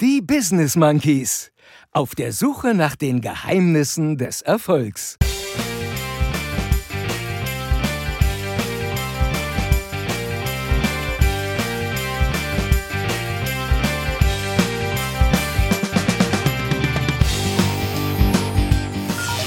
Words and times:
Die 0.00 0.20
Business 0.20 0.74
Monkeys. 0.74 1.52
Auf 1.92 2.16
der 2.16 2.32
Suche 2.32 2.74
nach 2.74 2.96
den 2.96 3.20
Geheimnissen 3.20 4.18
des 4.18 4.42
Erfolgs. 4.42 5.16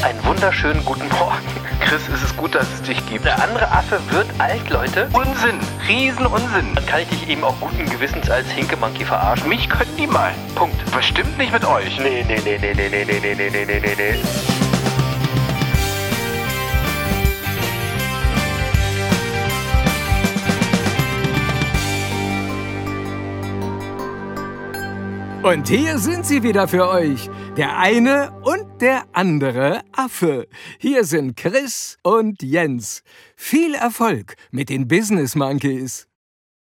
Einen 0.01 0.23
wunderschönen 0.23 0.85
guten 0.85 1.09
Morgen. 1.09 1.56
Chris, 1.87 2.01
es 2.13 2.21
ist 2.21 2.35
gut, 2.35 2.53
dass 2.53 2.67
es 2.73 2.81
dich 2.81 2.97
gibt. 3.05 3.23
Der 3.23 3.41
andere 3.41 3.71
Affe 3.71 3.97
wird 4.09 4.27
alt, 4.39 4.69
Leute. 4.69 5.07
Unsinn. 5.13 5.57
Riesenunsinn. 5.87 6.75
Dann 6.75 6.85
kann 6.85 6.99
ich 6.99 7.07
dich 7.07 7.29
eben 7.29 7.45
auch 7.45 7.57
guten 7.61 7.89
Gewissens 7.89 8.29
als 8.29 8.49
Hinke-Monkey 8.49 9.05
verarschen. 9.05 9.47
Mich 9.47 9.69
können 9.69 9.95
die 9.97 10.05
mal. 10.05 10.33
Punkt. 10.53 10.75
Bestimmt 10.91 11.37
nicht 11.37 11.53
mit 11.53 11.63
euch. 11.63 11.97
Nee, 11.99 12.25
nee, 12.27 12.41
nee, 12.43 12.57
nee, 12.59 12.73
nee, 12.73 12.89
nee, 12.89 13.05
nee, 13.05 13.19
nee, 13.21 13.35
nee, 13.35 13.65
nee, 13.65 13.79
nee, 13.79 13.95
nee. 13.95 14.19
Und 25.41 25.69
hier 25.69 25.97
sind 25.99 26.25
sie 26.25 26.43
wieder 26.43 26.67
für 26.67 26.89
euch. 26.89 27.29
Der 27.55 27.77
eine 27.77 28.33
und 28.41 28.66
der 28.79 29.05
andere 29.13 29.81
Affe. 29.91 30.47
Hier 30.77 31.03
sind 31.03 31.35
Chris 31.35 31.97
und 32.03 32.43
Jens. 32.43 33.03
Viel 33.35 33.73
Erfolg 33.73 34.35
mit 34.51 34.69
den 34.69 34.87
Business 34.87 35.35
Monkeys. 35.35 36.07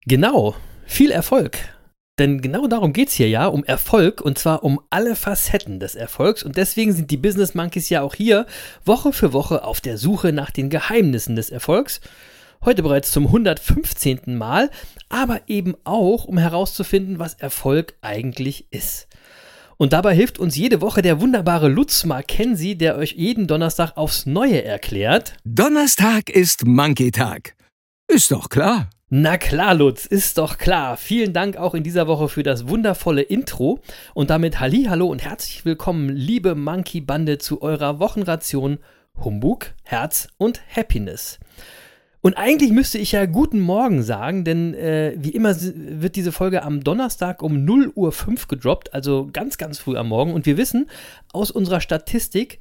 Genau, 0.06 0.56
viel 0.86 1.12
Erfolg. 1.12 1.58
Denn 2.20 2.42
genau 2.42 2.68
darum 2.68 2.94
geht 2.94 3.10
es 3.10 3.16
hier 3.16 3.30
ja, 3.30 3.48
um 3.48 3.64
Erfolg 3.64 4.22
und 4.22 4.38
zwar 4.38 4.64
um 4.64 4.80
alle 4.92 5.16
Facetten 5.16 5.80
des 5.80 5.96
Erfolgs. 5.96 6.44
Und 6.44 6.58
deswegen 6.58 6.94
sind 6.94 7.10
die 7.10 7.18
Business 7.18 7.56
Monkeys 7.56 7.90
ja 7.90 8.04
auch 8.04 8.14
hier 8.14 8.46
Woche 8.86 9.12
für 9.12 9.34
Woche 9.34 9.64
auf 9.64 9.82
der 9.82 9.98
Suche 9.98 10.32
nach 10.34 10.52
den 10.52 10.70
Geheimnissen 10.70 11.36
des 11.36 11.50
Erfolgs. 11.50 12.00
Heute 12.64 12.84
bereits 12.84 13.12
zum 13.12 13.26
115. 13.26 14.38
Mal, 14.38 14.70
aber 15.10 15.42
eben 15.48 15.76
auch, 15.84 16.26
um 16.26 16.38
herauszufinden, 16.38 17.18
was 17.18 17.34
Erfolg 17.34 17.96
eigentlich 18.02 18.68
ist. 18.70 19.08
Und 19.78 19.94
dabei 19.94 20.16
hilft 20.16 20.40
uns 20.40 20.56
jede 20.56 20.82
Woche 20.82 21.02
der 21.02 21.22
wunderbare 21.22 21.68
Lutz 21.68 22.06
Mackenzie, 22.06 22.76
der 22.76 22.98
euch 22.98 23.14
jeden 23.14 23.48
Donnerstag 23.48 23.98
aufs 23.98 24.26
Neue 24.26 24.64
erklärt. 24.64 25.36
Donnerstag 25.44 26.30
ist 26.30 26.66
Monkey-Tag. 26.66 27.56
Ist 28.08 28.32
doch 28.32 28.50
klar. 28.50 28.90
Na 29.10 29.38
klar, 29.38 29.76
Lutz, 29.76 30.08
ist 30.08 30.40
doch 30.40 30.58
klar. 30.58 30.98
Vielen 30.98 31.34
Dank 31.34 31.58
auch 31.58 31.76
in 31.76 31.84
dieser 31.84 32.08
Woche 32.08 32.30
für 32.30 32.42
das 32.42 32.68
wundervolle 32.68 33.22
Intro 33.22 33.80
und 34.16 34.32
damit 34.32 34.60
Halli, 34.60 34.86
hallo 34.90 35.06
und 35.06 35.24
herzlich 35.24 35.66
willkommen, 35.66 36.10
liebe 36.10 36.56
Monkey 36.56 37.00
Bande, 37.00 37.38
zu 37.38 37.62
eurer 37.62 38.00
Wochenration 38.00 38.80
Humbug, 39.24 39.68
Herz 39.84 40.30
und 40.38 40.62
Happiness. 40.76 41.40
Und 42.24 42.38
eigentlich 42.38 42.72
müsste 42.72 43.00
ich 43.00 43.12
ja 43.12 43.26
guten 43.26 43.60
Morgen 43.60 44.02
sagen, 44.02 44.46
denn 44.46 44.74
äh, 44.76 45.14
wie 45.18 45.32
immer 45.32 45.54
wird 45.60 46.16
diese 46.16 46.32
Folge 46.32 46.64
am 46.64 46.82
Donnerstag 46.82 47.44
um 47.44 47.66
0 47.66 47.92
Uhr 47.96 48.14
5 48.14 48.48
gedroppt, 48.48 48.94
also 48.94 49.28
ganz, 49.34 49.58
ganz 49.58 49.78
früh 49.78 49.98
am 49.98 50.08
Morgen. 50.08 50.34
Und 50.34 50.46
wir 50.46 50.56
wissen 50.56 50.90
aus 51.34 51.52
unserer 51.52 51.82
Statistik, 51.82 52.60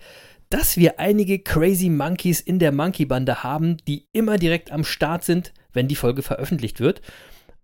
dass 0.51 0.77
wir 0.77 0.99
einige 0.99 1.39
Crazy 1.39 1.91
Monkeys 1.91 2.41
in 2.41 2.59
der 2.59 2.73
Monkey-Bande 2.73 3.45
haben, 3.45 3.77
die 3.87 4.09
immer 4.13 4.37
direkt 4.37 4.73
am 4.73 4.83
Start 4.83 5.23
sind, 5.23 5.53
wenn 5.73 5.87
die 5.87 5.95
Folge 5.95 6.23
veröffentlicht 6.23 6.81
wird. 6.81 7.01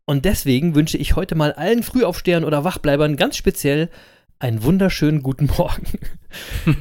Und 0.05 0.25
deswegen 0.25 0.77
wünsche 0.77 0.99
ich 0.99 1.17
heute 1.17 1.35
mal 1.35 1.53
allen 1.53 1.83
Frühaufstehern 1.83 2.45
oder 2.45 2.63
Wachbleibern 2.63 3.17
ganz 3.17 3.37
speziell 3.37 3.91
einen 4.41 4.63
wunderschönen 4.63 5.23
guten 5.23 5.47
Morgen. 5.47 5.87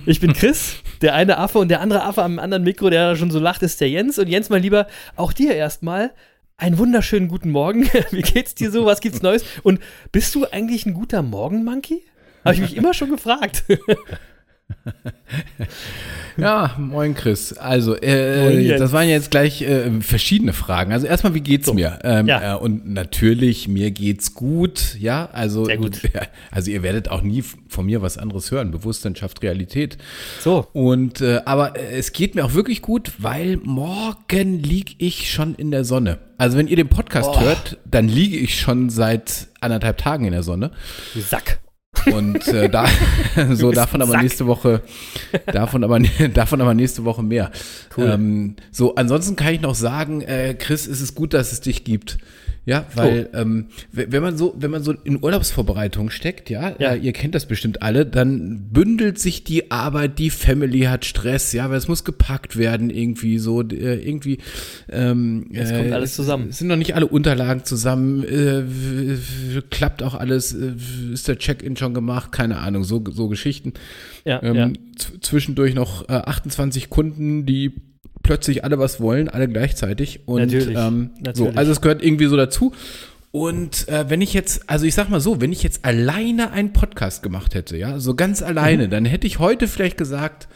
Ich 0.06 0.20
bin 0.20 0.34
Chris, 0.34 0.76
der 1.02 1.16
eine 1.16 1.38
Affe 1.38 1.60
und 1.60 1.70
der 1.70 1.82
andere 1.82 2.04
Affe 2.04 2.22
am 2.22 2.40
anderen 2.40 2.64
Mikro, 2.64 2.90
der 2.90 3.16
schon 3.16 3.32
so 3.32 3.40
lacht, 3.40 3.64
ist 3.64 3.82
der 3.82 3.90
Jens. 3.90 4.20
Und 4.20 4.28
Jens, 4.28 4.50
mal 4.50 4.60
lieber, 4.60 4.88
auch 5.16 5.34
dir 5.34 5.56
erstmal 5.56 6.14
einen 6.58 6.78
wunderschönen 6.78 7.28
guten 7.28 7.52
Morgen. 7.52 7.84
Wie 8.12 8.22
geht's 8.22 8.56
dir 8.56 8.72
so? 8.72 8.86
Was 8.86 9.02
gibt's 9.02 9.22
Neues? 9.22 9.44
Und 9.64 9.80
bist 10.12 10.36
du 10.36 10.46
eigentlich 10.46 10.86
ein 10.86 10.94
guter 10.94 11.22
Morgen-Monkey? 11.22 12.04
Habe 12.44 12.56
ich 12.56 12.62
mich 12.62 12.76
immer 12.76 12.94
schon 12.94 13.10
gefragt. 13.10 13.64
Ja, 16.38 16.76
moin 16.78 17.16
Chris. 17.16 17.54
Also, 17.54 17.96
äh, 17.96 18.44
moin 18.44 18.80
das 18.80 18.92
waren 18.92 19.10
jetzt 19.10 19.32
gleich 19.32 19.62
äh, 19.64 19.90
verschiedene 20.02 20.54
Fragen. 20.54 20.94
Also 20.94 21.08
erstmal, 21.08 21.34
wie 21.34 21.42
geht's 21.42 21.66
so. 21.66 21.74
mir? 21.74 22.00
Ähm, 22.04 22.28
ja. 22.28 22.56
äh, 22.56 22.58
und 22.60 22.88
natürlich, 22.88 23.68
mir 23.68 23.92
geht's 23.92 24.36
gut. 24.36 24.96
Ja, 25.00 25.30
also, 25.34 25.66
Sehr 25.66 25.78
gut. 25.78 26.02
also 26.52 26.72
ihr 26.72 26.84
werdet 26.84 27.10
auch 27.10 27.22
nie 27.22 27.44
von 27.68 27.86
mir 27.86 28.02
was 28.02 28.18
anderes 28.18 28.52
hören. 28.52 28.72
Bewusstsein 28.72 29.16
schafft 29.16 29.42
Realität. 29.42 29.98
So. 30.40 30.68
Und 30.74 31.22
äh, 31.22 31.42
aber 31.46 31.76
äh, 31.76 31.98
es 31.98 32.12
geht 32.12 32.36
mir 32.36 32.46
auch 32.46 32.54
wirklich 32.54 32.82
gut, 32.82 33.14
weil 33.18 33.58
morgen 33.64 34.62
lieg 34.62 34.96
ich 35.00 35.32
schon 35.32 35.56
in 35.56 35.72
der 35.72 35.84
Sonne. 35.84 36.20
Also 36.38 36.58
wenn 36.58 36.68
ihr 36.68 36.76
den 36.76 36.90
Podcast 36.90 37.30
oh. 37.34 37.42
hört, 37.42 37.78
dann 37.86 38.08
liege 38.08 38.38
ich 38.38 38.60
schon 38.60 38.92
seit 38.92 39.48
anderthalb 39.60 39.98
Tagen 39.98 40.26
in 40.26 40.34
der 40.34 40.44
Sonne. 40.44 40.72
Sack. 41.16 41.60
Und 42.06 42.48
äh, 42.48 42.70
da, 42.70 42.86
so 43.52 43.72
davon 43.72 44.02
aber 44.02 44.22
nächste 44.22 44.48
Woche, 44.48 44.82
davon 45.46 45.84
aber, 45.84 46.00
davon 46.34 46.62
aber 46.62 46.74
nächste 46.74 47.06
Woche 47.06 47.24
mehr. 47.24 47.52
Cool. 47.96 48.10
Ähm, 48.12 48.56
so, 48.72 48.96
ansonsten 48.96 49.36
kann 49.36 49.54
ich 49.54 49.62
noch 49.62 49.76
sagen, 49.76 50.22
äh, 50.22 50.56
Chris, 50.58 50.88
ist 50.88 51.02
es 51.02 51.16
gut, 51.16 51.34
dass 51.34 51.52
es 51.52 51.62
dich 51.62 51.84
gibt. 51.84 52.18
Ja, 52.68 52.86
weil 52.96 53.30
oh. 53.32 53.38
ähm, 53.38 53.68
wenn 53.94 54.22
man 54.22 54.38
so, 54.38 54.54
wenn 54.60 54.70
man 54.70 54.84
so 54.84 54.92
in 54.92 55.24
Urlaubsvorbereitung 55.24 56.10
steckt, 56.10 56.50
ja, 56.50 56.76
ja. 56.80 56.96
Äh, 56.96 56.98
ihr 56.98 57.14
kennt 57.14 57.34
das 57.34 57.46
bestimmt 57.46 57.82
alle, 57.82 58.06
dann 58.06 58.68
bündelt 58.74 59.20
sich 59.20 59.46
die 59.46 59.72
Arbeit, 59.72 60.20
die 60.20 60.30
Family 60.30 60.82
hat 60.82 61.06
Stress, 61.06 61.54
ja, 61.54 61.70
weil 61.70 61.78
es 61.78 61.88
muss 61.88 62.04
gepackt 62.04 62.58
werden 62.58 62.90
irgendwie 62.90 63.40
so, 63.40 63.62
äh, 63.62 63.96
irgendwie. 64.06 64.40
Ähm, 64.90 65.48
Jetzt 65.50 65.74
kommt 65.74 65.88
äh, 65.88 65.94
alles 65.94 66.14
zusammen. 66.14 66.50
Es 66.50 66.58
sind 66.58 66.68
noch 66.68 66.76
nicht 66.76 66.94
alle 66.94 67.08
Unterlagen 67.08 67.64
zusammen, 67.64 68.26
äh, 68.26 69.62
klappt 69.70 70.04
auch 70.04 70.14
alles, 70.14 70.54
äh, 70.54 70.74
ist 71.14 71.30
der 71.30 71.38
Check-in 71.38 71.78
schon 71.78 71.94
gemacht, 71.94 72.34
keine 72.34 72.58
Ahnung, 72.58 72.84
so 72.84 73.02
so 73.10 73.30
Geschichten. 73.30 73.76
Ja, 74.26 74.44
ähm, 74.44 74.56
ja. 74.56 74.70
Zwischendurch 75.22 75.74
noch 75.74 76.10
äh, 76.10 76.16
28 76.16 76.90
Kunden, 76.90 77.46
die 77.46 77.72
plötzlich 78.28 78.64
alle 78.64 78.78
was 78.78 79.00
wollen, 79.00 79.30
alle 79.30 79.48
gleichzeitig. 79.48 80.20
Und 80.28 80.42
natürlich, 80.42 80.78
ähm, 80.78 81.12
natürlich. 81.20 81.54
so, 81.54 81.58
also 81.58 81.72
es 81.72 81.82
gehört 81.82 82.04
irgendwie 82.04 82.28
so 82.28 82.38
dazu. 82.38 82.74
Und 83.32 83.88
äh, 83.88 84.10
wenn 84.10 84.22
ich 84.22 84.34
jetzt, 84.34 84.70
also 84.70 84.86
ich 84.86 84.94
sag 84.94 85.10
mal 85.10 85.20
so, 85.20 85.42
wenn 85.42 85.52
ich 85.52 85.64
jetzt 85.64 85.86
alleine 85.86 86.52
einen 86.52 86.74
Podcast 86.74 87.24
gemacht 87.24 87.56
hätte, 87.56 87.78
ja, 87.78 88.00
so 88.00 88.16
ganz 88.16 88.42
alleine, 88.42 88.88
mhm. 88.88 88.92
dann 88.92 89.06
hätte 89.06 89.28
ich 89.28 89.40
heute 89.40 89.68
vielleicht 89.68 89.98
gesagt, 89.98 90.48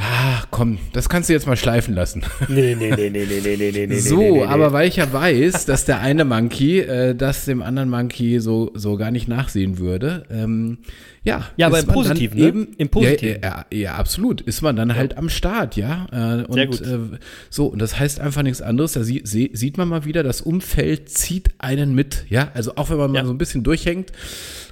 Ah, 0.00 0.44
komm, 0.52 0.78
das 0.92 1.08
kannst 1.08 1.28
du 1.28 1.32
jetzt 1.32 1.48
mal 1.48 1.56
schleifen 1.56 1.92
lassen. 1.92 2.22
Nee, 2.48 2.76
nee, 2.78 2.92
nee, 2.94 3.10
nee, 3.10 3.26
nee, 3.26 3.40
nee, 3.42 3.56
nee, 3.56 3.70
nee, 3.72 3.86
nee. 3.88 3.98
So, 3.98 4.16
nee, 4.16 4.30
nee, 4.30 4.44
aber 4.44 4.72
weil 4.72 4.86
ich 4.86 4.96
ja 4.96 5.12
weiß, 5.12 5.66
dass 5.66 5.86
der 5.86 5.98
eine 5.98 6.24
Monkey 6.24 6.78
äh, 6.78 7.16
das 7.16 7.46
dem 7.46 7.62
anderen 7.62 7.90
Monkey 7.90 8.38
so, 8.38 8.70
so 8.74 8.96
gar 8.96 9.10
nicht 9.10 9.26
nachsehen 9.26 9.78
würde, 9.78 10.24
ähm, 10.30 10.78
ja. 11.24 11.44
Ja, 11.56 11.66
aber 11.66 11.80
im 11.80 11.86
Positiven, 11.86 12.38
ne? 12.38 12.46
Eben, 12.46 12.68
Im 12.78 12.88
Positiven. 12.88 13.42
Ja, 13.42 13.66
ja, 13.70 13.78
ja, 13.78 13.94
absolut. 13.96 14.40
Ist 14.40 14.62
man 14.62 14.76
dann 14.76 14.90
ja. 14.90 14.94
halt 14.94 15.18
am 15.18 15.28
Start, 15.28 15.76
ja. 15.76 16.06
Äh, 16.12 16.44
und, 16.44 16.54
Sehr 16.54 16.66
gut. 16.66 16.80
Äh, 16.80 17.18
so, 17.50 17.66
und 17.66 17.82
das 17.82 17.98
heißt 17.98 18.20
einfach 18.20 18.42
nichts 18.42 18.62
anderes. 18.62 18.92
Da 18.92 19.02
sie, 19.02 19.22
sie, 19.24 19.50
sieht 19.52 19.78
man 19.78 19.88
mal 19.88 20.04
wieder, 20.04 20.22
das 20.22 20.40
Umfeld 20.40 21.10
zieht 21.10 21.50
einen 21.58 21.94
mit, 21.94 22.24
ja. 22.28 22.50
Also 22.54 22.76
auch 22.76 22.88
wenn 22.90 22.98
man 22.98 23.12
mal 23.12 23.26
so 23.26 23.32
ein 23.32 23.38
bisschen 23.38 23.62
durchhängt 23.62 24.12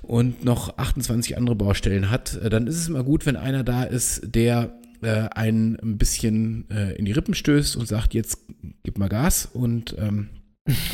und 0.02 0.44
noch 0.44 0.78
28 0.78 1.36
andere 1.36 1.56
Baustellen 1.56 2.10
hat, 2.10 2.40
äh, 2.42 2.48
dann 2.48 2.66
ist 2.66 2.76
es 2.76 2.88
immer 2.88 3.02
gut, 3.02 3.26
wenn 3.26 3.36
einer 3.36 3.64
da 3.64 3.82
ist, 3.82 4.22
der 4.34 4.72
äh, 5.02 5.28
einen 5.34 5.78
ein 5.80 5.98
bisschen 5.98 6.68
äh, 6.70 6.92
in 6.92 7.04
die 7.04 7.12
Rippen 7.12 7.34
stößt 7.34 7.76
und 7.76 7.86
sagt, 7.86 8.14
jetzt 8.14 8.38
gib 8.82 8.98
mal 8.98 9.08
Gas 9.08 9.46
und 9.52 9.94
ähm, 9.98 10.28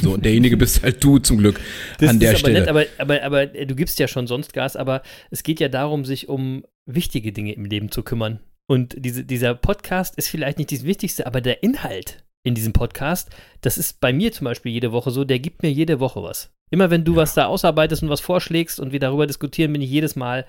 so, 0.03 0.15
und 0.15 0.25
derjenige 0.25 0.57
bist 0.57 0.83
halt 0.83 1.03
du 1.03 1.19
zum 1.19 1.39
Glück 1.39 1.59
das 1.99 2.11
an 2.11 2.21
der 2.21 2.31
aber 2.31 2.39
Stelle. 2.39 2.61
Nett, 2.61 2.69
aber, 2.69 2.85
aber, 2.99 3.23
aber 3.23 3.47
du 3.47 3.75
gibst 3.75 3.99
ja 3.99 4.09
schon 4.09 4.27
sonst 4.27 4.53
Gas, 4.53 4.77
aber 4.77 5.03
es 5.31 5.43
geht 5.43 5.61
ja 5.61 5.69
darum, 5.69 6.05
sich 6.05 6.29
um 6.29 6.65
wichtige 6.87 7.33
Dinge 7.33 7.53
im 7.53 7.65
Leben 7.65 7.91
zu 7.91 8.03
kümmern. 8.03 8.41
Und 8.67 8.95
diese, 8.99 9.25
dieser 9.25 9.55
Podcast 9.55 10.17
ist 10.17 10.29
vielleicht 10.29 10.59
nicht 10.59 10.73
das 10.73 10.85
Wichtigste, 10.85 11.27
aber 11.27 11.41
der 11.41 11.63
Inhalt 11.63 12.25
in 12.45 12.55
diesem 12.55 12.73
Podcast, 12.73 13.31
das 13.61 13.79
ist 13.79 14.01
bei 14.01 14.13
mir 14.13 14.33
zum 14.33 14.47
Beispiel 14.47 14.73
jede 14.73 14.93
Woche 14.93 15.11
so, 15.11 15.25
der 15.25 15.39
gibt 15.39 15.63
mir 15.63 15.71
jede 15.71 16.01
Woche 16.01 16.23
was. 16.23 16.51
Immer 16.71 16.91
wenn 16.91 17.05
du 17.05 17.13
ja. 17.13 17.19
was 17.19 17.35
da 17.35 17.47
ausarbeitest 17.47 18.03
und 18.03 18.09
was 18.09 18.21
vorschlägst 18.21 18.81
und 18.81 18.93
wir 18.93 19.01
darüber 19.01 19.27
diskutieren, 19.27 19.73
bin 19.73 19.83
ich 19.83 19.91
jedes 19.91 20.17
Mal, 20.17 20.47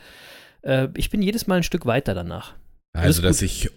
äh, 0.64 0.88
ich 0.96 1.10
bin 1.10 1.22
jedes 1.22 1.48
Mal 1.48 1.58
ein 1.58 1.64
Stück 1.64 1.86
weiter 1.86 2.14
danach. 2.14 2.56
Also, 2.94 3.22
dass 3.22 3.42
ich, 3.42 3.70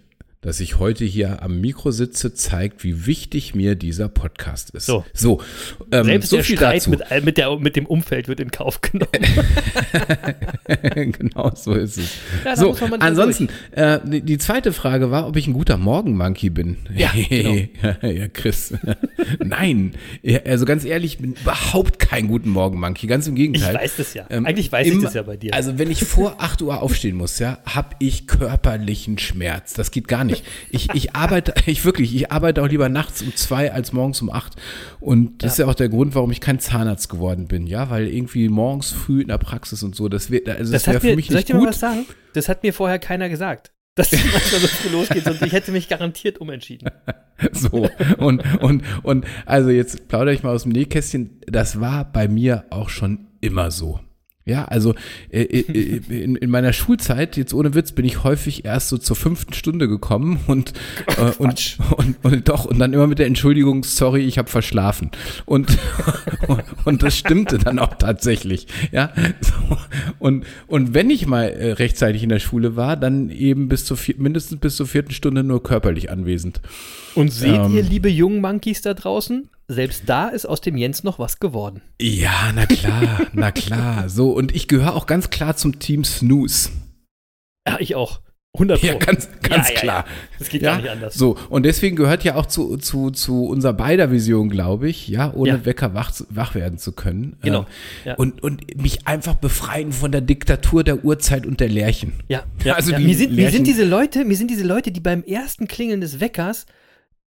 dass 0.43 0.61
ich 0.61 0.79
heute 0.79 1.05
hier 1.05 1.43
am 1.43 1.61
Mikro 1.61 1.91
sitze, 1.91 2.35
zeigt, 2.35 2.85
wie 2.85 3.06
wichtig 3.06 3.55
mir 3.55 3.75
dieser 3.75 4.09
Podcast 4.09 4.71
ist. 4.71 4.87
So, 4.87 5.05
so 5.12 5.41
ähm, 5.91 6.05
Selbst 6.05 6.31
so 6.31 6.37
der 6.37 6.44
viel 6.44 6.56
Streit 6.56 6.77
dazu. 6.77 6.91
Mit, 6.91 7.25
mit, 7.25 7.38
der, 7.38 7.59
mit 7.59 7.75
dem 7.75 7.87
Umfeld 7.87 8.29
wird 8.29 8.38
in 8.38 8.50
Kauf 8.50 8.81
genommen. 8.81 9.11
genau, 10.94 11.50
so 11.55 11.73
ist 11.73 11.99
es. 11.99 12.11
Ja, 12.44 12.55
so, 12.55 12.77
ansonsten, 13.00 13.49
äh, 13.73 13.99
die 14.05 14.38
zweite 14.38 14.73
Frage 14.73 15.11
war, 15.11 15.27
ob 15.27 15.37
ich 15.37 15.47
ein 15.47 15.53
guter 15.53 15.79
Morgenmonkey 15.79 16.50
bin. 16.50 16.77
Ja, 16.94 17.11
genau. 17.29 17.56
ja 18.03 18.29
Chris. 18.29 18.75
Nein, 19.43 19.94
also 20.44 20.65
ganz 20.65 20.85
ehrlich, 20.85 21.15
ich 21.15 21.19
bin 21.19 21.33
überhaupt 21.33 21.99
kein 21.99 22.29
guter 22.29 22.49
Morgenmonkey, 22.49 23.06
ganz 23.06 23.27
im 23.27 23.35
Gegenteil. 23.35 23.75
Ich 23.75 23.81
weiß 23.81 23.97
das 23.97 24.15
ja. 24.15 24.27
Ähm, 24.31 24.47
Eigentlich 24.47 24.71
weiß 24.71 24.87
im, 24.87 24.99
ich 24.99 25.05
das 25.05 25.15
ja 25.15 25.23
bei 25.23 25.37
dir. 25.37 25.55
Also 25.55 25.79
wenn 25.79 25.91
ich 25.91 26.05
vor 26.05 26.37
8 26.38 26.62
Uhr 26.62 26.83
aufstehen 26.83 27.17
muss, 27.17 27.38
ja, 27.38 27.59
habe 27.65 27.97
ich 27.99 28.27
körperlichen 28.27 29.19
Schmerz. 29.19 29.73
Das 29.75 29.91
geht 29.91 30.06
gar 30.06 30.23
nicht 30.23 30.25
nicht. 30.26 30.44
Ich, 30.70 30.88
ich 30.94 31.14
arbeite, 31.14 31.55
ich 31.67 31.84
wirklich, 31.84 32.14
ich 32.14 32.31
arbeite 32.31 32.62
auch 32.62 32.69
lieber 32.69 32.88
nachts 32.88 33.23
um 33.23 33.34
zwei 33.34 33.73
als 33.73 33.93
morgens 33.93 34.20
um 34.23 34.31
acht. 34.31 34.56
Und 35.00 35.43
das 35.43 35.49
ja. 35.49 35.52
ist 35.52 35.58
ja 35.58 35.67
auch 35.67 35.75
der 35.75 35.88
Grund, 35.88 36.14
warum 36.14 36.31
ich 36.31 36.40
kein 36.40 36.61
Zahnarzt 36.61 37.08
geworden 37.08 37.49
bin, 37.49 37.67
ja, 37.67 37.90
weil 37.90 38.08
irgendwie 38.08 38.49
morgens 38.49 38.93
früh 38.93 39.23
in 39.23 39.28
der 39.28 39.38
Praxis 39.38 39.82
und 39.82 39.94
so, 39.94 40.08
das 40.08 40.31
wird, 40.31 40.49
also 40.49 40.73
das, 40.73 40.84
das 40.84 40.93
wäre 40.93 41.00
für 41.00 41.17
mich 41.17 41.26
soll 41.26 41.37
nicht 41.37 41.49
ich 41.49 41.55
dir 41.55 41.61
mal 41.61 41.69
was 41.69 41.81
sagen? 41.81 42.06
Das 42.34 42.49
hat 42.49 42.62
mir 42.62 42.73
vorher 42.73 42.99
keiner 42.99 43.28
gesagt 43.28 43.73
dass 43.96 44.12
es 44.12 44.23
manchmal 44.31 44.61
so 44.61 44.67
früh 44.69 44.90
losgeht 44.90 45.26
und 45.26 45.40
ich 45.43 45.52
hätte 45.52 45.73
mich 45.73 45.88
garantiert 45.88 46.38
umentschieden. 46.38 46.90
so, 47.52 47.88
und, 48.19 48.43
und, 48.62 48.82
und 49.02 49.26
also 49.46 49.70
jetzt 49.70 50.06
plaudere 50.08 50.34
ich 50.34 50.43
mal 50.43 50.55
aus 50.55 50.64
dem 50.64 50.73
Nähkästchen, 50.73 51.40
das 51.46 51.81
war 51.81 52.05
bei 52.05 52.28
mir 52.28 52.67
auch 52.70 52.90
schon 52.90 53.26
immer 53.40 53.70
so. 53.70 54.00
Ja, 54.49 54.65
also 54.67 54.95
äh, 55.31 55.43
äh, 55.43 55.99
äh, 56.09 56.23
in, 56.23 56.37
in 56.37 56.51
meiner 56.51 56.73
Schulzeit, 56.73 57.37
jetzt 57.37 57.53
ohne 57.53 57.75
Witz, 57.75 57.91
bin 57.91 58.05
ich 58.05 58.23
häufig 58.23 58.65
erst 58.65 58.91
so 58.91 58.97
zur 58.97 59.17
fünften 59.17 59.53
Stunde 59.55 59.89
gekommen 59.89 60.39
und, 60.47 60.73
äh, 61.19 61.33
und, 61.39 61.79
und, 61.97 62.17
und, 62.23 62.49
doch, 62.49 62.65
und 62.65 62.79
dann 62.79 62.93
immer 62.93 63.09
mit 63.09 63.19
der 63.19 63.27
Entschuldigung, 63.27 63.83
sorry, 63.83 64.21
ich 64.21 64.39
habe 64.39 64.49
verschlafen. 64.49 65.11
Und, 65.47 65.77
und 66.85 67.03
das 67.03 67.19
stimmte 67.19 67.59
dann 67.59 67.81
auch 67.81 67.95
tatsächlich. 67.95 68.69
Ja, 68.93 69.13
so, 69.41 69.79
und, 70.21 70.47
und 70.69 70.95
wenn 70.95 71.11
ich 71.11 71.27
mal 71.27 71.47
äh, 71.47 71.73
rechtzeitig 71.73 72.23
in 72.23 72.29
der 72.29 72.39
Schule 72.39 72.77
war, 72.77 72.97
dann 72.97 73.31
eben 73.31 73.69
bis 73.69 73.85
zur 73.85 73.99
mindestens 74.17 74.61
bis 74.61 74.77
zur 74.77 74.87
vierten 74.87 75.11
Stunde 75.11 75.43
nur 75.43 75.61
körperlich 75.61 76.09
anwesend. 76.09 76.61
Und 77.17 77.33
seht 77.33 77.57
ähm, 77.57 77.75
ihr, 77.75 77.83
liebe 77.83 78.09
jungen 78.09 78.41
Monkeys 78.41 78.81
da 78.81 78.95
draußen, 78.95 79.49
selbst 79.69 80.05
da 80.07 80.29
ist 80.29 80.47
aus 80.47 80.61
dem 80.61 80.77
Jens 80.77 81.03
noch 81.03 81.19
was 81.19 81.41
geworden. 81.41 81.83
Ja, 82.01 82.53
na 82.55 82.67
klar, 82.67 83.23
na 83.33 83.51
klar. 83.51 84.09
So, 84.09 84.31
und 84.31 84.55
ich 84.55 84.69
gehöre 84.69 84.95
auch 84.95 85.07
ganz 85.07 85.31
klar 85.31 85.57
zum 85.57 85.79
Team 85.79 86.05
Snooze. 86.05 86.71
Ja, 87.67 87.79
ich 87.81 87.95
auch. 87.95 88.21
100 88.57 88.81
Pro. 88.81 88.87
Ja, 88.87 88.95
ganz, 88.95 89.29
ganz 89.43 89.69
ja, 89.69 89.75
ja, 89.75 89.81
klar. 89.81 90.05
Das 90.39 90.49
geht 90.49 90.63
ja 90.63 90.77
nicht 90.77 90.89
anders. 90.89 91.15
So, 91.15 91.37
und 91.51 91.65
deswegen 91.65 91.95
gehört 91.95 92.25
ja 92.25 92.37
auch 92.37 92.47
zu, 92.47 92.77
zu, 92.79 93.11
zu 93.11 93.45
unserer 93.45 93.75
beider 93.75 94.11
Vision, 94.11 94.49
glaube 94.49 94.89
ich, 94.89 95.09
ja, 95.09 95.33
ohne 95.35 95.65
Wecker 95.67 95.95
wach, 95.95 96.12
wach 96.31 96.55
werden 96.55 96.79
zu 96.79 96.93
können. 96.93 97.37
Genau. 97.43 97.67
Äh, 98.05 98.15
und, 98.15 98.43
und 98.43 98.81
mich 98.81 99.07
einfach 99.07 99.35
befreien 99.35 99.93
von 99.93 100.11
der 100.11 100.23
Diktatur 100.23 100.85
der 100.85 101.05
Uhrzeit 101.05 101.47
und 101.47 101.61
der 101.61 101.69
Lärchen. 101.69 102.15
Ja, 102.29 102.45
also 102.73 102.93
Die 102.93 103.05
mir, 103.05 103.15
sind, 103.15 103.35
mir 103.35 103.51
sind 103.51 103.67
diese 103.67 103.85
Leute, 103.85 104.25
mir 104.25 104.37
sind 104.37 104.51
diese 104.51 104.65
Leute, 104.65 104.91
die 104.91 105.01
beim 105.01 105.23
ersten 105.23 105.69
Klingeln 105.69 106.01
des 106.01 106.21
Weckers 106.21 106.67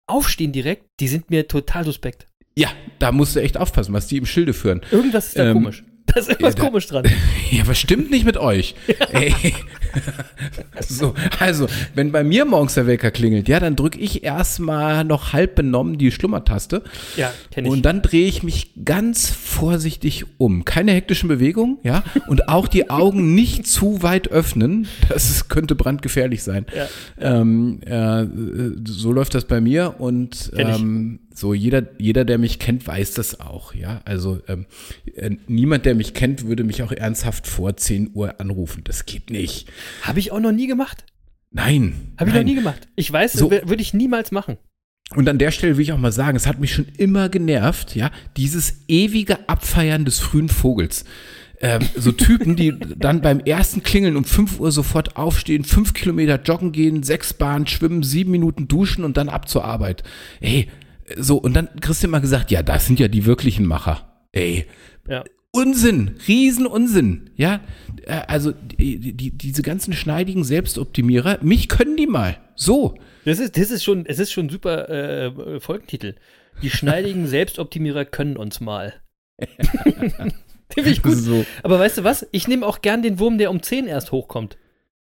aufstehen 0.09 0.51
direkt, 0.51 0.85
die 0.99 1.07
sind 1.07 1.29
mir 1.29 1.47
total 1.47 1.85
suspekt. 1.85 2.27
Ja, 2.55 2.69
da 2.99 3.11
musst 3.11 3.35
du 3.35 3.41
echt 3.41 3.57
aufpassen, 3.57 3.93
was 3.93 4.07
die 4.07 4.17
im 4.17 4.25
Schilde 4.25 4.53
führen. 4.53 4.81
Irgendwas 4.91 5.27
ist 5.27 5.37
da 5.37 5.47
ähm, 5.47 5.53
komisch. 5.53 5.83
Da 6.13 6.19
ist 6.19 6.29
irgendwas 6.29 6.55
ja, 6.55 6.59
da, 6.59 6.65
komisch 6.65 6.87
dran. 6.87 7.05
Ja, 7.51 7.67
was 7.67 7.79
stimmt 7.79 8.11
nicht 8.11 8.25
mit 8.25 8.37
euch? 8.37 8.75
So, 10.87 11.13
also, 11.39 11.67
wenn 11.95 12.11
bei 12.11 12.23
mir 12.23 12.45
morgens 12.45 12.75
der 12.75 12.87
Wecker 12.87 13.11
klingelt, 13.11 13.47
ja, 13.47 13.59
dann 13.59 13.75
drücke 13.75 13.99
ich 13.99 14.23
erstmal 14.23 15.03
noch 15.03 15.33
halb 15.33 15.55
benommen 15.55 15.97
die 15.97 16.11
Schlummertaste. 16.11 16.83
Ja, 17.17 17.31
kenne 17.51 17.67
ich. 17.67 17.73
Und 17.73 17.83
dann 17.83 18.01
drehe 18.01 18.27
ich 18.27 18.43
mich 18.43 18.71
ganz 18.85 19.29
vorsichtig 19.29 20.25
um. 20.37 20.65
Keine 20.65 20.91
hektischen 20.91 21.27
Bewegungen, 21.27 21.77
ja, 21.83 22.03
und 22.27 22.49
auch 22.49 22.67
die 22.67 22.89
Augen 22.89 23.35
nicht 23.35 23.67
zu 23.67 24.03
weit 24.03 24.29
öffnen. 24.29 24.87
Das 25.09 25.29
ist, 25.29 25.49
könnte 25.49 25.75
brandgefährlich 25.75 26.43
sein. 26.43 26.65
Ja. 26.75 26.87
Ähm, 27.19 27.81
äh, 27.83 28.25
so 28.85 29.11
läuft 29.11 29.35
das 29.35 29.45
bei 29.45 29.61
mir 29.61 29.95
und 29.99 30.51
ähm, 30.55 31.19
so, 31.33 31.53
jeder, 31.53 31.83
jeder, 31.97 32.25
der 32.25 32.37
mich 32.37 32.59
kennt, 32.59 32.85
weiß 32.85 33.13
das 33.13 33.39
auch, 33.39 33.73
ja. 33.73 34.01
Also 34.05 34.39
ähm, 34.47 34.65
äh, 35.15 35.31
niemand, 35.47 35.85
der 35.85 35.95
mich 35.95 36.13
kennt, 36.13 36.45
würde 36.45 36.63
mich 36.63 36.83
auch 36.83 36.91
ernsthaft 36.91 37.47
vor 37.47 37.77
10 37.77 38.11
Uhr 38.13 38.39
anrufen. 38.39 38.83
Das 38.83 39.05
geht 39.05 39.29
nicht. 39.29 39.69
Habe 40.01 40.19
ich 40.19 40.31
auch 40.31 40.39
noch 40.39 40.51
nie 40.51 40.67
gemacht. 40.67 41.05
Nein. 41.51 42.13
Habe 42.17 42.29
ich 42.29 42.35
noch 42.35 42.43
nie 42.43 42.55
gemacht. 42.55 42.87
Ich 42.95 43.11
weiß, 43.11 43.33
so, 43.33 43.51
würde 43.51 43.81
ich 43.81 43.93
niemals 43.93 44.31
machen. 44.31 44.57
Und 45.15 45.27
an 45.27 45.39
der 45.39 45.51
Stelle 45.51 45.77
will 45.77 45.83
ich 45.83 45.91
auch 45.91 45.97
mal 45.97 46.11
sagen, 46.11 46.37
es 46.37 46.45
hat 46.45 46.59
mich 46.59 46.73
schon 46.73 46.85
immer 46.97 47.29
genervt, 47.29 47.95
ja, 47.95 48.11
dieses 48.37 48.81
ewige 48.87 49.49
Abfeiern 49.49 50.05
des 50.05 50.19
frühen 50.19 50.49
Vogels. 50.49 51.03
Ähm, 51.61 51.81
so 51.95 52.11
Typen, 52.11 52.55
die 52.55 52.77
dann 52.97 53.21
beim 53.21 53.39
ersten 53.39 53.83
Klingeln 53.83 54.15
um 54.15 54.23
5 54.23 54.59
Uhr 54.59 54.71
sofort 54.71 55.17
aufstehen, 55.17 55.65
5 55.65 55.93
Kilometer 55.93 56.39
joggen 56.41 56.71
gehen, 56.71 57.03
sechs 57.03 57.33
Bahnen 57.33 57.67
schwimmen, 57.67 58.03
sieben 58.03 58.31
Minuten 58.31 58.67
duschen 58.67 59.03
und 59.03 59.17
dann 59.17 59.29
ab 59.29 59.49
zur 59.49 59.65
Arbeit. 59.65 60.03
Ey, 60.39 60.69
so, 61.17 61.37
und 61.37 61.53
dann 61.53 61.69
kriegst 61.81 62.03
du 62.03 62.07
immer 62.07 62.21
gesagt, 62.21 62.51
ja, 62.51 62.63
das 62.63 62.85
sind 62.85 62.99
ja 62.99 63.07
die 63.07 63.25
wirklichen 63.25 63.65
Macher. 63.65 64.25
Ey. 64.31 64.65
Ja. 65.07 65.23
Unsinn, 65.51 66.15
Riesenunsinn, 66.27 67.31
ja. 67.35 67.61
Äh, 68.05 68.21
also 68.27 68.51
die, 68.51 69.13
die, 69.13 69.31
diese 69.31 69.61
ganzen 69.61 69.93
schneidigen 69.93 70.43
Selbstoptimierer, 70.43 71.39
mich 71.41 71.69
können 71.69 71.97
die 71.97 72.07
mal. 72.07 72.37
So. 72.55 72.95
Das 73.25 73.39
ist, 73.39 73.57
das 73.57 73.71
ist 73.71 73.83
schon, 73.83 74.05
es 74.05 74.19
ist 74.19 74.31
schon 74.31 74.49
super 74.49 74.89
äh, 74.89 75.59
Folgentitel. 75.59 76.15
Die 76.61 76.69
schneidigen 76.69 77.27
Selbstoptimierer 77.27 78.05
können 78.05 78.37
uns 78.37 78.59
mal. 78.59 78.93
Finde 80.71 80.89
ich 80.91 81.01
gut. 81.01 81.15
So. 81.15 81.45
Aber 81.63 81.79
weißt 81.79 81.99
du 81.99 82.03
was? 82.03 82.27
Ich 82.31 82.47
nehme 82.47 82.65
auch 82.65 82.81
gern 82.81 83.01
den 83.01 83.19
Wurm, 83.19 83.37
der 83.37 83.49
um 83.49 83.61
10 83.61 83.87
erst 83.87 84.11
hochkommt. 84.11 84.57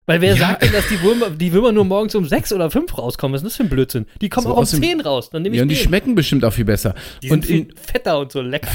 Weil 0.09 0.21
wer 0.21 0.31
ja. 0.31 0.37
sagt 0.37 0.63
denn, 0.63 0.71
dass 0.71 0.87
die 0.87 0.99
Würmer, 1.03 1.29
die 1.29 1.53
Würmer 1.53 1.71
nur 1.71 1.85
morgens 1.85 2.15
um 2.15 2.25
sechs 2.25 2.51
oder 2.51 2.71
fünf 2.71 2.97
rauskommen? 2.97 3.35
Was 3.35 3.43
ist 3.43 3.45
das 3.45 3.57
für 3.57 3.63
ein 3.63 3.69
Blödsinn? 3.69 4.07
Die 4.21 4.27
kommen 4.27 4.47
so 4.47 4.55
auch 4.55 4.57
um 4.57 4.65
zehn 4.65 5.01
raus. 5.01 5.29
Dann 5.29 5.43
nehme 5.43 5.53
ich 5.53 5.57
ja, 5.57 5.61
und 5.61 5.69
die 5.69 5.75
den. 5.75 5.83
schmecken 5.83 6.15
bestimmt 6.15 6.43
auch 6.43 6.53
viel 6.53 6.65
besser. 6.65 6.95
Die 7.21 7.29
und 7.29 7.45
sind 7.45 7.67
viel 7.67 7.75
fetter 7.75 8.17
und 8.17 8.31
so 8.31 8.41
lecker. 8.41 8.71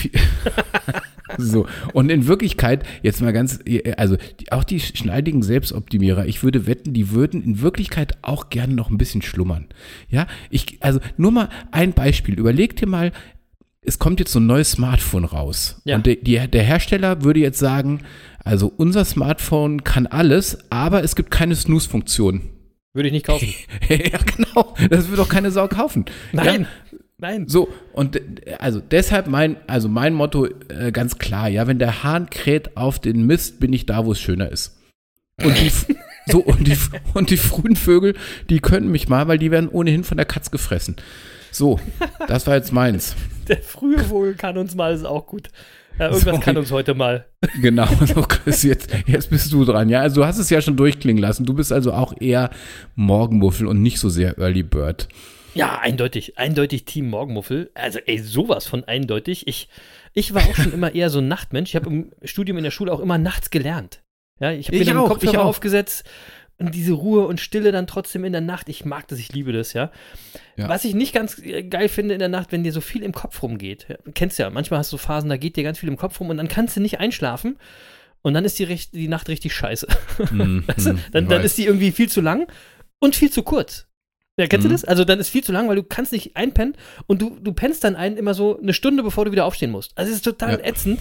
so, 1.38 1.66
und 1.92 2.12
in 2.12 2.28
Wirklichkeit, 2.28 2.84
jetzt 3.02 3.20
mal 3.20 3.32
ganz, 3.32 3.58
also 3.96 4.16
die, 4.38 4.52
auch 4.52 4.62
die 4.62 4.78
schneidigen 4.78 5.42
Selbstoptimierer, 5.42 6.24
ich 6.26 6.44
würde 6.44 6.68
wetten, 6.68 6.92
die 6.92 7.10
würden 7.10 7.42
in 7.42 7.60
Wirklichkeit 7.60 8.12
auch 8.22 8.48
gerne 8.48 8.74
noch 8.74 8.88
ein 8.88 8.96
bisschen 8.96 9.20
schlummern. 9.20 9.66
Ja, 10.08 10.28
ich, 10.50 10.76
also 10.82 11.00
nur 11.16 11.32
mal 11.32 11.48
ein 11.72 11.94
Beispiel. 11.94 12.38
Überleg 12.38 12.76
dir 12.76 12.86
mal, 12.86 13.10
es 13.84 13.98
kommt 13.98 14.20
jetzt 14.20 14.32
so 14.32 14.40
ein 14.40 14.46
neues 14.46 14.72
Smartphone 14.72 15.24
raus. 15.24 15.80
Ja. 15.84 15.96
Und 15.96 16.06
de, 16.06 16.22
die, 16.22 16.38
der 16.48 16.62
Hersteller 16.62 17.22
würde 17.22 17.40
jetzt 17.40 17.58
sagen, 17.58 18.00
also 18.44 18.72
unser 18.76 19.04
Smartphone 19.04 19.84
kann 19.84 20.06
alles, 20.06 20.58
aber 20.70 21.02
es 21.02 21.16
gibt 21.16 21.30
keine 21.30 21.54
Snooze-Funktion. 21.54 22.42
Würde 22.92 23.08
ich 23.08 23.12
nicht 23.12 23.26
kaufen. 23.26 23.52
ja, 23.88 24.18
genau. 24.36 24.74
Das 24.88 25.08
würde 25.08 25.16
doch 25.16 25.28
keine 25.28 25.50
Sau 25.50 25.68
kaufen. 25.68 26.04
Nein. 26.32 26.62
Ja? 26.62 26.98
Nein. 27.18 27.48
So, 27.48 27.68
und 27.92 28.20
also 28.58 28.80
deshalb 28.80 29.28
mein, 29.28 29.56
also 29.66 29.88
mein 29.88 30.14
Motto 30.14 30.46
äh, 30.68 30.90
ganz 30.92 31.18
klar, 31.18 31.48
ja, 31.48 31.66
wenn 31.66 31.78
der 31.78 32.02
Hahn 32.02 32.28
kräht 32.28 32.76
auf 32.76 32.98
den 32.98 33.26
Mist, 33.26 33.60
bin 33.60 33.72
ich 33.72 33.86
da, 33.86 34.04
wo 34.04 34.12
es 34.12 34.20
schöner 34.20 34.50
ist. 34.50 34.78
Und 35.42 35.58
die, 35.58 35.70
so, 36.30 36.40
und 36.40 36.66
die, 36.66 36.76
und 37.14 37.30
die 37.30 37.36
frühen 37.36 37.76
Vögel, 37.76 38.14
die 38.50 38.60
können 38.60 38.90
mich 38.90 39.08
mal, 39.08 39.28
weil 39.28 39.38
die 39.38 39.50
werden 39.50 39.68
ohnehin 39.68 40.04
von 40.04 40.16
der 40.16 40.26
Katz 40.26 40.50
gefressen. 40.50 40.96
So, 41.50 41.80
das 42.26 42.46
war 42.46 42.56
jetzt 42.56 42.72
meins. 42.72 43.14
Der 43.48 43.62
frühe 43.62 43.98
Vogel 43.98 44.34
kann 44.34 44.56
uns 44.58 44.74
mal, 44.74 44.94
ist 44.94 45.04
auch 45.04 45.26
gut. 45.26 45.48
Ja, 45.98 46.06
irgendwas 46.06 46.34
so, 46.34 46.40
kann 46.40 46.56
uns 46.56 46.72
heute 46.72 46.94
mal. 46.94 47.26
Genau, 47.60 47.86
so 47.86 48.22
Chris, 48.22 48.62
jetzt, 48.62 48.90
jetzt 49.06 49.30
bist 49.30 49.52
du 49.52 49.64
dran. 49.64 49.88
Ja, 49.88 50.00
also 50.00 50.22
du 50.22 50.26
hast 50.26 50.38
es 50.38 50.50
ja 50.50 50.60
schon 50.60 50.76
durchklingen 50.76 51.22
lassen. 51.22 51.44
Du 51.44 51.54
bist 51.54 51.72
also 51.72 51.92
auch 51.92 52.14
eher 52.18 52.50
Morgenmuffel 52.94 53.66
und 53.66 53.82
nicht 53.82 54.00
so 54.00 54.08
sehr 54.08 54.38
Early 54.38 54.62
Bird. 54.62 55.08
Ja, 55.54 55.78
eindeutig, 55.78 56.36
eindeutig 56.36 56.84
Team 56.84 57.10
Morgenmuffel. 57.10 57.70
Also, 57.74 58.00
ey, 58.06 58.18
sowas 58.18 58.66
von 58.66 58.82
eindeutig. 58.84 59.46
Ich, 59.46 59.68
ich 60.12 60.34
war 60.34 60.42
auch 60.42 60.54
schon 60.56 60.72
immer 60.72 60.94
eher 60.94 61.10
so 61.10 61.20
ein 61.20 61.28
Nachtmensch. 61.28 61.70
Ich 61.70 61.76
habe 61.76 61.88
im 61.88 62.10
Studium 62.24 62.58
in 62.58 62.64
der 62.64 62.72
Schule 62.72 62.92
auch 62.92 63.00
immer 63.00 63.18
nachts 63.18 63.50
gelernt. 63.50 64.02
Ja, 64.40 64.50
ich 64.50 64.66
habe 64.66 64.78
mir 64.78 64.84
den 64.84 64.96
Kopfhörer 64.96 65.44
aufgesetzt 65.44 66.04
und 66.58 66.74
diese 66.74 66.92
Ruhe 66.92 67.26
und 67.26 67.40
Stille 67.40 67.72
dann 67.72 67.86
trotzdem 67.86 68.24
in 68.24 68.32
der 68.32 68.40
Nacht. 68.40 68.68
Ich 68.68 68.84
mag 68.84 69.08
das, 69.08 69.18
ich 69.18 69.32
liebe 69.32 69.52
das, 69.52 69.72
ja. 69.72 69.90
ja. 70.56 70.68
Was 70.68 70.84
ich 70.84 70.94
nicht 70.94 71.12
ganz 71.12 71.40
geil 71.70 71.88
finde 71.88 72.14
in 72.14 72.20
der 72.20 72.28
Nacht, 72.28 72.52
wenn 72.52 72.62
dir 72.62 72.72
so 72.72 72.80
viel 72.80 73.02
im 73.02 73.12
Kopf 73.12 73.42
rumgeht. 73.42 73.86
Ja, 73.88 73.96
kennst 74.14 74.38
ja, 74.38 74.50
manchmal 74.50 74.78
hast 74.78 74.92
du 74.92 74.96
Phasen, 74.96 75.28
da 75.30 75.36
geht 75.36 75.56
dir 75.56 75.64
ganz 75.64 75.78
viel 75.78 75.88
im 75.88 75.96
Kopf 75.96 76.20
rum 76.20 76.30
und 76.30 76.36
dann 76.36 76.48
kannst 76.48 76.76
du 76.76 76.80
nicht 76.80 77.00
einschlafen 77.00 77.56
und 78.22 78.34
dann 78.34 78.44
ist 78.44 78.58
die, 78.58 78.66
die 78.92 79.08
Nacht 79.08 79.28
richtig 79.28 79.54
scheiße. 79.54 79.86
Mm, 80.30 80.60
weißt 80.66 80.86
du? 80.86 80.98
dann, 81.12 81.28
dann 81.28 81.42
ist 81.42 81.58
die 81.58 81.66
irgendwie 81.66 81.92
viel 81.92 82.08
zu 82.08 82.20
lang 82.20 82.46
und 83.00 83.16
viel 83.16 83.30
zu 83.30 83.42
kurz. 83.42 83.86
Ja, 84.36 84.46
kennst 84.46 84.64
mhm. 84.64 84.70
du 84.70 84.74
das? 84.74 84.84
Also 84.84 85.04
dann 85.04 85.20
ist 85.20 85.28
viel 85.28 85.44
zu 85.44 85.52
lang, 85.52 85.68
weil 85.68 85.76
du 85.76 85.84
kannst 85.84 86.12
nicht 86.12 86.36
einpennen 86.36 86.74
und 87.06 87.22
du, 87.22 87.38
du 87.40 87.52
pennst 87.52 87.84
dann 87.84 87.94
ein 87.94 88.16
immer 88.16 88.34
so 88.34 88.58
eine 88.58 88.72
Stunde, 88.72 89.02
bevor 89.02 89.24
du 89.24 89.32
wieder 89.32 89.44
aufstehen 89.44 89.70
musst. 89.70 89.96
Also 89.96 90.10
es 90.10 90.16
ist 90.16 90.24
total 90.24 90.58
ja. 90.58 90.64
ätzend. 90.64 91.00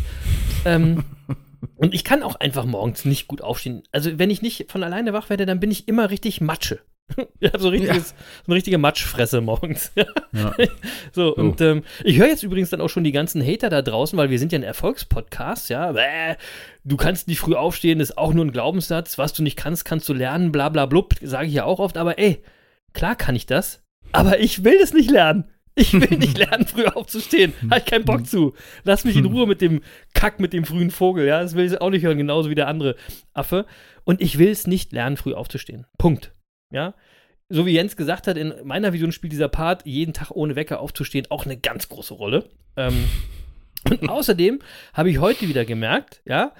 ähm, 0.65 1.03
Und 1.75 1.93
ich 1.93 2.03
kann 2.03 2.23
auch 2.23 2.35
einfach 2.35 2.65
morgens 2.65 3.05
nicht 3.05 3.27
gut 3.27 3.41
aufstehen. 3.41 3.83
Also 3.91 4.17
wenn 4.19 4.29
ich 4.29 4.41
nicht 4.41 4.71
von 4.71 4.83
alleine 4.83 5.13
wach 5.13 5.29
werde, 5.29 5.45
dann 5.45 5.59
bin 5.59 5.71
ich 5.71 5.87
immer 5.87 6.09
richtig 6.09 6.41
Matsche. 6.41 6.79
Ich 7.39 7.51
habe 7.51 7.61
so, 7.61 7.73
ja. 7.73 7.93
so 7.93 8.13
eine 8.47 8.55
richtige 8.55 8.77
Matschfresse 8.77 9.41
morgens. 9.41 9.91
ja. 10.31 10.53
So, 11.11 11.35
und 11.35 11.59
ähm, 11.61 11.83
ich 12.03 12.17
höre 12.17 12.27
jetzt 12.27 12.43
übrigens 12.43 12.69
dann 12.69 12.81
auch 12.81 12.87
schon 12.87 13.03
die 13.03 13.11
ganzen 13.11 13.45
Hater 13.45 13.69
da 13.69 13.81
draußen, 13.81 14.17
weil 14.17 14.29
wir 14.29 14.39
sind 14.39 14.51
ja 14.51 14.59
ein 14.59 14.63
Erfolgspodcast, 14.63 15.69
ja. 15.69 15.91
Bäh, 15.91 16.35
du 16.85 16.95
kannst 16.95 17.27
nicht 17.27 17.39
früh 17.39 17.55
aufstehen, 17.55 17.99
ist 17.99 18.17
auch 18.17 18.33
nur 18.33 18.45
ein 18.45 18.53
Glaubenssatz. 18.53 19.17
Was 19.17 19.33
du 19.33 19.43
nicht 19.43 19.57
kannst, 19.57 19.83
kannst 19.83 20.07
du 20.07 20.13
lernen, 20.13 20.51
bla 20.51 20.69
bla 20.69 20.85
blub, 20.85 21.15
sage 21.21 21.47
ich 21.47 21.53
ja 21.53 21.65
auch 21.65 21.79
oft. 21.79 21.97
Aber 21.97 22.17
ey, 22.17 22.41
klar 22.93 23.15
kann 23.15 23.35
ich 23.35 23.45
das, 23.45 23.83
aber 24.11 24.39
ich 24.39 24.63
will 24.63 24.77
es 24.81 24.93
nicht 24.93 25.11
lernen. 25.11 25.52
Ich 25.75 25.93
will 25.93 26.17
nicht 26.17 26.37
lernen, 26.37 26.67
früh 26.67 26.85
aufzustehen. 26.85 27.53
Habe 27.69 27.79
ich 27.79 27.85
keinen 27.85 28.05
Bock 28.05 28.27
zu. 28.27 28.53
Lass 28.83 29.05
mich 29.05 29.15
in 29.15 29.25
Ruhe 29.25 29.47
mit 29.47 29.61
dem 29.61 29.81
Kack, 30.13 30.39
mit 30.39 30.53
dem 30.53 30.65
frühen 30.65 30.91
Vogel. 30.91 31.25
Ja, 31.25 31.41
das 31.41 31.55
will 31.55 31.65
ich 31.65 31.81
auch 31.81 31.89
nicht 31.89 32.03
hören, 32.03 32.17
genauso 32.17 32.49
wie 32.49 32.55
der 32.55 32.67
andere 32.67 32.95
Affe. 33.33 33.65
Und 34.03 34.21
ich 34.21 34.37
will 34.37 34.49
es 34.49 34.67
nicht 34.67 34.91
lernen, 34.91 35.17
früh 35.17 35.33
aufzustehen. 35.33 35.87
Punkt. 35.97 36.33
Ja. 36.71 36.93
So 37.49 37.65
wie 37.65 37.71
Jens 37.71 37.97
gesagt 37.97 38.27
hat, 38.27 38.37
in 38.37 38.53
meiner 38.63 38.93
Vision 38.93 39.11
spielt 39.11 39.33
dieser 39.33 39.49
Part, 39.49 39.85
jeden 39.85 40.13
Tag 40.13 40.31
ohne 40.31 40.55
Wecker 40.55 40.79
aufzustehen, 40.79 41.27
auch 41.29 41.45
eine 41.45 41.57
ganz 41.57 41.89
große 41.89 42.13
Rolle. 42.13 42.49
Ähm, 42.77 43.05
und 43.89 44.09
außerdem 44.09 44.59
habe 44.93 45.09
ich 45.09 45.19
heute 45.19 45.47
wieder 45.47 45.65
gemerkt, 45.65 46.21
ja, 46.25 46.53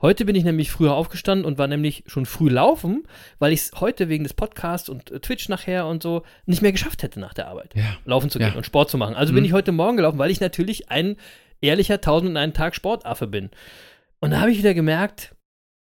Heute 0.00 0.24
bin 0.24 0.36
ich 0.36 0.44
nämlich 0.44 0.70
früher 0.70 0.94
aufgestanden 0.94 1.44
und 1.44 1.58
war 1.58 1.66
nämlich 1.66 2.04
schon 2.06 2.24
früh 2.24 2.48
laufen, 2.48 3.02
weil 3.38 3.52
ich 3.52 3.60
es 3.60 3.72
heute 3.80 4.08
wegen 4.08 4.22
des 4.22 4.34
Podcasts 4.34 4.88
und 4.88 5.10
äh, 5.10 5.20
Twitch 5.20 5.48
nachher 5.48 5.86
und 5.86 6.02
so 6.02 6.22
nicht 6.46 6.62
mehr 6.62 6.72
geschafft 6.72 7.02
hätte 7.02 7.18
nach 7.18 7.34
der 7.34 7.48
Arbeit. 7.48 7.74
Ja. 7.74 7.96
Laufen 8.04 8.30
zu 8.30 8.38
gehen 8.38 8.50
ja. 8.52 8.56
und 8.56 8.64
Sport 8.64 8.90
zu 8.90 8.98
machen. 8.98 9.14
Also 9.14 9.32
mhm. 9.32 9.36
bin 9.36 9.44
ich 9.44 9.52
heute 9.52 9.72
Morgen 9.72 9.96
gelaufen, 9.96 10.18
weil 10.18 10.30
ich 10.30 10.40
natürlich 10.40 10.90
ein 10.90 11.16
ehrlicher 11.60 11.94
1001 11.94 12.54
Tag 12.54 12.74
Sportaffe 12.76 13.26
bin. 13.26 13.50
Und 14.20 14.30
da 14.30 14.40
habe 14.40 14.52
ich 14.52 14.58
wieder 14.58 14.74
gemerkt, 14.74 15.34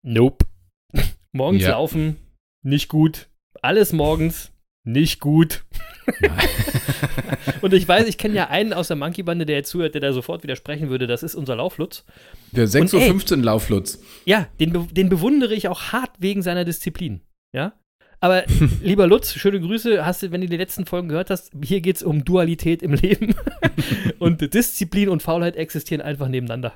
nope. 0.04 0.46
morgens 1.32 1.64
ja. 1.64 1.72
laufen, 1.72 2.18
nicht 2.64 2.90
gut. 2.90 3.28
Alles 3.62 3.94
morgens, 3.94 4.52
nicht 4.92 5.20
gut. 5.20 5.64
und 7.62 7.74
ich 7.74 7.88
weiß, 7.88 8.08
ich 8.08 8.18
kenne 8.18 8.36
ja 8.36 8.48
einen 8.50 8.74
aus 8.74 8.88
der 8.88 8.98
Monkey-Bande, 8.98 9.46
der 9.46 9.58
jetzt 9.58 9.70
zuhört, 9.70 9.94
der 9.94 10.02
da 10.02 10.14
sofort 10.14 10.44
widersprechen 10.44 10.90
würde. 10.90 11.08
Das 11.08 11.24
ist 11.24 11.36
unser 11.36 11.56
Lauflutz. 11.56 12.06
Der 12.52 12.68
6.15 12.68 13.32
Uhr 13.32 13.44
Lauflutz. 13.44 14.02
Ja, 14.26 14.48
den, 14.60 14.88
den 14.92 15.10
bewundere 15.10 15.54
ich 15.54 15.68
auch 15.68 15.92
hart 15.92 16.12
wegen 16.20 16.42
seiner 16.42 16.66
Disziplin. 16.66 17.22
Ja. 17.54 17.74
Aber 18.22 18.44
lieber 18.84 19.08
Lutz, 19.08 19.34
schöne 19.34 19.60
Grüße. 19.60 20.06
Hast 20.06 20.24
du, 20.24 20.32
wenn 20.32 20.42
du 20.42 20.48
die 20.48 20.58
letzten 20.58 20.86
Folgen 20.86 21.10
gehört 21.10 21.30
hast, 21.30 21.52
hier 21.64 21.82
geht 21.82 21.98
es 21.98 22.04
um 22.04 22.26
Dualität 22.26 22.82
im 22.82 22.94
Leben. 22.94 23.36
und 24.20 24.54
Disziplin 24.54 25.10
und 25.10 25.24
Faulheit 25.24 25.56
existieren 25.56 26.02
einfach 26.02 26.28
nebeneinander. 26.28 26.74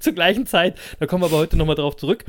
Zur 0.00 0.12
gleichen 0.12 0.46
Zeit. 0.46 0.78
Da 0.98 1.06
kommen 1.06 1.22
wir 1.22 1.26
aber 1.26 1.38
heute 1.38 1.56
nochmal 1.56 1.76
drauf 1.76 1.96
zurück. 1.96 2.24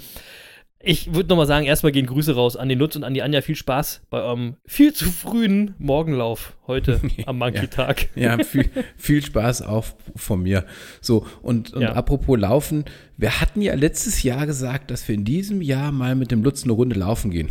Ich 0.87 1.15
würde 1.15 1.29
nochmal 1.29 1.47
sagen, 1.47 1.65
erstmal 1.65 1.91
gehen 1.91 2.05
Grüße 2.05 2.35
raus 2.35 2.55
an 2.55 2.69
den 2.69 2.77
Nutz 2.77 2.95
und 2.95 3.03
an 3.03 3.15
die 3.15 3.23
Anja. 3.23 3.41
Viel 3.41 3.55
Spaß 3.55 4.01
bei 4.11 4.21
eurem 4.21 4.57
viel 4.67 4.93
zu 4.93 5.05
frühen 5.05 5.73
Morgenlauf 5.79 6.55
heute 6.67 7.01
am 7.25 7.39
Monkey-Tag. 7.39 8.09
ja, 8.15 8.37
ja 8.37 8.43
viel, 8.43 8.69
viel, 8.95 9.25
Spaß 9.25 9.63
auch 9.63 9.85
von 10.15 10.43
mir. 10.43 10.63
So, 11.01 11.25
und, 11.41 11.73
und 11.73 11.81
ja. 11.81 11.93
apropos 11.93 12.39
Laufen, 12.39 12.85
wir 13.17 13.41
hatten 13.41 13.63
ja 13.63 13.73
letztes 13.73 14.21
Jahr 14.21 14.45
gesagt, 14.45 14.91
dass 14.91 15.07
wir 15.07 15.15
in 15.15 15.25
diesem 15.25 15.63
Jahr 15.63 15.91
mal 15.91 16.13
mit 16.13 16.29
dem 16.29 16.43
Lutz 16.43 16.63
eine 16.63 16.73
Runde 16.73 16.99
laufen 16.99 17.31
gehen. 17.31 17.49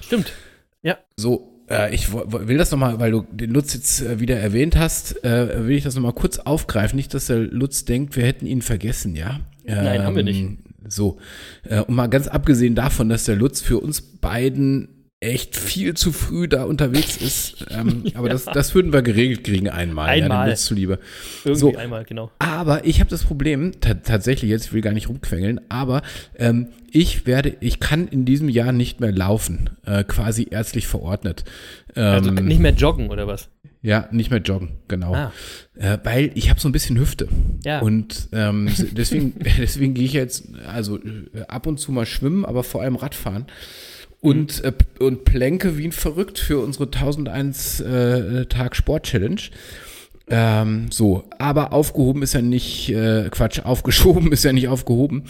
Stimmt. 0.00 0.32
Ja. 0.82 0.98
So, 1.16 1.52
äh, 1.70 1.94
ich 1.94 2.12
will 2.12 2.58
das 2.58 2.72
nochmal, 2.72 2.98
weil 2.98 3.12
du 3.12 3.24
den 3.30 3.52
Lutz 3.52 3.74
jetzt 3.74 4.02
äh, 4.02 4.18
wieder 4.18 4.40
erwähnt 4.40 4.74
hast, 4.74 5.24
äh, 5.24 5.68
will 5.68 5.76
ich 5.76 5.84
das 5.84 5.94
nochmal 5.94 6.14
kurz 6.14 6.40
aufgreifen. 6.40 6.96
Nicht, 6.96 7.14
dass 7.14 7.26
der 7.26 7.38
Lutz 7.38 7.84
denkt, 7.84 8.16
wir 8.16 8.24
hätten 8.24 8.44
ihn 8.44 8.60
vergessen, 8.60 9.14
ja? 9.14 9.38
Nein, 9.64 10.00
ähm, 10.00 10.02
haben 10.02 10.16
wir 10.16 10.24
nicht. 10.24 10.58
So, 10.88 11.18
äh, 11.64 11.80
und 11.80 11.94
mal 11.94 12.08
ganz 12.08 12.28
abgesehen 12.28 12.74
davon, 12.74 13.08
dass 13.08 13.24
der 13.24 13.36
Lutz 13.36 13.60
für 13.60 13.78
uns 13.78 14.00
beiden 14.00 14.88
echt 15.22 15.56
viel 15.56 15.94
zu 15.94 16.10
früh 16.12 16.48
da 16.48 16.64
unterwegs 16.64 17.16
ist. 17.16 17.66
Ähm, 17.70 18.02
ja. 18.04 18.18
Aber 18.18 18.28
das, 18.28 18.44
das 18.44 18.74
würden 18.74 18.92
wir 18.92 19.02
geregelt 19.02 19.44
kriegen 19.44 19.68
einmal. 19.68 20.08
Einmal. 20.08 20.50
Ja, 20.50 20.56
zuliebe. 20.56 20.98
Irgendwie 21.44 21.60
so, 21.60 21.76
einmal, 21.76 22.04
genau. 22.04 22.30
Aber 22.40 22.84
ich 22.84 23.00
habe 23.00 23.08
das 23.08 23.24
Problem, 23.24 23.72
tatsächlich 23.80 24.50
jetzt, 24.50 24.66
ich 24.66 24.72
will 24.72 24.80
gar 24.80 24.92
nicht 24.92 25.08
rumquengeln, 25.08 25.60
aber 25.68 26.02
ähm, 26.36 26.68
ich 26.90 27.26
werde, 27.26 27.56
ich 27.60 27.78
kann 27.80 28.08
in 28.08 28.24
diesem 28.24 28.48
Jahr 28.48 28.72
nicht 28.72 29.00
mehr 29.00 29.12
laufen, 29.12 29.70
äh, 29.86 30.02
quasi 30.04 30.48
ärztlich 30.50 30.88
verordnet. 30.88 31.44
Also 31.94 32.30
ähm, 32.30 32.36
also 32.36 32.44
nicht 32.44 32.60
mehr 32.60 32.72
joggen 32.72 33.10
oder 33.10 33.26
was? 33.26 33.48
Ja, 33.82 34.08
nicht 34.12 34.30
mehr 34.30 34.40
joggen, 34.40 34.70
genau. 34.86 35.12
Ah. 35.12 35.32
Äh, 35.74 35.98
weil 36.04 36.30
ich 36.34 36.50
habe 36.50 36.60
so 36.60 36.68
ein 36.68 36.72
bisschen 36.72 36.98
Hüfte. 36.98 37.28
Ja. 37.64 37.80
Und 37.80 38.28
ähm, 38.32 38.70
deswegen, 38.92 39.34
deswegen 39.58 39.94
gehe 39.94 40.04
ich 40.04 40.12
jetzt 40.12 40.44
also 40.66 40.98
äh, 40.98 41.42
ab 41.48 41.66
und 41.66 41.78
zu 41.78 41.90
mal 41.90 42.06
schwimmen, 42.06 42.44
aber 42.44 42.62
vor 42.62 42.82
allem 42.82 42.94
Radfahren. 42.94 43.46
Und, 44.20 44.62
mhm. 44.62 44.68
äh, 44.68 45.04
und 45.04 45.24
plänke 45.24 45.76
wie 45.78 45.84
ein 45.84 45.92
verrückt 45.92 46.38
für 46.38 46.60
unsere 46.60 46.84
1001 46.84 47.80
äh, 47.80 48.46
Tag 48.46 48.76
Sport 48.76 49.06
Challenge. 49.06 49.40
Ähm, 50.28 50.86
so, 50.90 51.24
aber 51.38 51.72
aufgehoben 51.72 52.22
ist 52.22 52.34
ja 52.34 52.40
nicht, 52.40 52.88
äh, 52.90 53.28
Quatsch, 53.30 53.60
aufgeschoben 53.64 54.30
ist 54.30 54.44
ja 54.44 54.52
nicht 54.52 54.68
aufgehoben. 54.68 55.24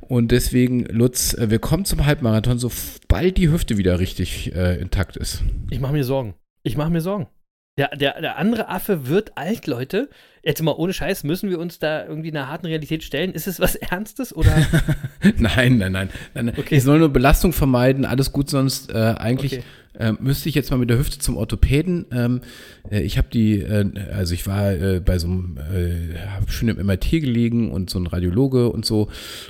Und 0.00 0.30
deswegen, 0.30 0.84
Lutz, 0.84 1.32
äh, 1.32 1.48
wir 1.48 1.58
kommen 1.58 1.86
zum 1.86 2.04
Halbmarathon, 2.04 2.58
sobald 2.58 3.38
die 3.38 3.50
Hüfte 3.50 3.78
wieder 3.78 3.98
richtig 3.98 4.54
äh, 4.54 4.78
intakt 4.78 5.16
ist. 5.16 5.42
Ich 5.70 5.80
mache 5.80 5.94
mir 5.94 6.04
Sorgen. 6.04 6.34
Ich 6.62 6.76
mache 6.76 6.90
mir 6.90 7.00
Sorgen. 7.00 7.26
Der, 7.76 7.88
der, 7.88 8.20
der 8.20 8.38
andere 8.38 8.68
Affe 8.68 9.08
wird 9.08 9.32
alt, 9.36 9.66
Leute. 9.66 10.08
Jetzt 10.44 10.62
mal 10.62 10.72
ohne 10.72 10.92
Scheiß, 10.92 11.24
müssen 11.24 11.50
wir 11.50 11.58
uns 11.58 11.80
da 11.80 12.06
irgendwie 12.06 12.30
einer 12.30 12.48
harten 12.48 12.66
Realität 12.66 13.02
stellen? 13.02 13.32
Ist 13.32 13.48
es 13.48 13.58
was 13.58 13.74
Ernstes 13.90 14.34
oder? 14.34 14.54
nein, 15.38 15.78
nein, 15.78 15.90
nein. 15.90 16.08
nein. 16.34 16.52
Okay. 16.56 16.76
Ich 16.76 16.84
soll 16.84 17.00
nur 17.00 17.08
Belastung 17.08 17.52
vermeiden, 17.52 18.04
alles 18.04 18.30
gut, 18.30 18.48
sonst 18.48 18.92
äh, 18.92 19.14
eigentlich 19.18 19.54
okay. 19.54 19.64
äh, 19.98 20.12
müsste 20.20 20.48
ich 20.48 20.54
jetzt 20.54 20.70
mal 20.70 20.76
mit 20.76 20.88
der 20.88 20.98
Hüfte 20.98 21.18
zum 21.18 21.36
Orthopäden. 21.36 22.06
Ähm, 22.12 22.42
äh, 22.92 23.00
ich 23.00 23.18
habe 23.18 23.26
die, 23.32 23.58
äh, 23.58 23.90
also 24.12 24.34
ich 24.34 24.46
war 24.46 24.70
äh, 24.70 25.00
bei 25.00 25.18
so 25.18 25.26
einem, 25.26 25.58
äh, 25.58 26.16
habe 26.28 26.52
schön 26.52 26.68
im 26.68 26.76
MRT 26.86 27.10
gelegen 27.10 27.72
und 27.72 27.90
so 27.90 27.98
ein 27.98 28.06
Radiologe 28.06 28.70
und 28.70 28.84
so. 28.84 29.08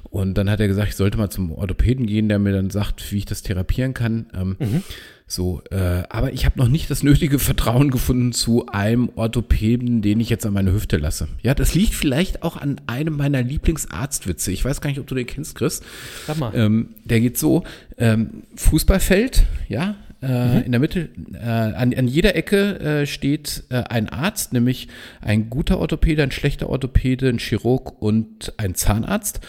Und 0.08 0.38
dann 0.38 0.48
hat 0.48 0.60
er 0.60 0.68
gesagt, 0.68 0.88
ich 0.88 0.96
sollte 0.96 1.18
mal 1.18 1.28
zum 1.28 1.52
Orthopäden 1.52 2.06
gehen, 2.06 2.30
der 2.30 2.38
mir 2.38 2.52
dann 2.52 2.70
sagt, 2.70 3.12
wie 3.12 3.18
ich 3.18 3.26
das 3.26 3.42
therapieren 3.42 3.92
kann. 3.92 4.30
Ähm, 4.34 4.56
mhm. 4.58 4.82
So, 5.26 5.62
äh, 5.70 6.02
aber 6.10 6.34
ich 6.34 6.44
habe 6.44 6.58
noch 6.58 6.68
nicht 6.68 6.90
das 6.90 7.02
nötige 7.02 7.38
Vertrauen 7.38 7.90
gefunden 7.90 8.32
zu 8.32 8.66
einem 8.66 9.10
Orthopäden, 9.14 10.02
den 10.02 10.20
ich 10.20 10.28
jetzt 10.28 10.44
an 10.44 10.52
meine 10.52 10.72
Hüfte 10.72 10.98
lasse. 10.98 11.28
Ja, 11.42 11.54
das 11.54 11.74
liegt 11.74 11.94
vielleicht 11.94 12.42
auch 12.42 12.58
an 12.58 12.80
einem 12.86 13.16
meiner 13.16 13.42
Lieblingsarztwitze. 13.42 14.52
Ich 14.52 14.64
weiß 14.64 14.82
gar 14.82 14.90
nicht, 14.90 15.00
ob 15.00 15.06
du 15.06 15.14
den 15.14 15.26
kennst, 15.26 15.54
Chris. 15.54 15.80
Sag 16.26 16.38
mal. 16.38 16.52
Ähm, 16.54 16.90
der 17.04 17.20
geht 17.20 17.38
so: 17.38 17.64
ähm, 17.96 18.42
Fußballfeld, 18.56 19.44
ja, 19.68 19.96
äh, 20.24 20.58
mhm. 20.58 20.62
In 20.64 20.72
der 20.72 20.80
Mitte, 20.80 21.08
äh, 21.34 21.38
an, 21.38 21.94
an, 21.94 22.08
jeder 22.08 22.34
Ecke 22.34 22.80
äh, 22.80 23.06
steht 23.06 23.64
äh, 23.68 23.76
ein 23.76 24.08
Arzt, 24.08 24.52
nämlich 24.52 24.88
ein 25.20 25.50
guter 25.50 25.78
Orthopäde, 25.78 26.22
ein 26.22 26.30
schlechter 26.30 26.68
Orthopäde, 26.70 27.28
ein 27.28 27.38
Chirurg 27.38 28.00
und 28.00 28.52
ein 28.56 28.74
Zahnarzt. 28.74 29.40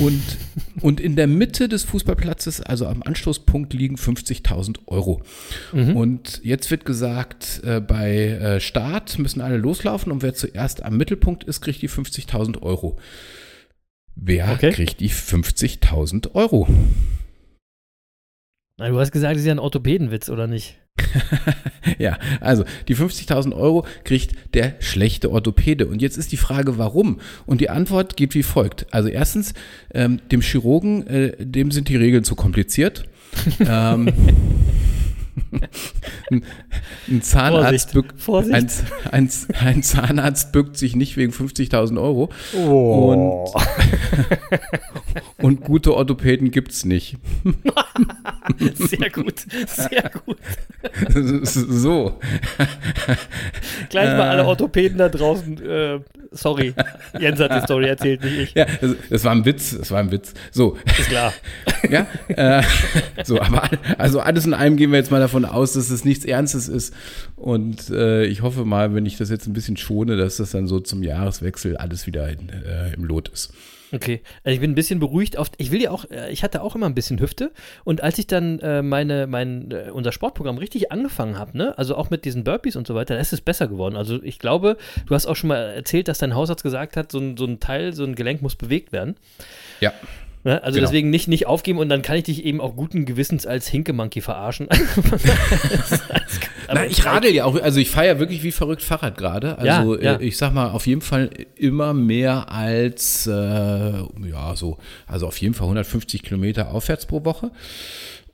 Und, 0.00 0.22
und 0.80 1.00
in 1.00 1.16
der 1.16 1.26
Mitte 1.26 1.68
des 1.68 1.84
Fußballplatzes, 1.84 2.60
also 2.60 2.86
am 2.86 3.02
Anstoßpunkt, 3.02 3.72
liegen 3.74 3.96
50.000 3.96 4.78
Euro. 4.86 5.22
Mhm. 5.72 5.96
Und 5.96 6.40
jetzt 6.44 6.70
wird 6.70 6.84
gesagt, 6.84 7.60
äh, 7.64 7.80
bei 7.80 8.28
äh, 8.28 8.60
Start 8.60 9.18
müssen 9.18 9.40
alle 9.40 9.56
loslaufen 9.56 10.12
und 10.12 10.22
wer 10.22 10.34
zuerst 10.34 10.84
am 10.84 10.96
Mittelpunkt 10.96 11.44
ist, 11.44 11.60
kriegt 11.60 11.82
die 11.82 11.90
50.000 11.90 12.62
Euro. 12.62 12.98
Wer 14.14 14.52
okay. 14.52 14.70
kriegt 14.72 15.00
die 15.00 15.10
50.000 15.10 16.34
Euro? 16.34 16.68
Na, 18.82 18.88
du 18.88 18.98
hast 18.98 19.12
gesagt, 19.12 19.36
das 19.36 19.42
ist 19.42 19.46
ja 19.46 19.54
ein 19.54 19.60
Orthopädenwitz, 19.60 20.28
oder 20.28 20.48
nicht? 20.48 20.76
ja, 21.98 22.18
also 22.40 22.64
die 22.88 22.96
50.000 22.96 23.54
Euro 23.54 23.86
kriegt 24.02 24.34
der 24.54 24.74
schlechte 24.80 25.30
Orthopäde. 25.30 25.86
Und 25.86 26.02
jetzt 26.02 26.16
ist 26.16 26.32
die 26.32 26.36
Frage, 26.36 26.78
warum? 26.78 27.20
Und 27.46 27.60
die 27.60 27.70
Antwort 27.70 28.16
geht 28.16 28.34
wie 28.34 28.42
folgt. 28.42 28.92
Also 28.92 29.08
erstens, 29.08 29.54
ähm, 29.94 30.20
dem 30.32 30.40
Chirurgen, 30.40 31.06
äh, 31.06 31.36
dem 31.38 31.70
sind 31.70 31.90
die 31.90 31.96
Regeln 31.96 32.24
zu 32.24 32.34
kompliziert. 32.34 33.04
ähm, 33.60 34.12
ein, 37.08 37.22
Zahnarzt 37.22 37.92
bückt, 37.92 38.20
Vorsicht. 38.20 38.54
Ein, 38.54 38.68
ein, 39.10 39.30
ein, 39.60 39.82
Zahnarzt 39.82 40.52
bückt 40.52 40.76
sich 40.76 40.96
nicht 40.96 41.16
wegen 41.16 41.32
50.000 41.32 42.00
Euro. 42.00 42.30
Oh. 42.54 43.52
Und, 45.38 45.44
und 45.44 45.60
gute 45.62 45.94
Orthopäden 45.94 46.50
gibt 46.50 46.72
es 46.72 46.84
nicht. 46.84 47.16
sehr 48.74 49.10
gut, 49.10 49.44
sehr 49.66 50.10
gut. 50.24 50.38
so. 51.46 52.18
Gleich 53.88 54.16
mal 54.16 54.28
alle 54.28 54.44
Orthopäden 54.44 54.98
da 54.98 55.08
draußen. 55.08 55.62
Äh, 55.62 56.00
sorry, 56.30 56.74
Jens 57.18 57.40
hat 57.40 57.54
die 57.54 57.60
Story 57.64 57.86
erzählt, 57.86 58.22
nicht 58.24 58.38
ich. 58.38 58.54
Ja, 58.54 58.66
das, 58.80 58.94
das 59.10 59.24
war 59.24 59.32
ein 59.32 59.44
Witz, 59.44 59.76
das 59.76 59.90
war 59.90 60.00
ein 60.00 60.10
Witz. 60.10 60.34
So. 60.50 60.76
Ist 60.98 61.08
klar. 61.08 61.32
ja, 61.88 62.06
äh, 62.28 62.62
so, 63.24 63.40
aber 63.40 63.68
also 63.98 64.20
alles 64.20 64.46
in 64.46 64.54
allem 64.54 64.76
gehen 64.76 64.90
wir 64.90 64.98
jetzt 64.98 65.10
mal 65.10 65.20
davon 65.20 65.44
aus, 65.44 65.72
dass 65.72 65.90
es 65.90 66.04
nichts 66.04 66.24
Ernstes 66.24 66.68
ist. 66.68 66.94
Und 67.36 67.90
äh, 67.90 68.24
ich 68.26 68.42
hoffe 68.42 68.64
mal, 68.64 68.94
wenn 68.94 69.06
ich 69.06 69.16
das 69.16 69.30
jetzt 69.30 69.46
ein 69.46 69.52
bisschen 69.52 69.76
schone, 69.76 70.16
dass 70.16 70.36
das 70.36 70.52
dann 70.52 70.66
so 70.66 70.80
zum 70.80 71.02
Jahreswechsel 71.02 71.76
alles 71.76 72.06
wieder 72.06 72.28
in, 72.28 72.48
äh, 72.48 72.92
im 72.94 73.04
Lot 73.04 73.28
ist. 73.28 73.52
Okay, 73.94 74.22
also 74.42 74.54
ich 74.54 74.60
bin 74.60 74.70
ein 74.70 74.74
bisschen 74.74 75.00
beruhigt. 75.00 75.36
Auf, 75.36 75.50
ich 75.58 75.70
will 75.70 75.82
ja 75.82 75.90
auch, 75.90 76.10
äh, 76.10 76.30
ich 76.32 76.42
hatte 76.42 76.62
auch 76.62 76.74
immer 76.74 76.86
ein 76.86 76.94
bisschen 76.94 77.20
Hüfte 77.20 77.52
und 77.84 78.02
als 78.02 78.18
ich 78.18 78.26
dann 78.26 78.58
äh, 78.60 78.82
meine, 78.82 79.26
mein, 79.26 79.70
äh, 79.70 79.90
unser 79.92 80.12
Sportprogramm 80.12 80.56
richtig 80.56 80.90
angefangen 80.90 81.38
habe, 81.38 81.56
ne, 81.56 81.76
also 81.76 81.96
auch 81.96 82.08
mit 82.08 82.24
diesen 82.24 82.42
Burpees 82.42 82.76
und 82.76 82.86
so 82.86 82.94
weiter, 82.94 83.14
da 83.14 83.20
ist 83.20 83.32
es 83.32 83.42
besser 83.42 83.68
geworden. 83.68 83.96
Also 83.96 84.22
ich 84.22 84.38
glaube, 84.38 84.78
du 85.06 85.14
hast 85.14 85.26
auch 85.26 85.36
schon 85.36 85.48
mal 85.48 85.58
erzählt, 85.58 86.08
dass 86.08 86.18
dein 86.18 86.34
Hausarzt 86.34 86.62
gesagt 86.62 86.96
hat, 86.96 87.12
so 87.12 87.18
ein, 87.18 87.36
so 87.36 87.44
ein 87.44 87.60
Teil, 87.60 87.92
so 87.92 88.04
ein 88.04 88.14
Gelenk 88.14 88.40
muss 88.40 88.56
bewegt 88.56 88.92
werden. 88.92 89.16
Ja. 89.80 89.92
Ne? 90.44 90.62
Also 90.62 90.76
genau. 90.76 90.88
deswegen 90.88 91.10
nicht, 91.10 91.28
nicht 91.28 91.46
aufgeben 91.46 91.78
und 91.78 91.88
dann 91.88 92.02
kann 92.02 92.16
ich 92.16 92.24
dich 92.24 92.44
eben 92.44 92.60
auch 92.60 92.74
guten 92.74 93.04
Gewissens 93.04 93.46
als 93.46 93.68
Hinke-Monkey 93.68 94.20
verarschen. 94.20 94.68
Na, 96.72 96.84
ich 96.86 97.04
radel 97.04 97.32
ja 97.32 97.44
auch, 97.44 97.60
also 97.60 97.78
ich 97.78 97.90
fahre 97.90 98.06
ja 98.08 98.18
wirklich 98.18 98.42
wie 98.42 98.52
verrückt 98.52 98.82
Fahrrad 98.82 99.16
gerade. 99.16 99.58
Also 99.58 99.96
ja, 99.96 100.02
ja. 100.02 100.18
Äh, 100.18 100.24
ich 100.24 100.36
sag 100.36 100.52
mal, 100.52 100.70
auf 100.70 100.86
jeden 100.86 101.00
Fall 101.00 101.30
immer 101.54 101.94
mehr 101.94 102.50
als, 102.50 103.26
äh, 103.26 103.30
ja, 103.32 104.56
so, 104.56 104.78
also 105.06 105.26
auf 105.26 105.36
jeden 105.38 105.54
Fall 105.54 105.66
150 105.66 106.22
Kilometer 106.22 106.72
aufwärts 106.72 107.06
pro 107.06 107.24
Woche. 107.24 107.50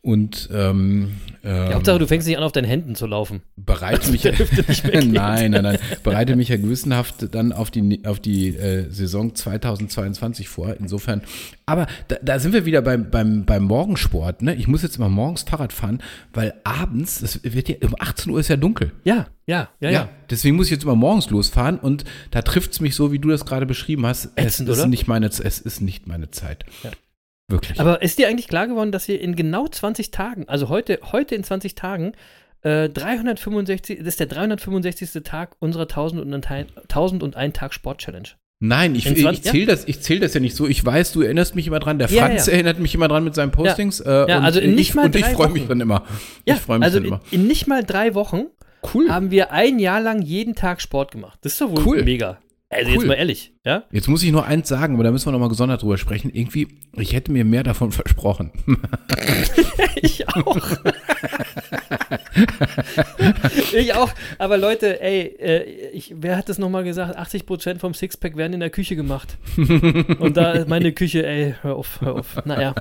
Und 0.00 0.48
ähm, 0.52 1.16
ähm, 1.42 1.74
Hauptsache, 1.74 1.98
du 1.98 2.06
fängst 2.06 2.26
nicht 2.28 2.36
an, 2.36 2.44
auf 2.44 2.52
deinen 2.52 2.66
Händen 2.66 2.94
zu 2.94 3.06
laufen. 3.06 3.42
Bereite 3.56 4.10
mich 4.10 4.22
ja, 4.22 4.32
nein, 4.92 5.50
nein, 5.50 5.62
nein, 5.62 5.78
bereite 6.02 6.36
mich 6.36 6.48
ja 6.48 6.56
gewissenhaft 6.56 7.34
dann 7.34 7.52
auf 7.52 7.70
die 7.70 8.04
auf 8.04 8.20
die 8.20 8.56
äh, 8.56 8.88
Saison 8.90 9.34
2022 9.34 10.48
vor. 10.48 10.76
Insofern, 10.78 11.22
aber 11.66 11.86
da, 12.06 12.16
da 12.22 12.38
sind 12.38 12.52
wir 12.52 12.64
wieder 12.64 12.80
beim, 12.80 13.10
beim, 13.10 13.44
beim 13.44 13.64
Morgensport. 13.64 14.42
Ne? 14.42 14.54
Ich 14.54 14.68
muss 14.68 14.82
jetzt 14.82 14.96
immer 14.96 15.08
morgens 15.08 15.42
Fahrrad 15.42 15.72
fahren, 15.72 16.00
weil 16.32 16.54
abends, 16.64 17.20
es 17.20 17.40
wird 17.42 17.68
ja 17.68 17.76
um 17.82 17.94
18 17.98 18.32
Uhr 18.32 18.40
ist 18.40 18.48
ja 18.48 18.56
dunkel. 18.56 18.92
Ja, 19.04 19.26
ja, 19.46 19.68
ja, 19.80 19.90
ja. 19.90 19.90
ja 19.90 20.08
deswegen 20.30 20.56
muss 20.56 20.66
ich 20.66 20.72
jetzt 20.72 20.84
immer 20.84 20.96
morgens 20.96 21.28
losfahren 21.30 21.78
und 21.78 22.04
da 22.30 22.42
trifft 22.42 22.72
es 22.72 22.80
mich 22.80 22.94
so, 22.94 23.10
wie 23.10 23.18
du 23.18 23.30
das 23.30 23.44
gerade 23.44 23.66
beschrieben 23.66 24.06
hast. 24.06 24.26
Ätzend, 24.36 24.68
es 24.68 24.76
ist 24.76 24.82
oder? 24.82 24.88
nicht 24.88 25.08
meine, 25.08 25.26
es 25.26 25.40
ist 25.40 25.80
nicht 25.80 26.06
meine 26.06 26.30
Zeit. 26.30 26.64
Ja. 26.84 26.90
Wirklich. 27.48 27.80
Aber 27.80 28.02
ist 28.02 28.18
dir 28.18 28.28
eigentlich 28.28 28.48
klar 28.48 28.66
geworden, 28.66 28.92
dass 28.92 29.08
wir 29.08 29.20
in 29.20 29.34
genau 29.34 29.66
20 29.66 30.10
Tagen, 30.10 30.48
also 30.48 30.68
heute, 30.68 31.00
heute 31.12 31.34
in 31.34 31.44
20 31.44 31.74
Tagen, 31.74 32.12
äh, 32.62 32.88
365, 32.90 33.98
das 33.98 34.08
ist 34.08 34.20
der 34.20 34.26
365. 34.26 35.22
Tag 35.22 35.56
unserer 35.58 35.88
1001 35.88 37.52
Tag 37.54 37.72
Sport 37.72 37.98
Challenge. 37.98 38.28
Nein, 38.60 38.96
ich, 38.96 39.06
ich 39.06 39.42
zähle 39.42 39.66
das, 39.66 39.86
zähl 39.86 40.18
das 40.18 40.34
ja 40.34 40.40
nicht 40.40 40.56
so. 40.56 40.66
Ich 40.66 40.84
weiß, 40.84 41.12
du 41.12 41.22
erinnerst 41.22 41.54
mich 41.54 41.68
immer 41.68 41.78
dran. 41.78 41.98
Der 41.98 42.08
ja, 42.08 42.26
Franz 42.26 42.46
ja. 42.46 42.54
erinnert 42.54 42.80
mich 42.80 42.92
immer 42.94 43.06
dran 43.06 43.22
mit 43.22 43.34
seinen 43.36 43.52
Postings. 43.52 44.02
Ja, 44.04 44.24
äh, 44.24 44.30
ja 44.30 44.40
also 44.40 44.58
in 44.58 44.74
nicht 44.74 44.90
ich, 44.90 44.94
mal 44.96 45.06
Und 45.06 45.14
ich 45.14 45.24
freue 45.26 45.50
mich 45.50 45.68
dann 45.68 45.80
immer. 45.80 46.04
Ja, 46.44 46.56
ich 46.56 46.60
freue 46.60 46.80
mich 46.80 46.84
also 46.84 46.98
dann 46.98 47.06
immer. 47.06 47.20
In, 47.30 47.42
in 47.42 47.46
nicht 47.46 47.68
mal 47.68 47.84
drei 47.84 48.14
Wochen 48.14 48.46
cool. 48.92 49.08
haben 49.08 49.30
wir 49.30 49.52
ein 49.52 49.78
Jahr 49.78 50.00
lang 50.00 50.22
jeden 50.22 50.56
Tag 50.56 50.82
Sport 50.82 51.12
gemacht. 51.12 51.38
Das 51.42 51.52
ist 51.52 51.60
doch 51.60 51.70
wohl 51.70 51.86
cool. 51.86 52.02
mega. 52.02 52.38
Also 52.70 52.90
cool. 52.90 52.96
jetzt 52.96 53.06
mal 53.06 53.14
ehrlich, 53.14 53.54
ja? 53.64 53.84
Jetzt 53.90 54.08
muss 54.08 54.22
ich 54.22 54.30
nur 54.30 54.44
eins 54.44 54.68
sagen, 54.68 54.94
aber 54.94 55.04
da 55.04 55.10
müssen 55.10 55.26
wir 55.26 55.32
nochmal 55.32 55.48
gesondert 55.48 55.80
drüber 55.80 55.96
sprechen. 55.96 56.30
Irgendwie, 56.30 56.68
ich 56.92 57.14
hätte 57.14 57.32
mir 57.32 57.46
mehr 57.46 57.62
davon 57.62 57.92
versprochen. 57.92 58.52
ich 59.96 60.28
auch. 60.28 60.56
ich 63.72 63.94
auch. 63.94 64.10
Aber 64.36 64.58
Leute, 64.58 65.00
ey, 65.00 65.34
äh, 65.38 65.62
ich, 65.92 66.14
wer 66.18 66.36
hat 66.36 66.50
das 66.50 66.58
nochmal 66.58 66.84
gesagt? 66.84 67.18
80% 67.18 67.78
vom 67.78 67.94
Sixpack 67.94 68.36
werden 68.36 68.52
in 68.52 68.60
der 68.60 68.70
Küche 68.70 68.96
gemacht. 68.96 69.38
Und 69.56 70.36
da 70.36 70.66
meine 70.68 70.92
Küche, 70.92 71.26
ey, 71.26 71.54
hör 71.62 71.76
auf, 71.76 72.02
hör 72.02 72.16
auf. 72.16 72.44
Naja. 72.44 72.74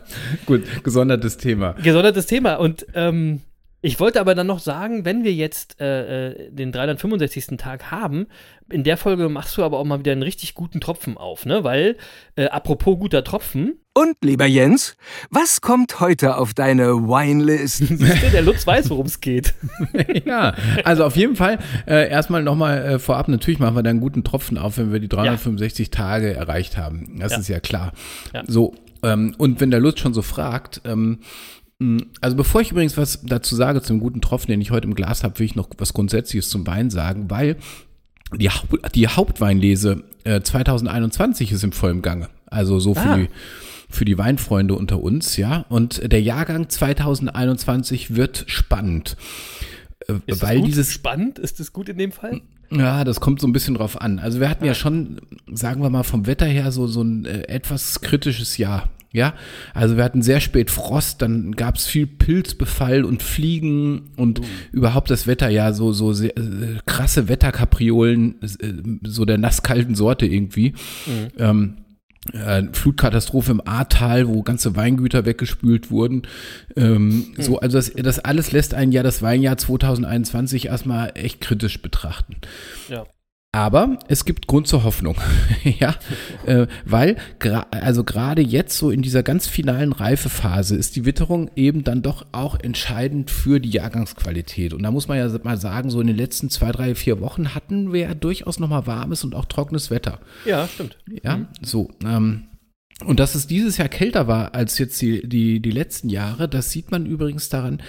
Gut, 0.46 0.84
gesondertes 0.84 1.38
Thema. 1.38 1.74
Gesondertes 1.82 2.25
Thema. 2.25 2.56
Und 2.56 2.86
ähm, 2.94 3.39
ich 3.81 4.00
wollte 4.00 4.19
aber 4.19 4.34
dann 4.34 4.48
noch 4.48 4.60
sagen, 4.60 5.05
wenn 5.05 5.24
wir 5.24 5.34
jetzt 5.34 5.79
äh, 5.79 6.31
äh 6.31 6.51
den 6.51 6.72
365. 6.72 7.57
Tag 7.57 7.91
haben, 7.91 8.27
in 8.69 8.84
der 8.84 8.98
Folge 8.98 9.29
machst 9.29 9.55
du 9.57 9.63
aber 9.63 9.77
auch 9.77 9.86
mal 9.86 10.00
wieder 10.00 10.12
einen 10.12 10.24
richtig 10.24 10.55
guten 10.55 10.81
Tropfen 10.81 11.17
auf, 11.17 11.46
ne? 11.46 11.63
Weil, 11.63 11.98
äh, 12.36 12.46
apropos 12.46 12.98
guter 13.00 13.24
Tropfen. 13.24 13.79
Und 13.93 14.15
lieber 14.24 14.46
Jens, 14.46 14.96
was 15.29 15.62
kommt 15.62 16.00
heute 16.00 16.38
auf 16.38 16.53
deine 16.53 16.93
Winelist? 16.93 17.84
der 18.34 18.41
Lutz 18.41 18.65
weiß, 18.67 18.89
worum 18.89 19.05
es 19.05 19.22
geht. 19.22 19.53
ja, 20.25 20.53
also 20.84 21.03
auf 21.05 21.15
jeden 21.15 21.36
Fall 21.36 21.60
äh, 21.88 22.10
erstmal 22.10 22.43
nochmal 22.43 22.84
äh, 22.84 23.00
vorab, 23.00 23.27
natürlich 23.27 23.60
machen 23.60 23.75
wir 23.75 23.84
da 23.84 23.89
einen 23.89 24.01
guten 24.01 24.24
Tropfen 24.24 24.57
auf, 24.57 24.77
wenn 24.77 24.91
wir 24.91 25.00
die 25.00 25.10
365 25.10 25.88
ja. 25.88 25.91
Tage 25.91 26.34
erreicht 26.34 26.77
haben. 26.77 27.17
Das 27.19 27.31
ja. 27.31 27.38
ist 27.39 27.48
ja 27.48 27.60
klar. 27.60 27.93
Ja. 28.34 28.43
So, 28.46 28.75
ähm, 29.03 29.36
und 29.38 29.62
wenn 29.62 29.72
der 29.72 29.79
Lutz 29.79 30.00
schon 30.00 30.13
so 30.13 30.22
fragt, 30.22 30.81
ähm, 30.86 31.19
also 32.22 32.36
bevor 32.36 32.62
ich 32.62 32.72
übrigens 32.72 32.98
was 32.98 33.22
dazu 33.24 33.55
sage 33.55 33.81
zum 33.81 34.00
guten 34.00 34.22
Tropfen, 34.22 34.50
den 34.50 34.62
ich 34.62 34.72
heute 34.72 34.88
im 34.88 34.96
Glas 34.96 35.24
habe, 35.24 35.38
will 35.39 35.46
ich 35.46 35.55
noch 35.55 35.69
was 35.77 35.93
Grundsätzliches 35.93 36.50
zum 36.50 36.65
Wein 36.65 36.89
sagen, 36.89 37.29
weil 37.29 37.57
die, 38.36 38.50
die 38.96 39.07
Hauptweinlese 39.07 40.03
äh, 40.24 40.41
2021 40.41 41.51
ist 41.51 41.63
im 41.63 41.72
vollen 41.72 42.01
Gange. 42.01 42.29
Also 42.48 42.79
so 42.79 42.96
für, 42.96 43.01
ah. 43.01 43.17
die, 43.17 43.29
für 43.89 44.05
die 44.05 44.17
Weinfreunde 44.17 44.74
unter 44.74 45.01
uns, 45.01 45.38
ja. 45.38 45.65
Und 45.69 46.12
der 46.12 46.22
Jahrgang 46.22 46.67
2021 46.67 48.15
wird 48.15 48.46
spannend. 48.48 49.15
Äh, 50.08 50.15
ist 50.25 50.41
weil 50.41 50.62
dieses 50.62 50.91
spannend 50.91 51.38
ist 51.38 51.60
das 51.60 51.73
gut 51.73 51.89
in 51.89 51.97
dem 51.97 52.12
Fall? 52.12 52.41
Ja, 52.71 53.04
das 53.04 53.21
kommt 53.21 53.39
so 53.39 53.47
ein 53.47 53.54
bisschen 53.54 53.75
drauf 53.75 54.01
an. 54.01 54.19
Also 54.19 54.39
wir 54.39 54.49
hatten 54.49 54.65
ja 54.65 54.73
schon, 54.73 55.21
sagen 55.51 55.82
wir 55.82 55.89
mal 55.89 56.04
vom 56.04 56.25
Wetter 56.25 56.47
her 56.47 56.71
so 56.71 56.88
so 56.88 57.01
ein 57.01 57.25
äh, 57.25 57.43
etwas 57.43 58.01
kritisches 58.01 58.58
Jahr 58.58 58.89
ja, 59.12 59.34
also 59.74 59.98
wir 59.98 60.04
hatten 60.04 60.22
sehr 60.22 60.39
spät 60.39 60.70
Frost, 60.70 61.22
dann 61.22 61.54
gab 61.54 61.76
es 61.76 61.86
viel 61.86 62.08
Pilzbefall 62.08 63.06
und 63.06 63.24
Fliegen 63.24 64.12
und 64.17 64.39
uh. 64.39 64.43
überhaupt 64.72 65.10
das 65.10 65.28
Wetter, 65.28 65.50
ja, 65.50 65.74
so, 65.74 65.93
so 65.93 66.13
sehr, 66.13 66.38
äh, 66.38 66.80
krasse 66.86 67.28
Wetterkapriolen, 67.30 68.41
äh, 68.41 68.74
so 69.08 69.26
der 69.26 69.38
nasskalten 69.38 69.96
Sorte 69.96 70.26
irgendwie. 70.26 70.74
Mhm. 71.06 71.28
Ähm, 71.38 71.78
äh, 72.34 72.63
Flutkatastrophe 72.74 73.52
im 73.52 73.62
Ahrtal, 73.65 74.28
wo 74.28 74.43
ganze 74.43 74.76
Weingüter 74.76 75.26
weggespült 75.26 75.89
wurden. 75.91 76.24
Ähm, 76.76 77.08
mhm. 77.08 77.26
So, 77.38 77.60
also 77.60 77.78
das, 77.78 77.93
das 77.93 78.20
alles 78.20 78.52
lässt 78.52 78.74
ein 78.74 78.91
Jahr, 78.91 79.04
das 79.04 79.22
Weinjahr 79.22 79.58
2021 79.58 80.67
erstmal 80.67 81.12
echt 81.15 81.41
kritisch 81.41 81.82
betrachten. 81.82 82.36
Ja. 82.89 83.06
Aber 83.53 83.97
es 84.07 84.25
gibt 84.25 84.47
Grund 84.47 84.67
zur 84.67 84.83
Hoffnung, 84.83 85.15
ja, 85.63 85.95
äh, 86.45 86.67
weil 86.86 87.15
also 87.71 88.03
gerade 88.03 88.41
jetzt 88.41 88.77
so 88.77 88.91
in 88.91 89.01
dieser 89.01 89.23
ganz 89.23 89.47
finalen 89.47 89.93
Reifephase 89.93 90.75
ist 90.75 90.95
die 90.95 91.05
Witterung 91.05 91.49
eben 91.55 91.83
dann 91.83 92.01
doch 92.01 92.25
auch 92.33 92.60
entscheidend 92.60 93.31
für 93.31 93.60
die 93.60 93.69
Jahrgangsqualität. 93.69 94.73
Und 94.73 94.83
da 94.83 94.91
muss 94.91 95.07
man 95.07 95.17
ja 95.17 95.29
mal 95.43 95.57
sagen, 95.57 95.89
so 95.89 96.01
in 96.01 96.07
den 96.07 96.17
letzten 96.17 96.49
zwei, 96.49 96.71
drei, 96.71 96.93
vier 96.93 97.21
Wochen 97.21 97.55
hatten 97.55 97.93
wir 97.93 98.01
ja 98.01 98.13
durchaus 98.13 98.60
noch 98.60 98.67
mal 98.67 98.86
warmes 98.86 99.23
und 99.23 99.33
auch 99.33 99.45
trockenes 99.45 99.89
Wetter. 99.89 100.19
Ja, 100.45 100.67
stimmt. 100.67 100.97
Ja, 101.23 101.38
mhm. 101.38 101.47
so. 101.62 101.89
Ähm, 102.05 102.49
und 103.05 103.19
dass 103.19 103.36
es 103.36 103.45
dieses 103.45 103.77
Jahr 103.77 103.89
kälter 103.89 104.27
war 104.27 104.55
als 104.55 104.79
jetzt 104.79 104.99
die, 105.01 105.27
die, 105.27 105.60
die 105.60 105.71
letzten 105.71 106.10
Jahre, 106.10 106.49
das 106.49 106.71
sieht 106.71 106.89
man 106.89 107.05
übrigens 107.05 107.47
daran, 107.47 107.81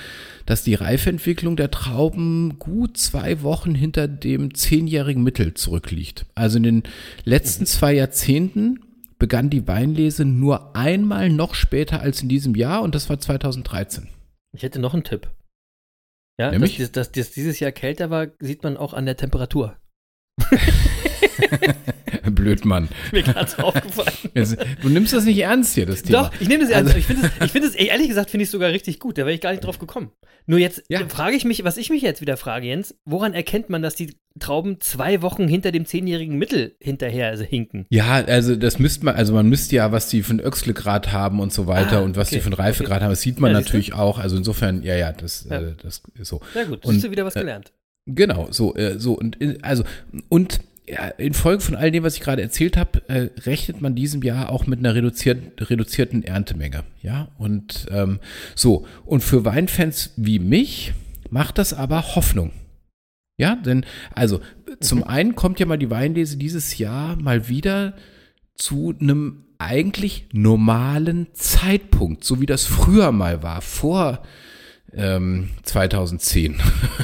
dass 0.45 0.65
die 0.65 0.75
Reifentwicklung 0.75 1.57
der 1.57 1.71
Trauben 1.71 2.59
gut 2.59 2.99
zwei 2.99 3.43
Wochen 3.43 3.75
hinter 3.75 4.07
dem 4.07 4.55
zehnjährigen 4.55 5.23
Mittel 5.23 5.55
zurückliegt. 5.55 6.27
Also 6.35 6.59
in 6.59 6.63
den 6.63 6.83
letzten 7.25 7.63
mhm. 7.63 7.69
zwei 7.69 7.95
Jahrzehnten 7.95 8.81
begann 9.19 9.49
die 9.49 9.67
Weinlese 9.67 10.27
nur 10.27 10.77
einmal 10.77 11.31
noch 11.31 11.55
später 11.55 12.01
als 12.01 12.23
in 12.23 12.29
diesem 12.29 12.55
Jahr 12.55 12.83
und 12.83 12.95
das 12.95 13.09
war 13.09 13.19
2013. 13.19 14.09
Ich 14.55 14.63
hätte 14.63 14.79
noch 14.79 14.93
einen 14.93 15.05
Tipp. 15.05 15.29
Ja, 16.39 16.51
Nämlich? 16.51 16.77
dass, 16.77 16.93
dass, 16.93 17.13
dass 17.13 17.31
dieses 17.33 17.61
Jahr 17.61 17.73
kälter 17.73 18.11
war, 18.11 18.29
sieht 18.41 18.63
man 18.63 18.77
auch 18.77 18.93
an 18.93 19.07
der 19.07 19.17
Temperatur. 19.17 19.77
Blöd, 22.31 22.65
Mann. 22.65 22.89
Mir 23.13 23.23
gerade 23.23 23.63
aufgefallen. 23.63 24.31
Jetzt, 24.35 24.57
du 24.83 24.89
nimmst 24.89 25.13
das 25.13 25.25
nicht 25.25 25.39
ernst 25.39 25.75
hier, 25.75 25.87
das 25.87 26.03
Thema. 26.03 26.25
Doch, 26.25 26.41
ich 26.41 26.49
nehme 26.49 26.65
das 26.65 26.71
ernst. 26.71 26.95
Also, 26.95 26.99
ich 26.99 27.07
finde 27.07 27.27
es, 27.27 27.51
find 27.51 27.75
ehrlich 27.77 28.09
gesagt, 28.09 28.31
finde 28.31 28.45
ich 28.45 28.51
sogar 28.51 28.71
richtig 28.71 28.99
gut. 28.99 29.19
Da 29.19 29.23
wäre 29.23 29.35
ich 29.35 29.41
gar 29.41 29.51
nicht 29.51 29.65
drauf 29.65 29.79
gekommen. 29.79 30.11
Nur 30.47 30.59
jetzt 30.59 30.83
ja. 30.89 31.07
frage 31.09 31.37
ich 31.37 31.45
mich, 31.45 31.65
was 31.65 31.77
ich 31.77 31.91
mich 31.91 32.03
jetzt 32.03 32.21
wieder 32.21 32.37
frage, 32.37 32.67
Jens, 32.67 32.95
woran 33.05 33.35
erkennt 33.35 33.69
man, 33.69 33.83
dass 33.83 33.95
die 33.95 34.17
Trauben 34.39 34.81
zwei 34.81 35.21
Wochen 35.21 35.49
hinter 35.49 35.73
dem 35.73 35.85
zehnjährigen 35.85 36.39
Mittel 36.39 36.77
hinterher 36.81 37.29
also 37.29 37.45
hinken? 37.45 37.87
Ja, 37.91 38.25
also 38.25 38.57
das 38.57 38.79
müsste 38.79 39.05
man, 39.05 39.17
also 39.17 39.35
man 39.35 39.49
müsste 39.49 39.77
ja, 39.77 39.93
was 39.93 40.09
die 40.09 40.23
für 40.23 40.31
einen 40.31 40.41
Öxlegrad 40.41 41.13
haben 41.13 41.41
und 41.41 41.53
so 41.53 41.67
weiter 41.67 41.99
ah, 41.99 42.03
und 42.03 42.17
was 42.17 42.29
okay. 42.29 42.37
die 42.37 42.41
für 42.41 42.47
einen 42.47 42.55
Reifegrad 42.55 42.97
okay. 42.97 43.05
haben, 43.05 43.11
das 43.11 43.21
sieht 43.21 43.41
man 43.41 43.53
ja, 43.53 43.61
natürlich 43.61 43.95
auch. 43.95 44.19
Also 44.19 44.37
insofern, 44.37 44.83
ja, 44.83 44.97
ja, 44.97 45.13
das, 45.13 45.47
ja. 45.51 45.61
Äh, 45.61 45.75
das 45.83 46.03
ist 46.15 46.29
so. 46.29 46.41
Ja 46.55 46.65
gut, 46.65 46.85
und, 46.85 46.95
hast 46.95 47.05
du 47.05 47.11
wieder 47.11 47.25
was 47.25 47.37
äh, 47.37 47.41
gelernt. 47.41 47.73
Genau, 48.07 48.49
so, 48.51 48.75
äh, 48.75 48.99
so 48.99 49.13
und 49.13 49.37
also 49.63 49.85
und 50.31 50.61
ja, 50.91 51.09
in 51.09 51.35
Folge 51.35 51.63
von 51.63 51.75
all 51.75 51.91
dem, 51.91 52.03
was 52.03 52.15
ich 52.15 52.21
gerade 52.21 52.43
erzählt 52.43 52.77
habe, 52.77 53.03
äh, 53.09 53.29
rechnet 53.43 53.81
man 53.81 53.95
diesem 53.95 54.23
Jahr 54.23 54.51
auch 54.51 54.67
mit 54.67 54.79
einer 54.79 54.95
reduzierten, 54.95 55.53
reduzierten 55.59 56.23
Erntemenge. 56.23 56.85
Ja, 57.03 57.29
und 57.39 57.87
ähm, 57.91 58.21
so. 58.55 58.87
Und 59.05 59.23
für 59.23 59.45
Weinfans 59.45 60.13
wie 60.17 60.39
mich 60.39 60.95
macht 61.31 61.59
das 61.59 61.75
aber 61.75 62.15
Hoffnung. 62.15 62.53
Ja, 63.37 63.55
denn, 63.55 63.85
also, 64.15 64.41
zum 64.81 64.99
mhm. 64.99 65.05
einen 65.05 65.35
kommt 65.35 65.61
ja 65.61 65.67
mal 65.67 65.79
die 65.79 65.91
Weinlese 65.91 66.37
dieses 66.37 66.79
Jahr 66.79 67.17
mal 67.17 67.49
wieder 67.49 67.95
zu 68.55 68.95
einem 69.01 69.45
eigentlich 69.59 70.29
normalen 70.33 71.29
Zeitpunkt, 71.35 72.25
so 72.25 72.41
wie 72.41 72.47
das 72.47 72.65
früher 72.65 73.13
mal 73.13 73.43
war, 73.43 73.61
vor 73.61 74.23
ähm, 74.95 75.51
2010. 75.63 76.57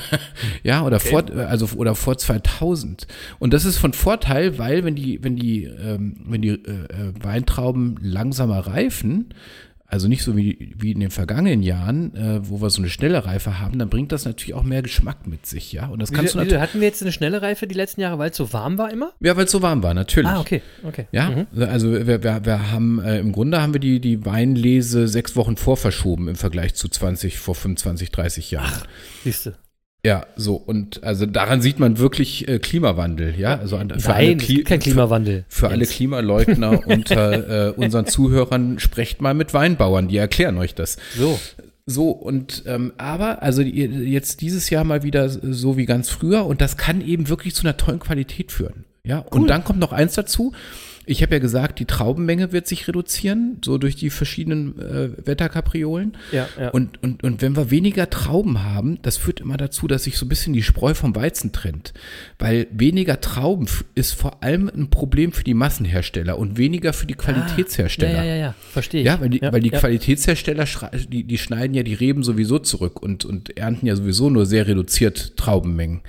ja, 0.62 0.82
oder 0.84 0.96
okay. 0.96 1.08
vor, 1.08 1.36
also, 1.36 1.66
oder 1.76 1.94
vor 1.94 2.16
2000. 2.16 3.06
Und 3.38 3.52
das 3.52 3.64
ist 3.64 3.78
von 3.78 3.92
Vorteil, 3.92 4.58
weil 4.58 4.84
wenn 4.84 4.94
die, 4.94 5.22
wenn 5.22 5.36
die, 5.36 5.64
ähm, 5.64 6.16
wenn 6.26 6.42
die 6.42 6.50
äh, 6.50 6.54
äh 6.54 7.12
Weintrauben 7.22 7.98
langsamer 8.00 8.66
reifen, 8.66 9.34
also 9.86 10.08
nicht 10.08 10.22
so 10.22 10.36
wie, 10.36 10.74
wie 10.76 10.92
in 10.92 11.00
den 11.00 11.10
vergangenen 11.10 11.62
Jahren, 11.62 12.16
äh, 12.16 12.40
wo 12.48 12.60
wir 12.60 12.70
so 12.70 12.80
eine 12.80 12.88
schnelle 12.88 13.26
Reife 13.26 13.60
haben, 13.60 13.78
dann 13.78 13.90
bringt 13.90 14.12
das 14.12 14.24
natürlich 14.24 14.54
auch 14.54 14.62
mehr 14.62 14.82
Geschmack 14.82 15.26
mit 15.26 15.46
sich, 15.46 15.72
ja. 15.72 15.86
Und 15.86 16.00
das 16.00 16.10
kannst 16.10 16.34
du 16.34 16.40
wieso 16.40 16.58
hatten 16.58 16.80
wir 16.80 16.88
jetzt 16.88 17.02
eine 17.02 17.12
schnelle 17.12 17.42
Reife 17.42 17.66
die 17.66 17.74
letzten 17.74 18.00
Jahre, 18.00 18.18
weil 18.18 18.30
es 18.30 18.36
so 18.36 18.52
warm 18.52 18.78
war 18.78 18.90
immer? 18.90 19.12
Ja, 19.20 19.36
weil 19.36 19.44
es 19.44 19.50
so 19.50 19.62
warm 19.62 19.82
war, 19.82 19.92
natürlich. 19.92 20.30
Ah, 20.30 20.40
okay, 20.40 20.62
okay. 20.84 21.06
Ja, 21.12 21.30
mhm. 21.30 21.62
also 21.62 21.92
wir, 21.92 22.22
wir, 22.22 22.44
wir 22.44 22.70
haben, 22.72 22.98
äh, 23.00 23.18
im 23.18 23.32
Grunde 23.32 23.60
haben 23.60 23.74
wir 23.74 23.80
die, 23.80 24.00
die 24.00 24.24
Weinlese 24.24 25.06
sechs 25.06 25.36
Wochen 25.36 25.56
vorverschoben 25.56 26.28
im 26.28 26.36
Vergleich 26.36 26.74
zu 26.74 26.88
20, 26.88 27.38
vor 27.38 27.54
25, 27.54 28.10
30 28.10 28.50
Jahren. 28.50 28.72
Ach, 28.72 28.86
siehst 29.22 29.46
du. 29.46 29.52
Ja, 30.04 30.26
so 30.36 30.56
und 30.56 31.02
also 31.02 31.24
daran 31.24 31.62
sieht 31.62 31.78
man 31.78 31.98
wirklich 31.98 32.46
äh, 32.46 32.58
Klimawandel, 32.58 33.34
ja. 33.38 33.58
Also 33.58 33.78
an, 33.78 33.88
für 33.88 34.10
Nein, 34.10 34.16
alle 34.16 34.36
Kli 34.36 34.62
kein 34.62 34.78
Klimawandel. 34.78 35.46
Für, 35.48 35.60
für 35.60 35.68
alle 35.70 35.86
Klimaleugner 35.86 36.80
unter 36.86 37.68
äh, 37.68 37.70
unseren 37.70 38.06
Zuhörern 38.06 38.78
sprecht 38.78 39.22
mal 39.22 39.32
mit 39.32 39.54
Weinbauern, 39.54 40.08
die 40.08 40.18
erklären 40.18 40.58
euch 40.58 40.74
das. 40.74 40.98
So. 41.16 41.38
So, 41.86 42.10
und 42.10 42.62
ähm, 42.66 42.92
aber, 42.96 43.42
also 43.42 43.60
jetzt 43.60 44.40
dieses 44.40 44.70
Jahr 44.70 44.84
mal 44.84 45.02
wieder 45.02 45.28
so 45.28 45.76
wie 45.76 45.84
ganz 45.84 46.08
früher 46.08 46.46
und 46.46 46.62
das 46.62 46.78
kann 46.78 47.02
eben 47.02 47.28
wirklich 47.28 47.54
zu 47.54 47.62
einer 47.62 47.76
tollen 47.76 47.98
Qualität 47.98 48.52
führen. 48.52 48.84
Ja, 49.06 49.20
cool. 49.20 49.42
und 49.42 49.48
dann 49.48 49.64
kommt 49.64 49.80
noch 49.80 49.92
eins 49.92 50.14
dazu. 50.14 50.52
Ich 51.06 51.22
habe 51.22 51.34
ja 51.34 51.38
gesagt, 51.38 51.78
die 51.78 51.84
Traubenmenge 51.84 52.52
wird 52.52 52.66
sich 52.66 52.88
reduzieren, 52.88 53.58
so 53.64 53.78
durch 53.78 53.96
die 53.96 54.10
verschiedenen 54.10 54.78
äh, 54.78 55.26
Wetterkapriolen. 55.26 56.16
Ja, 56.32 56.48
ja. 56.58 56.70
Und, 56.70 57.02
und, 57.02 57.22
und 57.22 57.42
wenn 57.42 57.56
wir 57.56 57.70
weniger 57.70 58.08
Trauben 58.10 58.62
haben, 58.62 58.98
das 59.02 59.16
führt 59.16 59.40
immer 59.40 59.56
dazu, 59.56 59.86
dass 59.86 60.04
sich 60.04 60.16
so 60.16 60.26
ein 60.26 60.28
bisschen 60.28 60.52
die 60.52 60.62
Spreu 60.62 60.94
vom 60.94 61.14
Weizen 61.14 61.52
trennt. 61.52 61.92
Weil 62.38 62.66
weniger 62.70 63.20
Trauben 63.20 63.66
ist 63.94 64.12
vor 64.12 64.42
allem 64.42 64.70
ein 64.74 64.90
Problem 64.90 65.32
für 65.32 65.44
die 65.44 65.54
Massenhersteller 65.54 66.38
und 66.38 66.56
weniger 66.56 66.92
für 66.92 67.06
die 67.06 67.14
Qualitätshersteller. 67.14 68.20
Ah, 68.20 68.24
ja, 68.24 68.34
ja, 68.34 68.36
ja, 68.36 68.54
verstehe 68.72 69.00
ich. 69.00 69.06
Ja, 69.06 69.20
weil 69.20 69.30
die, 69.30 69.40
ja, 69.40 69.52
weil 69.52 69.60
die 69.60 69.70
ja. 69.70 69.78
Qualitätshersteller, 69.78 70.66
die, 71.08 71.24
die 71.24 71.38
schneiden 71.38 71.74
ja 71.74 71.82
die 71.82 71.94
Reben 71.94 72.22
sowieso 72.22 72.58
zurück 72.58 73.02
und, 73.02 73.24
und 73.24 73.56
ernten 73.56 73.86
ja 73.86 73.96
sowieso 73.96 74.30
nur 74.30 74.46
sehr 74.46 74.66
reduziert 74.66 75.36
Traubenmengen. 75.36 76.00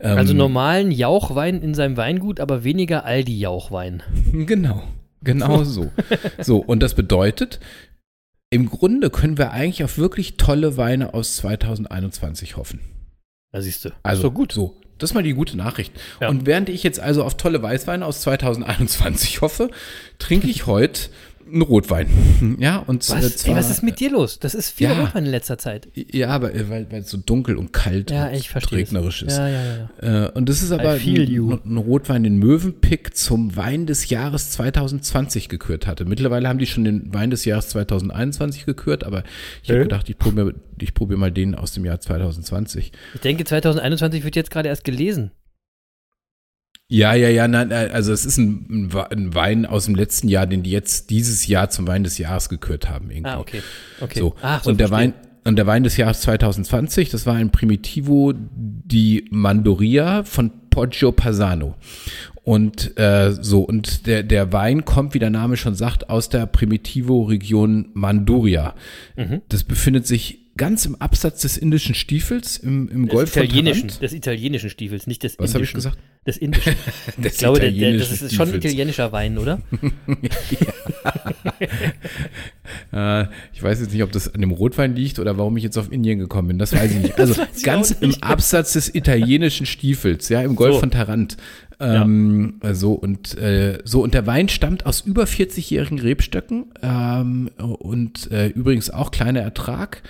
Also 0.00 0.32
ähm, 0.32 0.38
normalen 0.38 0.90
Jauchwein 0.90 1.60
in 1.62 1.74
seinem 1.74 1.96
Weingut, 1.96 2.40
aber 2.40 2.64
weniger 2.64 3.04
Aldi-Jauchwein. 3.04 4.02
Genau, 4.32 4.82
genau 5.22 5.64
so. 5.64 5.90
So, 6.40 6.58
und 6.58 6.82
das 6.82 6.94
bedeutet, 6.94 7.60
im 8.50 8.68
Grunde 8.68 9.10
können 9.10 9.38
wir 9.38 9.52
eigentlich 9.52 9.84
auf 9.84 9.98
wirklich 9.98 10.36
tolle 10.36 10.76
Weine 10.76 11.14
aus 11.14 11.36
2021 11.36 12.56
hoffen. 12.56 12.80
Da 13.52 13.60
siehst 13.60 13.84
du. 13.84 13.90
Also 14.02 14.22
so 14.22 14.30
gut. 14.30 14.52
So, 14.52 14.76
das 14.98 15.10
ist 15.10 15.14
mal 15.14 15.22
die 15.22 15.34
gute 15.34 15.56
Nachricht. 15.56 15.92
Ja. 16.20 16.28
Und 16.28 16.46
während 16.46 16.68
ich 16.68 16.82
jetzt 16.82 17.00
also 17.00 17.24
auf 17.24 17.36
tolle 17.36 17.62
Weißweine 17.62 18.04
aus 18.04 18.20
2021 18.22 19.40
hoffe, 19.40 19.70
trinke 20.18 20.48
ich 20.48 20.66
heute 20.66 21.10
ein 21.52 21.62
Rotwein. 21.62 22.08
Ja, 22.58 22.78
und 22.78 23.08
was? 23.08 23.24
Äh, 23.24 23.36
zwar, 23.36 23.54
Ey, 23.54 23.60
was 23.60 23.70
ist 23.70 23.82
mit 23.82 24.00
dir 24.00 24.10
los? 24.10 24.38
Das 24.38 24.54
ist 24.54 24.70
viel 24.70 24.88
ja, 24.88 25.00
Rotwein 25.00 25.24
in 25.26 25.30
letzter 25.30 25.58
Zeit. 25.58 25.88
Ja, 25.94 26.28
aber 26.28 26.54
äh, 26.54 26.68
weil, 26.68 26.86
es 26.90 27.10
so 27.10 27.18
dunkel 27.18 27.56
und 27.56 27.72
kalt 27.72 28.10
ja, 28.10 28.28
und 28.28 28.34
ich 28.34 28.54
regnerisch 28.72 29.22
ist. 29.22 29.36
Ja, 29.36 29.48
ja, 29.48 29.62
ja. 30.02 30.26
Äh, 30.26 30.30
und 30.32 30.48
das 30.48 30.62
ist 30.62 30.72
aber 30.72 30.90
ein, 30.90 31.60
ein, 31.64 31.76
Rotwein, 31.76 32.24
den 32.24 32.36
Möwenpick 32.38 33.16
zum 33.16 33.56
Wein 33.56 33.86
des 33.86 34.08
Jahres 34.08 34.50
2020 34.52 35.48
gekürt 35.48 35.86
hatte. 35.86 36.04
Mittlerweile 36.04 36.48
haben 36.48 36.58
die 36.58 36.66
schon 36.66 36.84
den 36.84 37.12
Wein 37.14 37.30
des 37.30 37.44
Jahres 37.44 37.68
2021 37.68 38.66
gekürt, 38.66 39.04
aber 39.04 39.24
ich 39.62 39.70
habe 39.70 39.82
gedacht, 39.82 40.08
ich 40.08 40.18
probiere 40.18 40.54
ich 40.80 40.94
probier 40.94 41.16
mal 41.16 41.30
den 41.30 41.54
aus 41.54 41.72
dem 41.72 41.84
Jahr 41.84 42.00
2020. 42.00 42.92
Ich 43.14 43.20
denke, 43.20 43.44
2021 43.44 44.24
wird 44.24 44.36
jetzt 44.36 44.50
gerade 44.50 44.68
erst 44.68 44.84
gelesen. 44.84 45.30
Ja, 46.92 47.14
ja, 47.14 47.30
ja, 47.30 47.48
nein, 47.48 47.70
äh, 47.70 47.88
also 47.90 48.12
es 48.12 48.26
ist 48.26 48.36
ein, 48.36 48.90
ein, 49.10 49.34
Wein 49.34 49.64
aus 49.64 49.86
dem 49.86 49.94
letzten 49.94 50.28
Jahr, 50.28 50.46
den 50.46 50.62
die 50.62 50.70
jetzt 50.70 51.08
dieses 51.08 51.46
Jahr 51.46 51.70
zum 51.70 51.86
Wein 51.86 52.04
des 52.04 52.18
Jahres 52.18 52.50
gekürt 52.50 52.90
haben. 52.90 53.10
Irgendwie. 53.10 53.30
Ah, 53.30 53.40
okay. 53.40 53.62
okay. 54.02 54.18
So. 54.18 54.34
Ach, 54.42 54.62
so 54.62 54.68
und 54.68 54.78
der 54.78 54.90
Wein 54.90 55.14
und 55.44 55.56
der 55.56 55.66
Wein 55.66 55.84
des 55.84 55.96
Jahres 55.96 56.20
2020, 56.20 57.08
das 57.08 57.24
war 57.24 57.34
ein 57.34 57.50
Primitivo 57.50 58.34
di 58.36 59.26
Mandoria 59.30 60.22
von 60.24 60.52
Poggio 60.68 61.12
Pasano. 61.12 61.76
Und 62.44 62.98
äh, 62.98 63.32
so, 63.32 63.62
und 63.62 64.06
der, 64.06 64.22
der 64.22 64.52
Wein 64.52 64.84
kommt, 64.84 65.14
wie 65.14 65.18
der 65.18 65.30
Name 65.30 65.56
schon 65.56 65.74
sagt, 65.74 66.10
aus 66.10 66.28
der 66.28 66.44
Primitivo-Region 66.44 67.88
Manduria. 67.94 68.74
Mhm. 69.16 69.40
Das 69.48 69.64
befindet 69.64 70.06
sich 70.06 70.41
ganz 70.56 70.84
im 70.84 70.96
Absatz 70.96 71.42
des 71.42 71.56
indischen 71.56 71.94
Stiefels 71.94 72.58
im, 72.58 72.88
im 72.88 73.06
des 73.06 73.14
Golf 73.14 73.36
italienischen, 73.36 73.90
Des 74.00 74.12
italienischen 74.12 74.70
Stiefels, 74.70 75.06
nicht 75.06 75.22
des 75.22 75.38
Was 75.38 75.54
indischen. 75.54 75.78
Was 75.78 75.86
habe 75.86 75.96
ich 75.96 75.96
gesagt? 75.96 75.98
Des 76.26 76.36
indischen. 76.36 76.74
ich 77.22 77.38
glaube, 77.38 77.60
der, 77.60 77.70
der, 77.70 77.98
das 77.98 78.22
ist 78.22 78.34
schon 78.34 78.54
italienischer 78.54 79.12
Wein, 79.12 79.38
oder? 79.38 79.60
äh, 82.92 83.24
ich 83.52 83.62
weiß 83.62 83.80
jetzt 83.80 83.92
nicht, 83.92 84.02
ob 84.02 84.12
das 84.12 84.32
an 84.32 84.40
dem 84.40 84.50
Rotwein 84.50 84.94
liegt 84.94 85.18
oder 85.18 85.38
warum 85.38 85.56
ich 85.56 85.64
jetzt 85.64 85.78
auf 85.78 85.90
Indien 85.90 86.18
gekommen 86.18 86.48
bin. 86.48 86.58
Das 86.58 86.74
weiß 86.74 86.92
ich 86.92 86.98
nicht. 86.98 87.18
Also 87.22 87.40
ganz 87.62 87.92
im 87.92 88.14
Absatz 88.20 88.72
des 88.72 88.94
italienischen 88.94 89.64
Stiefels, 89.64 90.28
ja, 90.28 90.42
im 90.42 90.56
Golf 90.56 90.74
so. 90.74 90.80
von 90.80 90.90
Tarant. 90.90 91.36
Ähm, 91.78 92.60
ja. 92.62 92.74
So 92.74 92.94
und 92.94 93.38
äh, 93.38 93.78
so 93.84 94.02
und 94.02 94.14
der 94.14 94.26
Wein 94.26 94.48
stammt 94.48 94.86
aus 94.86 95.02
über 95.02 95.24
40-jährigen 95.24 96.00
Rebstöcken 96.00 96.66
ähm, 96.82 97.50
und 97.58 98.30
äh, 98.30 98.48
übrigens 98.48 98.90
auch 98.90 99.10
kleiner 99.10 99.40
Ertrag 99.40 100.02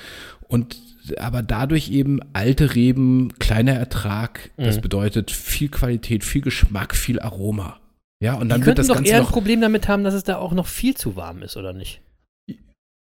und 0.53 0.77
aber 1.19 1.43
dadurch 1.43 1.91
eben 1.91 2.21
alte 2.33 2.75
Reben, 2.75 3.33
kleiner 3.39 3.73
Ertrag. 3.73 4.51
Das 4.57 4.77
mhm. 4.77 4.83
bedeutet 4.83 5.31
viel 5.31 5.69
Qualität, 5.69 6.23
viel 6.23 6.43
Geschmack, 6.43 6.95
viel 6.95 7.19
Aroma. 7.19 7.81
Ja, 8.21 8.35
und 8.35 8.49
dann 8.51 8.61
Die 8.61 8.67
wird 8.67 8.79
das 8.79 8.87
doch 8.87 8.97
Ganze 8.97 9.11
eher 9.11 9.21
ein 9.21 9.27
Problem 9.27 9.61
damit 9.61 9.89
haben, 9.89 10.05
dass 10.05 10.15
es 10.15 10.23
da 10.23 10.37
auch 10.37 10.53
noch 10.53 10.69
viel 10.69 10.95
zu 10.95 11.17
warm 11.17 11.43
ist, 11.43 11.57
oder 11.57 11.73
nicht? 11.73 12.01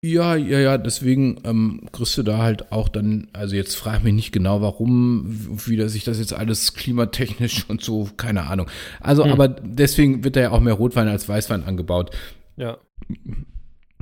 Ja, 0.05 0.37
ja, 0.37 0.59
ja, 0.59 0.79
deswegen 0.79 1.41
ähm, 1.45 1.89
kriegst 1.91 2.19
du 2.19 2.23
da 2.23 2.39
halt 2.39 2.71
auch 2.71 2.89
dann, 2.89 3.29
also 3.33 3.57
jetzt 3.57 3.77
frag 3.77 4.05
mich 4.05 4.13
nicht 4.13 4.31
genau, 4.31 4.61
warum, 4.61 5.25
wie 5.67 5.77
das 5.77 5.93
sich 5.93 6.05
das 6.05 6.19
jetzt 6.19 6.35
alles 6.35 6.75
klimatechnisch 6.75 7.65
und 7.69 7.83
so, 7.83 8.11
keine 8.17 8.47
Ahnung. 8.47 8.69
Also, 9.01 9.25
hm. 9.25 9.33
aber 9.33 9.49
deswegen 9.49 10.23
wird 10.23 10.37
da 10.37 10.41
ja 10.41 10.51
auch 10.51 10.61
mehr 10.61 10.75
Rotwein 10.75 11.09
als 11.09 11.29
Weißwein 11.29 11.65
angebaut. 11.65 12.11
Ja. 12.57 12.79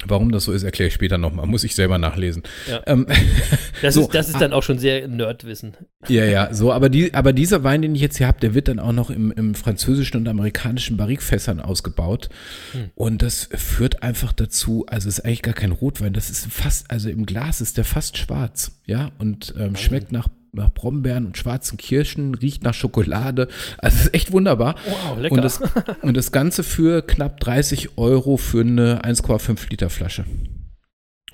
Warum 0.08 0.32
das 0.32 0.44
so 0.44 0.52
ist, 0.52 0.62
erkläre 0.62 0.88
ich 0.88 0.94
später 0.94 1.18
nochmal. 1.18 1.46
Muss 1.46 1.64
ich 1.64 1.74
selber 1.74 1.98
nachlesen. 1.98 2.42
Ja. 2.68 2.82
Ähm, 2.86 3.06
das, 3.82 3.94
so, 3.94 4.02
ist, 4.02 4.14
das 4.14 4.28
ist 4.28 4.40
dann 4.40 4.52
auch 4.52 4.62
schon 4.62 4.78
sehr 4.78 5.08
Nerdwissen. 5.08 5.76
Ja, 6.08 6.24
ja, 6.24 6.52
so, 6.52 6.72
aber, 6.72 6.88
die, 6.88 7.14
aber 7.14 7.32
dieser 7.32 7.64
Wein, 7.64 7.82
den 7.82 7.94
ich 7.94 8.00
jetzt 8.00 8.18
hier 8.18 8.26
habe, 8.26 8.40
der 8.40 8.54
wird 8.54 8.68
dann 8.68 8.78
auch 8.78 8.92
noch 8.92 9.10
im, 9.10 9.32
im 9.32 9.54
französischen 9.54 10.18
und 10.18 10.28
amerikanischen 10.28 10.96
Barrikfässern 10.96 11.60
ausgebaut. 11.60 12.28
Hm. 12.72 12.90
Und 12.94 13.22
das 13.22 13.48
führt 13.54 14.02
einfach 14.02 14.32
dazu, 14.32 14.84
also 14.86 15.08
es 15.08 15.18
ist 15.18 15.24
eigentlich 15.24 15.42
gar 15.42 15.54
kein 15.54 15.72
Rotwein, 15.72 16.12
das 16.12 16.30
ist 16.30 16.46
fast, 16.52 16.90
also 16.90 17.08
im 17.08 17.26
Glas 17.26 17.60
ist 17.60 17.76
der 17.76 17.84
fast 17.84 18.18
schwarz, 18.18 18.80
ja, 18.86 19.12
und 19.18 19.54
ähm, 19.58 19.76
schmeckt 19.76 20.12
nach 20.12 20.28
nach 20.54 20.70
Brombeeren 20.72 21.26
und 21.26 21.36
schwarzen 21.36 21.76
Kirschen, 21.76 22.34
riecht 22.34 22.62
nach 22.62 22.74
Schokolade. 22.74 23.48
Also 23.78 23.96
es 23.96 24.04
ist 24.06 24.14
echt 24.14 24.32
wunderbar. 24.32 24.76
Wow, 24.86 25.18
lecker. 25.18 25.34
Und 25.34 25.44
das, 25.44 25.60
und 26.02 26.16
das 26.16 26.32
Ganze 26.32 26.62
für 26.62 27.02
knapp 27.02 27.40
30 27.40 27.98
Euro 27.98 28.36
für 28.36 28.60
eine 28.60 29.02
1,5 29.04 29.70
Liter 29.70 29.90
Flasche. 29.90 30.24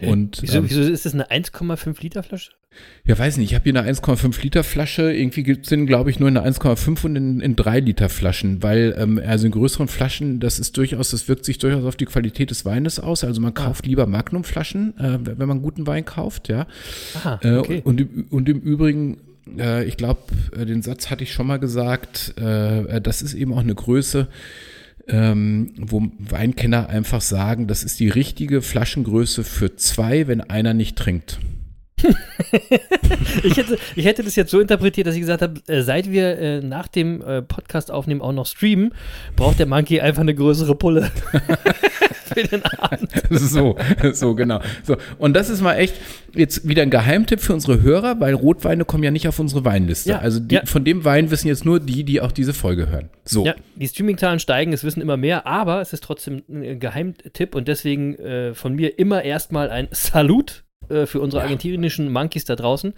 Und, 0.09 0.39
wieso, 0.43 0.59
ähm, 0.59 0.65
wieso 0.69 0.83
ist 0.83 1.05
das 1.07 1.15
eine 1.15 1.31
1,5 1.31 2.01
Liter 2.03 2.23
Flasche? 2.23 2.53
Ja, 3.05 3.19
weiß 3.19 3.39
nicht. 3.39 3.51
Ich 3.51 3.55
habe 3.55 3.65
hier 3.65 3.77
eine 3.77 3.91
1,5 3.91 4.43
Liter 4.43 4.63
Flasche. 4.63 5.13
Irgendwie 5.13 5.43
gibt 5.43 5.65
es 5.65 5.71
den, 5.71 5.87
glaube 5.87 6.11
ich, 6.11 6.21
nur 6.21 6.29
in 6.29 6.37
einer 6.37 6.49
1,5 6.49 7.05
und 7.05 7.17
in, 7.17 7.41
in 7.41 7.57
3 7.57 7.81
Liter 7.81 8.09
Flaschen, 8.09 8.63
weil 8.63 8.95
ähm, 8.97 9.21
also 9.25 9.47
in 9.47 9.53
größeren 9.53 9.89
Flaschen, 9.89 10.39
das 10.39 10.59
ist 10.59 10.77
durchaus, 10.77 11.11
das 11.11 11.29
wirkt 11.29 11.45
sich 11.45 11.59
durchaus 11.59 11.85
auf 11.85 11.97
die 11.97 12.05
Qualität 12.05 12.51
des 12.51 12.65
Weines 12.65 13.01
aus. 13.01 13.25
Also 13.25 13.41
man 13.41 13.51
ah. 13.51 13.65
kauft 13.65 13.85
ah. 13.85 13.89
lieber 13.89 14.07
Magnumflaschen, 14.07 14.97
äh, 14.99 15.19
wenn 15.23 15.49
man 15.49 15.63
guten 15.63 15.87
Wein 15.87 16.05
kauft, 16.05 16.49
ja. 16.49 16.67
Aha, 17.17 17.41
äh, 17.43 17.57
okay. 17.57 17.79
Äh, 17.79 17.83
und, 17.83 18.31
und 18.31 18.49
im 18.49 18.61
Übrigen 18.61 19.19
äh, 19.59 19.85
ich 19.85 19.97
glaube, 19.97 20.21
äh, 20.57 20.65
den 20.65 20.83
Satz 20.83 21.11
hatte 21.11 21.25
ich 21.25 21.33
schon 21.33 21.47
mal 21.47 21.59
gesagt, 21.59 22.35
äh, 22.39 23.01
das 23.01 23.23
ist 23.23 23.35
eben 23.35 23.53
auch 23.53 23.61
eine 23.61 23.75
Größe, 23.75 24.29
ähm, 25.09 25.73
wo 25.79 26.03
Weinkenner 26.19 26.89
einfach 26.89 27.21
sagen, 27.21 27.67
das 27.67 27.83
ist 27.85 28.01
die 28.01 28.09
richtige 28.09 28.63
Flaschengröße 28.63 29.45
für 29.45 29.77
zwei, 29.77 30.27
wenn 30.27 30.41
einer 30.41 30.75
nicht 30.75 30.97
trinkt. 30.97 31.39
ich, 33.43 33.57
hätte, 33.57 33.79
ich 33.95 34.05
hätte 34.05 34.23
das 34.23 34.37
jetzt 34.37 34.51
so 34.51 34.61
interpretiert, 34.61 35.07
dass 35.07 35.15
ich 35.15 35.21
gesagt 35.21 35.43
habe, 35.43 35.61
äh, 35.67 35.83
seit 35.83 36.11
wir 36.11 36.39
äh, 36.39 36.61
nach 36.61 36.89
dem 36.89 37.23
äh, 37.23 37.43
Podcast 37.43 37.91
aufnehmen 37.91 38.23
auch 38.23 38.33
noch 38.33 38.47
streamen, 38.47 38.95
braucht 39.37 39.59
der 39.59 39.67
Monkey 39.67 40.01
einfach 40.01 40.23
eine 40.23 40.35
größere 40.35 40.75
Pulle. 40.75 41.11
Für 42.35 42.43
den 42.43 42.65
Abend. 42.65 43.11
So, 43.31 43.77
so, 44.13 44.35
genau. 44.35 44.61
So. 44.85 44.97
Und 45.19 45.35
das 45.35 45.51
ist 45.51 45.61
mal 45.61 45.75
echt 45.75 45.95
jetzt 46.35 46.69
wieder 46.69 46.83
ein 46.83 46.91
Geheimtipp 46.91 47.41
für 47.41 47.53
unsere 47.55 47.83
Hörer, 47.83 48.21
weil 48.21 48.35
Rotweine 48.35 48.85
kommen 48.85 49.03
ja 49.03 49.11
nicht 49.11 49.27
auf 49.29 49.39
unsere 49.39 49.65
Weinliste. 49.65 50.11
Ja, 50.11 50.19
also 50.19 50.41
die, 50.41 50.57
ja. 50.57 50.67
von 50.67 50.85
dem 50.85 51.05
Wein 51.05 51.31
wissen 51.31 51.49
jetzt 51.49 51.65
nur 51.65 51.81
die, 51.81 52.05
die 52.05 52.21
auch 52.21 52.33
diese 52.33 52.53
Folge 52.53 52.89
hören. 52.89 53.09
So. 53.25 53.45
Ja, 53.47 53.55
die 53.77 53.89
Streaming-Zahlen 53.89 54.41
steigen, 54.41 54.73
es 54.73 54.85
wissen 54.85 55.01
immer 55.01 55.17
mehr, 55.17 55.47
aber 55.47 55.81
es 55.81 55.93
ist 55.93 56.05
trotzdem 56.05 56.43
ein 56.49 56.79
Geheimtipp 56.79 57.55
und 57.55 57.69
deswegen 57.69 58.15
äh, 58.17 58.55
von 58.55 58.75
mir 58.75 58.99
immer 58.99 59.23
erstmal 59.23 59.71
ein 59.71 59.89
Salut 59.91 60.65
äh, 60.89 61.07
für 61.07 61.21
unsere 61.21 61.43
argentinischen 61.43 62.13
Monkeys 62.13 62.45
da 62.45 62.57
draußen. 62.57 62.95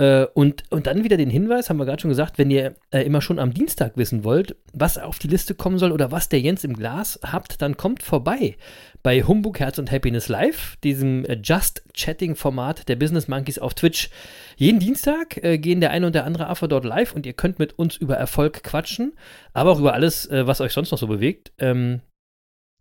Äh, 0.00 0.26
und, 0.32 0.64
und 0.70 0.86
dann 0.86 1.04
wieder 1.04 1.18
den 1.18 1.28
Hinweis, 1.28 1.68
haben 1.68 1.76
wir 1.76 1.84
gerade 1.84 2.00
schon 2.00 2.08
gesagt, 2.08 2.38
wenn 2.38 2.50
ihr 2.50 2.74
äh, 2.90 3.02
immer 3.02 3.20
schon 3.20 3.38
am 3.38 3.52
Dienstag 3.52 3.98
wissen 3.98 4.24
wollt, 4.24 4.56
was 4.72 4.96
auf 4.96 5.18
die 5.18 5.28
Liste 5.28 5.54
kommen 5.54 5.78
soll 5.78 5.92
oder 5.92 6.10
was 6.10 6.30
der 6.30 6.40
Jens 6.40 6.64
im 6.64 6.72
Glas 6.72 7.20
habt, 7.22 7.60
dann 7.60 7.76
kommt 7.76 8.02
vorbei 8.02 8.56
bei 9.02 9.22
Humbug 9.22 9.60
Herz 9.60 9.78
und 9.78 9.90
Happiness 9.92 10.28
Live, 10.28 10.78
diesem 10.82 11.26
äh, 11.26 11.38
Just 11.42 11.82
Chatting 11.92 12.34
Format 12.34 12.88
der 12.88 12.96
Business 12.96 13.28
Monkeys 13.28 13.58
auf 13.58 13.74
Twitch. 13.74 14.08
Jeden 14.56 14.80
Dienstag 14.80 15.36
äh, 15.44 15.58
gehen 15.58 15.82
der 15.82 15.90
eine 15.90 16.06
und 16.06 16.14
der 16.14 16.24
andere 16.24 16.46
Affe 16.46 16.66
dort 16.66 16.86
live 16.86 17.14
und 17.14 17.26
ihr 17.26 17.34
könnt 17.34 17.58
mit 17.58 17.78
uns 17.78 17.96
über 17.96 18.16
Erfolg 18.16 18.62
quatschen, 18.62 19.12
aber 19.52 19.70
auch 19.72 19.80
über 19.80 19.92
alles, 19.92 20.24
äh, 20.30 20.46
was 20.46 20.62
euch 20.62 20.72
sonst 20.72 20.92
noch 20.92 20.98
so 20.98 21.08
bewegt. 21.08 21.52
Ähm, 21.58 22.00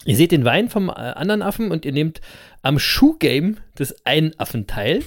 Ihr 0.05 0.15
seht 0.15 0.31
den 0.31 0.45
Wein 0.45 0.69
vom 0.69 0.87
äh, 0.87 0.93
anderen 0.93 1.41
Affen 1.41 1.71
und 1.71 1.83
ihr 1.85 1.91
nehmt 1.91 2.21
am 2.61 2.79
Schuhgame 2.79 3.55
des 3.77 4.05
einen 4.05 4.37
Affen 4.39 4.65
teil. 4.65 5.03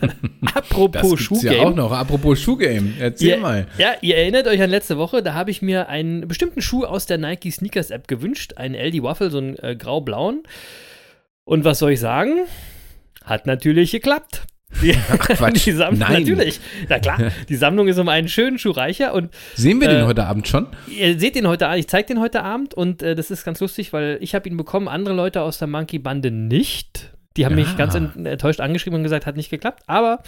apropos 0.54 1.18
Schuhgame. 1.18 1.56
Ja 1.56 1.62
auch 1.62 1.74
noch, 1.74 1.92
apropos 1.92 2.40
Schuhgame. 2.40 2.92
Erzähl 2.98 3.28
ihr, 3.28 3.36
mal. 3.38 3.66
Ja, 3.78 3.94
ihr 4.02 4.16
erinnert 4.16 4.46
euch 4.46 4.60
an 4.60 4.68
letzte 4.68 4.98
Woche, 4.98 5.22
da 5.22 5.32
habe 5.32 5.50
ich 5.50 5.62
mir 5.62 5.88
einen 5.88 6.28
bestimmten 6.28 6.60
Schuh 6.60 6.84
aus 6.84 7.06
der 7.06 7.16
Nike 7.16 7.50
Sneakers 7.50 7.90
App 7.90 8.06
gewünscht, 8.06 8.54
einen 8.56 8.74
LD 8.74 9.02
Waffle, 9.02 9.30
so 9.30 9.38
einen 9.38 9.58
äh, 9.58 9.76
grau-blauen. 9.76 10.42
Und 11.44 11.64
was 11.64 11.78
soll 11.78 11.92
ich 11.92 12.00
sagen? 12.00 12.46
Hat 13.24 13.46
natürlich 13.46 13.92
geklappt. 13.92 14.42
Die, 14.82 14.94
Ach, 15.10 15.50
die 15.52 15.72
Sammlung, 15.72 16.00
Nein. 16.00 16.22
natürlich. 16.22 16.60
Na 16.88 16.98
klar, 16.98 17.18
die 17.48 17.56
Sammlung 17.56 17.88
ist 17.88 17.98
um 17.98 18.08
einen 18.08 18.28
schönen 18.28 18.58
Schuh 18.58 18.70
reicher. 18.70 19.14
Und, 19.14 19.30
Sehen 19.54 19.80
wir 19.80 19.88
äh, 19.88 19.96
den 19.96 20.06
heute 20.06 20.24
Abend 20.24 20.48
schon? 20.48 20.66
Ihr 20.86 21.18
seht 21.18 21.34
den 21.34 21.46
heute 21.46 21.66
Abend, 21.66 21.80
ich 21.80 21.88
zeige 21.88 22.08
den 22.08 22.20
heute 22.20 22.42
Abend 22.42 22.74
und 22.74 23.02
äh, 23.02 23.14
das 23.14 23.30
ist 23.30 23.44
ganz 23.44 23.60
lustig, 23.60 23.92
weil 23.92 24.18
ich 24.20 24.34
habe 24.34 24.48
ihn 24.48 24.56
bekommen, 24.56 24.88
andere 24.88 25.14
Leute 25.14 25.42
aus 25.42 25.58
der 25.58 25.68
Monkey-Bande 25.68 26.30
nicht. 26.30 27.10
Die 27.36 27.44
haben 27.44 27.58
ja. 27.58 27.64
mich 27.64 27.76
ganz 27.76 27.94
enttäuscht 27.94 28.60
angeschrieben 28.60 28.98
und 28.98 29.02
gesagt, 29.02 29.26
hat 29.26 29.36
nicht 29.36 29.50
geklappt, 29.50 29.82
aber 29.86 30.22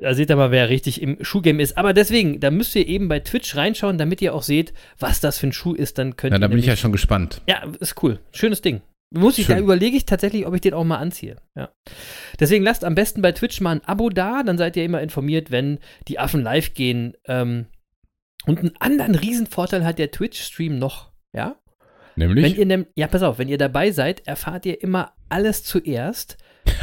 da 0.00 0.14
seht 0.14 0.30
ihr 0.30 0.36
mal, 0.36 0.50
wer 0.50 0.68
richtig 0.70 1.02
im 1.02 1.18
Schuhgame 1.20 1.62
ist. 1.62 1.76
Aber 1.76 1.92
deswegen, 1.92 2.40
da 2.40 2.50
müsst 2.50 2.74
ihr 2.74 2.86
eben 2.86 3.08
bei 3.08 3.20
Twitch 3.20 3.54
reinschauen, 3.54 3.98
damit 3.98 4.22
ihr 4.22 4.34
auch 4.34 4.42
seht, 4.42 4.72
was 4.98 5.20
das 5.20 5.38
für 5.38 5.48
ein 5.48 5.52
Schuh 5.52 5.74
ist. 5.74 5.98
Dann 5.98 6.16
könnt 6.16 6.32
Na, 6.32 6.38
da 6.38 6.48
bin 6.48 6.58
ich 6.58 6.66
ja 6.66 6.76
schon 6.76 6.92
gespannt. 6.92 7.42
Ja, 7.46 7.62
ist 7.80 8.02
cool. 8.02 8.18
Schönes 8.32 8.62
Ding. 8.62 8.80
Muss 9.12 9.38
ich, 9.38 9.48
da 9.48 9.58
überlege 9.58 9.96
ich 9.96 10.06
tatsächlich, 10.06 10.46
ob 10.46 10.54
ich 10.54 10.60
den 10.60 10.74
auch 10.74 10.84
mal 10.84 10.98
anziehe. 10.98 11.36
Ja. 11.56 11.70
Deswegen 12.38 12.62
lasst 12.62 12.84
am 12.84 12.94
besten 12.94 13.22
bei 13.22 13.32
Twitch 13.32 13.60
mal 13.60 13.72
ein 13.72 13.84
Abo 13.84 14.08
da, 14.08 14.44
dann 14.44 14.56
seid 14.56 14.76
ihr 14.76 14.84
immer 14.84 15.02
informiert, 15.02 15.50
wenn 15.50 15.80
die 16.06 16.20
Affen 16.20 16.42
live 16.42 16.74
gehen. 16.74 17.16
Ähm, 17.26 17.66
und 18.46 18.60
einen 18.60 18.76
anderen 18.78 19.16
Riesenvorteil 19.16 19.84
hat 19.84 19.98
der 19.98 20.12
Twitch-Stream 20.12 20.78
noch, 20.78 21.10
ja? 21.32 21.56
Nämlich? 22.16 22.44
Wenn 22.44 22.56
ihr 22.56 22.66
nehm, 22.66 22.86
ja, 22.94 23.08
pass 23.08 23.22
auf, 23.22 23.38
wenn 23.38 23.48
ihr 23.48 23.58
dabei 23.58 23.90
seid, 23.90 24.26
erfahrt 24.26 24.64
ihr 24.66 24.80
immer 24.82 25.12
alles 25.28 25.64
zuerst. 25.64 26.36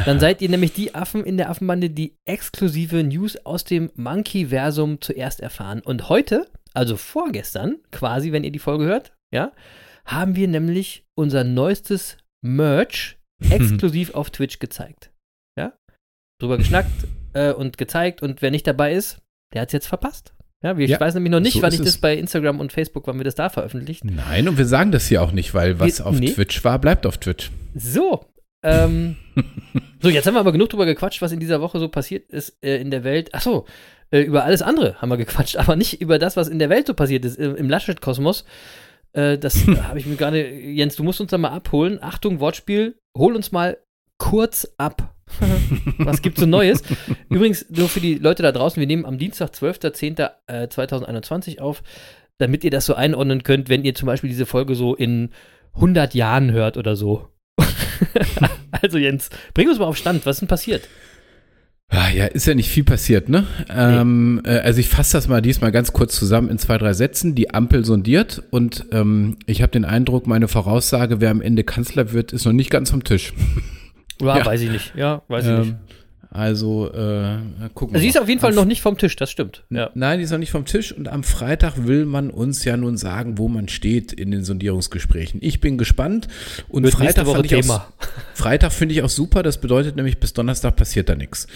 Dann 0.05 0.19
seid 0.19 0.41
ihr 0.41 0.49
nämlich 0.49 0.73
die 0.73 0.95
Affen 0.95 1.23
in 1.23 1.37
der 1.37 1.49
Affenbande, 1.49 1.89
die 1.89 2.17
exklusive 2.25 3.03
News 3.03 3.37
aus 3.45 3.63
dem 3.63 3.91
Monkey-Versum 3.95 5.01
zuerst 5.01 5.39
erfahren. 5.39 5.81
Und 5.81 6.09
heute, 6.09 6.47
also 6.73 6.97
vorgestern, 6.97 7.77
quasi, 7.91 8.31
wenn 8.31 8.43
ihr 8.43 8.51
die 8.51 8.59
Folge 8.59 8.85
hört, 8.85 9.13
ja, 9.31 9.51
haben 10.07 10.35
wir 10.35 10.47
nämlich 10.47 11.05
unser 11.15 11.43
neuestes 11.43 12.17
Merch 12.41 13.17
exklusiv 13.49 14.13
auf 14.15 14.31
Twitch 14.31 14.59
gezeigt. 14.59 15.11
Ja? 15.57 15.73
Drüber 16.41 16.57
geschnackt 16.57 17.07
äh, 17.33 17.51
und 17.51 17.77
gezeigt 17.77 18.23
und 18.23 18.41
wer 18.41 18.51
nicht 18.51 18.65
dabei 18.65 18.93
ist, 18.93 19.19
der 19.53 19.61
hat 19.61 19.69
es 19.69 19.73
jetzt 19.73 19.87
verpasst. 19.87 20.33
Ja, 20.63 20.75
ich 20.75 20.89
ja, 20.89 20.99
weiß 20.99 21.13
nämlich 21.13 21.31
noch 21.31 21.39
nicht, 21.39 21.53
so 21.53 21.61
wann 21.61 21.73
ich 21.73 21.81
das 21.81 21.99
bei 21.99 22.17
Instagram 22.17 22.59
und 22.59 22.73
Facebook, 22.73 23.05
wann 23.05 23.17
wir 23.17 23.23
das 23.23 23.35
da 23.35 23.49
veröffentlichen. 23.49 24.15
Nein, 24.15 24.47
und 24.47 24.57
wir 24.57 24.65
sagen 24.65 24.91
das 24.91 25.05
hier 25.05 25.21
auch 25.21 25.31
nicht, 25.31 25.53
weil 25.53 25.79
was 25.79 25.99
wir, 25.99 26.07
auf 26.07 26.19
nee. 26.19 26.31
Twitch 26.31 26.63
war, 26.63 26.79
bleibt 26.79 27.05
auf 27.05 27.19
Twitch. 27.19 27.51
So. 27.75 28.25
Ähm, 28.63 29.17
so, 30.01 30.09
jetzt 30.09 30.25
haben 30.25 30.33
wir 30.33 30.39
aber 30.39 30.51
genug 30.51 30.69
drüber 30.69 30.87
gequatscht, 30.87 31.21
was 31.21 31.31
in 31.31 31.39
dieser 31.39 31.61
Woche 31.61 31.77
so 31.77 31.89
passiert 31.89 32.31
ist 32.31 32.57
äh, 32.63 32.77
in 32.77 32.89
der 32.89 33.03
Welt. 33.03 33.35
Achso, 33.35 33.67
äh, 34.09 34.21
über 34.21 34.45
alles 34.45 34.63
andere 34.63 34.99
haben 34.99 35.09
wir 35.09 35.17
gequatscht, 35.17 35.55
aber 35.57 35.75
nicht 35.75 36.01
über 36.01 36.17
das, 36.17 36.37
was 36.37 36.47
in 36.47 36.57
der 36.57 36.69
Welt 36.69 36.87
so 36.87 36.95
passiert 36.95 37.23
ist, 37.23 37.37
im, 37.37 37.55
im 37.55 37.69
Laschet-Kosmos. 37.69 38.43
Äh, 39.17 39.37
das 39.37 39.67
habe 39.83 39.99
ich 39.99 40.05
mir 40.05 40.15
gerade. 40.15 40.49
Jens, 40.49 40.95
du 40.95 41.03
musst 41.03 41.19
uns 41.19 41.31
da 41.31 41.37
mal 41.37 41.49
abholen. 41.49 41.99
Achtung, 42.01 42.39
Wortspiel. 42.39 42.97
Hol 43.17 43.35
uns 43.35 43.51
mal 43.51 43.77
kurz 44.17 44.73
ab. 44.77 45.13
Was 45.97 46.21
gibt's 46.21 46.39
so 46.39 46.45
Neues? 46.45 46.83
Übrigens, 47.29 47.65
nur 47.69 47.89
für 47.89 47.99
die 47.99 48.15
Leute 48.15 48.43
da 48.43 48.53
draußen, 48.53 48.79
wir 48.79 48.87
nehmen 48.87 49.05
am 49.05 49.17
Dienstag, 49.17 49.49
12.10.2021 49.49 51.57
äh, 51.57 51.59
auf, 51.59 51.83
damit 52.37 52.63
ihr 52.63 52.71
das 52.71 52.85
so 52.85 52.93
einordnen 52.93 53.43
könnt, 53.43 53.67
wenn 53.67 53.83
ihr 53.83 53.93
zum 53.93 54.05
Beispiel 54.05 54.29
diese 54.29 54.45
Folge 54.45 54.75
so 54.75 54.95
in 54.95 55.31
100 55.73 56.13
Jahren 56.13 56.51
hört 56.51 56.77
oder 56.77 56.95
so. 56.95 57.27
also 58.71 58.97
Jens, 58.97 59.29
bring 59.53 59.67
uns 59.67 59.79
mal 59.79 59.85
auf 59.85 59.97
Stand, 59.97 60.25
was 60.25 60.37
ist 60.37 60.41
denn 60.41 60.47
passiert? 60.47 60.87
Ah, 61.89 62.09
ja, 62.09 62.25
ist 62.25 62.45
ja 62.45 62.53
nicht 62.53 62.69
viel 62.69 62.83
passiert, 62.83 63.29
ne? 63.29 63.47
Ähm, 63.69 64.41
äh, 64.43 64.59
also 64.59 64.79
ich 64.79 64.89
fasse 64.89 65.13
das 65.13 65.29
mal 65.29 65.41
diesmal 65.41 65.71
ganz 65.71 65.93
kurz 65.93 66.15
zusammen 66.15 66.49
in 66.49 66.57
zwei, 66.57 66.77
drei 66.77 66.91
Sätzen. 66.91 67.33
Die 67.33 67.53
Ampel 67.53 67.85
sondiert 67.85 68.43
und 68.49 68.85
ähm, 68.91 69.37
ich 69.45 69.61
habe 69.61 69.71
den 69.71 69.85
Eindruck, 69.85 70.27
meine 70.27 70.49
Voraussage, 70.49 71.21
wer 71.21 71.31
am 71.31 71.41
Ende 71.41 71.63
Kanzler 71.63 72.11
wird, 72.11 72.33
ist 72.33 72.45
noch 72.45 72.51
nicht 72.51 72.71
ganz 72.71 72.89
vom 72.89 73.05
Tisch. 73.05 73.33
Ja, 74.19 74.37
ja. 74.39 74.45
weiß 74.45 74.61
ich 74.61 74.69
nicht. 74.69 74.95
Ja, 74.95 75.21
weiß 75.29 75.45
ich 75.45 75.51
ähm, 75.51 75.59
nicht. 75.59 75.75
Also 76.37 76.93
äh, 76.93 77.39
gucken 77.73 77.95
wir. 77.95 77.99
Sie 77.99 78.09
ist 78.09 78.21
auf 78.21 78.29
jeden 78.29 78.39
Fall 78.39 78.53
noch 78.53 78.65
nicht 78.65 78.83
vom 78.83 78.95
Tisch, 78.95 79.15
das 79.15 79.31
stimmt. 79.31 79.63
Ja. 79.71 79.89
Nein, 79.95 80.19
die 80.19 80.23
ist 80.25 80.29
noch 80.29 80.37
nicht 80.37 80.51
vom 80.51 80.65
Tisch 80.65 80.91
und 80.91 81.07
am 81.07 81.23
Freitag 81.23 81.87
will 81.87 82.05
man 82.05 82.29
uns 82.29 82.63
ja 82.63 82.77
nun 82.77 82.95
sagen, 82.95 83.39
wo 83.39 83.47
man 83.47 83.67
steht 83.69 84.13
in 84.13 84.29
den 84.29 84.43
Sondierungsgesprächen. 84.43 85.39
Ich 85.41 85.61
bin 85.61 85.79
gespannt 85.79 86.27
und 86.69 86.83
Wird 86.83 86.93
Freitag 86.93 87.27
ich 87.43 87.49
Thema. 87.49 87.75
Auch, 87.75 88.07
Freitag 88.35 88.71
finde 88.71 88.93
ich 88.93 89.01
auch 89.01 89.09
super, 89.09 89.41
das 89.41 89.59
bedeutet 89.59 89.95
nämlich 89.95 90.19
bis 90.19 90.33
Donnerstag 90.33 90.75
passiert 90.75 91.09
da 91.09 91.15
nichts. 91.15 91.47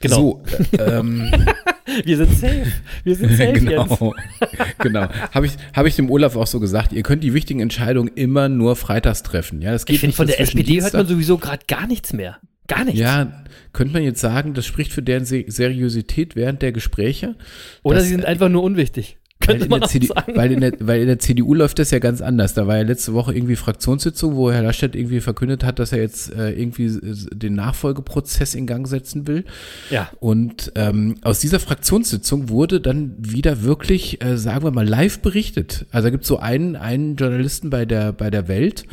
Genau. 0.00 0.16
So, 0.16 0.42
ähm, 0.78 1.32
Wir 2.04 2.16
sind 2.16 2.32
safe. 2.32 2.66
Wir 3.02 3.16
sind 3.16 3.30
safe 3.32 3.52
genau. 3.54 4.14
jetzt. 4.40 4.78
genau. 4.78 5.08
Habe 5.32 5.46
ich, 5.46 5.52
hab 5.74 5.86
ich 5.86 5.96
dem 5.96 6.10
Olaf 6.10 6.36
auch 6.36 6.46
so 6.46 6.60
gesagt, 6.60 6.92
ihr 6.92 7.02
könnt 7.02 7.24
die 7.24 7.34
wichtigen 7.34 7.60
Entscheidungen 7.60 8.10
immer 8.14 8.48
nur 8.48 8.76
freitags 8.76 9.22
treffen. 9.22 9.62
Ja, 9.62 9.72
das 9.72 9.84
geht 9.84 9.94
ich 9.94 10.00
finde, 10.00 10.14
von 10.14 10.26
der 10.26 10.40
SPD 10.40 10.64
Dienstag. 10.64 10.92
hört 10.92 11.04
man 11.04 11.08
sowieso 11.08 11.38
gerade 11.38 11.64
gar 11.66 11.86
nichts 11.86 12.12
mehr. 12.12 12.38
Gar 12.68 12.84
nichts. 12.84 13.00
Ja, 13.00 13.44
könnte 13.72 13.94
man 13.94 14.02
jetzt 14.02 14.20
sagen, 14.20 14.54
das 14.54 14.66
spricht 14.66 14.92
für 14.92 15.02
deren 15.02 15.24
Seriosität 15.24 16.36
während 16.36 16.62
der 16.62 16.72
Gespräche. 16.72 17.34
Oder 17.82 17.96
dass, 17.96 18.04
sie 18.04 18.10
sind 18.10 18.24
einfach 18.24 18.48
nur 18.48 18.62
unwichtig. 18.62 19.16
Könnte 19.40 19.68
man 19.68 19.84
auch 19.84 19.88
CD, 19.88 20.08
sagen. 20.08 20.32
Weil 20.34 20.52
in, 20.52 20.60
der, 20.60 20.72
weil 20.80 21.00
in 21.00 21.06
der 21.06 21.20
CDU 21.20 21.54
läuft 21.54 21.78
das 21.78 21.90
ja 21.92 22.00
ganz 22.00 22.20
anders. 22.20 22.54
Da 22.54 22.66
war 22.66 22.76
ja 22.76 22.82
letzte 22.82 23.14
Woche 23.14 23.34
irgendwie 23.34 23.54
Fraktionssitzung, 23.54 24.34
wo 24.34 24.50
Herr 24.50 24.62
Laschet 24.62 24.94
irgendwie 24.96 25.20
verkündet 25.20 25.64
hat, 25.64 25.78
dass 25.78 25.92
er 25.92 26.00
jetzt 26.00 26.34
äh, 26.34 26.50
irgendwie 26.50 26.90
den 27.32 27.54
Nachfolgeprozess 27.54 28.54
in 28.56 28.66
Gang 28.66 28.86
setzen 28.88 29.26
will. 29.28 29.44
Ja. 29.90 30.10
Und 30.18 30.72
ähm, 30.74 31.14
aus 31.22 31.38
dieser 31.38 31.60
Fraktionssitzung 31.60 32.48
wurde 32.48 32.80
dann 32.80 33.14
wieder 33.18 33.62
wirklich, 33.62 34.22
äh, 34.22 34.36
sagen 34.36 34.64
wir 34.64 34.72
mal, 34.72 34.86
live 34.86 35.20
berichtet. 35.20 35.86
Also 35.92 36.06
da 36.06 36.10
gibt 36.10 36.24
es 36.24 36.28
so 36.28 36.38
einen, 36.38 36.74
einen 36.74 37.14
Journalisten 37.14 37.70
bei 37.70 37.84
der, 37.84 38.12
bei 38.12 38.30
der 38.30 38.48
Welt, 38.48 38.86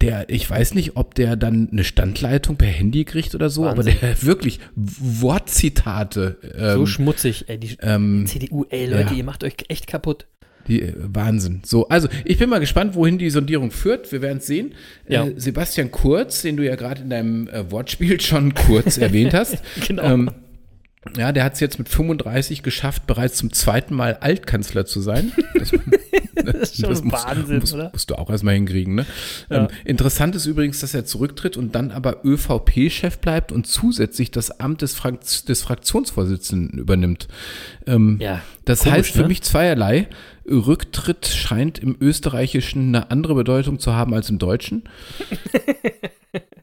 der, 0.00 0.28
ich 0.28 0.48
weiß 0.48 0.74
nicht, 0.74 0.96
ob 0.96 1.14
der 1.14 1.36
dann 1.36 1.68
eine 1.70 1.84
Standleitung 1.84 2.56
per 2.56 2.68
Handy 2.68 3.04
kriegt 3.04 3.34
oder 3.34 3.50
so, 3.50 3.64
Wahnsinn. 3.64 3.92
aber 3.94 4.06
der 4.06 4.22
wirklich 4.22 4.60
Wortzitate. 4.74 6.38
Ähm, 6.56 6.74
so 6.76 6.86
schmutzig, 6.86 7.48
ey, 7.48 7.58
die 7.58 7.76
ähm, 7.82 8.24
CDU, 8.26 8.64
ey 8.70 8.86
Leute, 8.86 9.12
ja. 9.12 9.18
ihr 9.18 9.24
macht 9.24 9.44
euch 9.44 9.54
echt 9.68 9.86
kaputt. 9.86 10.26
Die, 10.68 10.82
äh, 10.82 10.94
Wahnsinn. 10.96 11.60
So, 11.64 11.88
also 11.88 12.08
ich 12.24 12.38
bin 12.38 12.48
mal 12.48 12.60
gespannt, 12.60 12.94
wohin 12.94 13.18
die 13.18 13.30
Sondierung 13.30 13.70
führt. 13.70 14.10
Wir 14.12 14.22
werden 14.22 14.38
es 14.38 14.46
sehen. 14.46 14.74
Ja. 15.08 15.26
Äh, 15.26 15.34
Sebastian 15.36 15.90
Kurz, 15.90 16.42
den 16.42 16.56
du 16.56 16.64
ja 16.64 16.76
gerade 16.76 17.02
in 17.02 17.10
deinem 17.10 17.48
äh, 17.48 17.70
Wortspiel 17.70 18.20
schon 18.20 18.54
kurz 18.54 18.96
erwähnt 18.98 19.34
hast. 19.34 19.58
genau. 19.86 20.04
Ähm, 20.04 20.30
ja, 21.16 21.32
der 21.32 21.44
hat 21.44 21.54
es 21.54 21.60
jetzt 21.60 21.78
mit 21.78 21.88
35 21.88 22.62
geschafft, 22.62 23.06
bereits 23.06 23.38
zum 23.38 23.52
zweiten 23.52 23.94
Mal 23.94 24.18
Altkanzler 24.20 24.84
zu 24.84 25.00
sein. 25.00 25.32
Das, 25.54 25.70
das 26.34 26.54
ist 26.54 26.80
schon 26.80 26.90
das 26.90 27.02
muss, 27.02 27.24
Wahnsinn, 27.24 27.60
muss, 27.60 27.72
oder? 27.72 27.90
Musst 27.92 28.10
du 28.10 28.16
auch 28.16 28.28
erstmal 28.28 28.54
hinkriegen, 28.54 28.96
ne? 28.96 29.06
Ja. 29.48 29.62
Ähm, 29.62 29.68
interessant 29.86 30.36
ist 30.36 30.44
übrigens, 30.44 30.80
dass 30.80 30.92
er 30.92 31.06
zurücktritt 31.06 31.56
und 31.56 31.74
dann 31.74 31.90
aber 31.90 32.22
ÖVP-Chef 32.24 33.18
bleibt 33.18 33.50
und 33.50 33.66
zusätzlich 33.66 34.30
das 34.30 34.60
Amt 34.60 34.82
des, 34.82 34.94
Frakt 34.94 35.48
des 35.48 35.62
Fraktionsvorsitzenden 35.62 36.78
übernimmt. 36.78 37.28
Ähm, 37.86 38.18
ja, 38.20 38.42
das 38.66 38.80
komisch, 38.80 38.98
heißt 38.98 39.12
für 39.12 39.22
ne? 39.22 39.28
mich 39.28 39.40
zweierlei. 39.42 40.06
Rücktritt 40.46 41.26
scheint 41.28 41.78
im 41.78 41.96
Österreichischen 41.98 42.88
eine 42.88 43.10
andere 43.10 43.34
Bedeutung 43.34 43.78
zu 43.78 43.94
haben 43.94 44.12
als 44.12 44.28
im 44.28 44.38
Deutschen. 44.38 44.82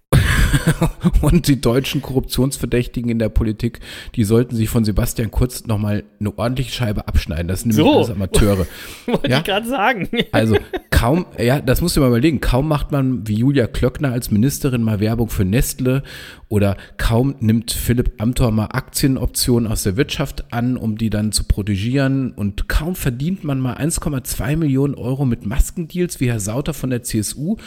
und 1.22 1.48
die 1.48 1.60
deutschen 1.60 2.02
Korruptionsverdächtigen 2.02 3.10
in 3.10 3.20
der 3.20 3.30
Politik, 3.30 3.80
die 4.16 4.24
sollten 4.24 4.56
sich 4.56 4.70
von 4.70 4.86
Sebastian 4.86 5.32
Kurz 5.32 5.66
nochmal 5.66 6.04
eine 6.20 6.38
ordentliche 6.38 6.72
Scheibe 6.72 7.08
abschneiden. 7.08 7.48
Das 7.48 7.62
sind 7.62 7.76
nämlich 7.76 7.92
so. 7.92 7.98
alles 7.98 8.10
Amateure. 8.12 8.68
Wollte 9.06 9.30
ja? 9.30 9.38
ich 9.40 9.44
gerade 9.44 9.68
sagen. 9.68 10.10
also 10.32 10.58
kaum, 10.90 11.26
ja, 11.38 11.60
das 11.60 11.82
musst 11.82 11.98
du 11.98 12.02
mal 12.02 12.08
überlegen, 12.08 12.40
kaum 12.40 12.68
macht 12.68 12.92
man 12.92 13.28
wie 13.28 13.36
Julia 13.36 13.68
Klöckner 13.68 14.12
als 14.12 14.32
Ministerin 14.32 14.82
mal 14.82 15.00
Werbung 15.00 15.30
für 15.30 15.46
Nestle 15.46 16.04
oder 16.50 16.78
kaum 16.98 17.36
nimmt 17.40 17.72
Philipp 17.72 18.14
Amthor 18.22 18.52
mal 18.52 18.68
Aktienoptionen 18.68 19.70
aus 19.70 19.84
der 19.84 19.98
Wirtschaft 19.98 20.54
an, 20.54 20.78
um 20.78 20.98
die 20.98 21.10
dann 21.10 21.32
zu 21.32 21.44
protegieren 21.44 22.32
und 22.32 22.70
kaum 22.70 22.96
verdient 22.96 23.44
man 23.44 23.60
mal 23.60 23.76
1,2 23.76 24.56
Millionen 24.56 24.96
Euro 24.96 25.26
mit 25.26 25.46
Maskendeals 25.46 26.20
wie 26.20 26.30
Herr 26.30 26.40
Sauter 26.40 26.74
von 26.74 26.90
der 26.90 27.04
CSU 27.04 27.58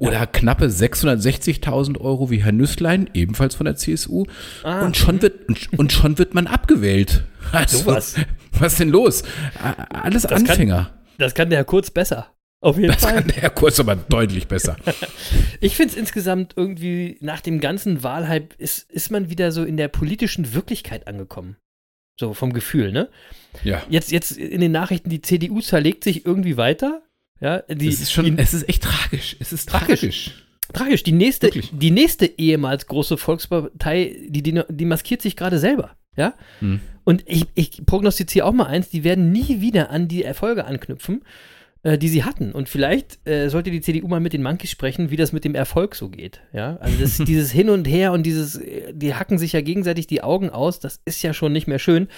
Oder 0.00 0.26
knappe 0.26 0.66
660.000 0.66 2.00
Euro 2.00 2.30
wie 2.30 2.42
Herr 2.42 2.52
Nüsslein, 2.52 3.10
ebenfalls 3.12 3.54
von 3.54 3.66
der 3.66 3.76
CSU. 3.76 4.24
Ah, 4.62 4.84
und, 4.84 4.96
schon 4.96 5.20
wird, 5.20 5.46
und, 5.48 5.78
und, 5.78 5.92
schon 5.92 6.16
wird 6.16 6.34
man 6.34 6.46
abgewählt. 6.46 7.24
Also, 7.52 7.84
was? 7.84 8.16
was 8.52 8.76
denn 8.76 8.88
los? 8.88 9.22
Alles 9.90 10.22
das 10.22 10.32
Anfänger. 10.32 10.84
Kann, 10.84 11.16
das 11.18 11.34
kann 11.34 11.50
der 11.50 11.58
Herr 11.58 11.64
Kurz 11.64 11.90
besser. 11.90 12.34
Auf 12.62 12.76
jeden 12.76 12.92
das 12.92 13.02
Fall. 13.02 13.14
kann 13.14 13.28
der 13.28 13.36
Herr 13.36 13.50
Kurz 13.50 13.78
aber 13.78 13.96
deutlich 13.96 14.48
besser. 14.48 14.76
ich 15.60 15.76
finde 15.76 15.92
es 15.92 15.98
insgesamt 15.98 16.54
irgendwie, 16.56 17.18
nach 17.20 17.40
dem 17.40 17.60
ganzen 17.60 18.02
Wahlhype, 18.02 18.54
ist, 18.56 18.90
ist 18.90 19.10
man 19.10 19.28
wieder 19.28 19.52
so 19.52 19.64
in 19.64 19.76
der 19.76 19.88
politischen 19.88 20.54
Wirklichkeit 20.54 21.08
angekommen. 21.08 21.56
So 22.18 22.34
vom 22.34 22.52
Gefühl, 22.52 22.92
ne? 22.92 23.08
Ja. 23.64 23.82
Jetzt, 23.88 24.12
jetzt 24.12 24.32
in 24.32 24.60
den 24.60 24.72
Nachrichten, 24.72 25.08
die 25.08 25.22
CDU 25.22 25.60
zerlegt 25.60 26.04
sich 26.04 26.26
irgendwie 26.26 26.58
weiter. 26.58 27.02
Ja, 27.40 27.62
die, 27.68 27.88
es 27.88 28.00
ist 28.00 28.12
schon, 28.12 28.24
die, 28.24 28.34
es 28.36 28.54
ist 28.54 28.68
echt 28.68 28.82
tragisch. 28.82 29.36
Es 29.40 29.52
ist 29.52 29.68
tragisch. 29.68 30.00
Tragisch. 30.00 30.44
tragisch. 30.72 31.02
Die 31.02 31.12
nächste, 31.12 31.50
die 31.50 31.90
nächste 31.90 32.26
ehemals 32.26 32.86
große 32.86 33.16
Volkspartei, 33.16 34.16
die, 34.28 34.42
die, 34.42 34.62
die 34.68 34.84
maskiert 34.84 35.22
sich 35.22 35.36
gerade 35.36 35.58
selber. 35.58 35.96
Ja? 36.16 36.34
Hm. 36.58 36.80
Und 37.04 37.24
ich, 37.26 37.46
ich 37.54 37.84
prognostiziere 37.86 38.44
auch 38.46 38.52
mal 38.52 38.66
eins, 38.66 38.90
die 38.90 39.04
werden 39.04 39.32
nie 39.32 39.60
wieder 39.60 39.90
an 39.90 40.06
die 40.06 40.22
Erfolge 40.22 40.66
anknüpfen, 40.66 41.22
äh, 41.82 41.96
die 41.96 42.08
sie 42.08 42.24
hatten. 42.24 42.52
Und 42.52 42.68
vielleicht 42.68 43.26
äh, 43.26 43.48
sollte 43.48 43.70
die 43.70 43.80
CDU 43.80 44.06
mal 44.06 44.20
mit 44.20 44.34
den 44.34 44.42
Monkeys 44.42 44.70
sprechen, 44.70 45.10
wie 45.10 45.16
das 45.16 45.32
mit 45.32 45.44
dem 45.44 45.54
Erfolg 45.54 45.94
so 45.94 46.10
geht. 46.10 46.42
Ja? 46.52 46.76
Also 46.76 46.98
das, 47.00 47.16
dieses 47.26 47.50
Hin 47.50 47.70
und 47.70 47.88
Her 47.88 48.12
und 48.12 48.24
dieses, 48.24 48.56
äh, 48.56 48.92
die 48.92 49.14
hacken 49.14 49.38
sich 49.38 49.54
ja 49.54 49.62
gegenseitig 49.62 50.06
die 50.06 50.22
Augen 50.22 50.50
aus, 50.50 50.78
das 50.78 51.00
ist 51.06 51.22
ja 51.22 51.32
schon 51.32 51.52
nicht 51.52 51.66
mehr 51.66 51.78
schön. 51.78 52.08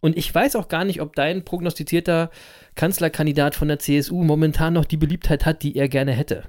Und 0.00 0.16
ich 0.16 0.34
weiß 0.34 0.56
auch 0.56 0.68
gar 0.68 0.84
nicht, 0.84 1.00
ob 1.00 1.14
dein 1.14 1.44
prognostizierter 1.44 2.30
Kanzlerkandidat 2.74 3.54
von 3.54 3.68
der 3.68 3.78
CSU 3.78 4.22
momentan 4.22 4.72
noch 4.72 4.84
die 4.86 4.96
Beliebtheit 4.96 5.44
hat, 5.46 5.62
die 5.62 5.76
er 5.76 5.88
gerne 5.88 6.12
hätte. 6.12 6.44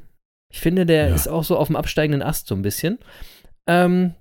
Ich 0.51 0.59
finde, 0.59 0.85
der 0.85 1.09
ja. 1.09 1.15
ist 1.15 1.27
auch 1.27 1.43
so 1.43 1.57
auf 1.57 1.67
dem 1.67 1.75
absteigenden 1.75 2.21
Ast 2.21 2.47
so 2.47 2.55
ein 2.55 2.61
bisschen. 2.61 2.99
Ähm, 3.67 4.15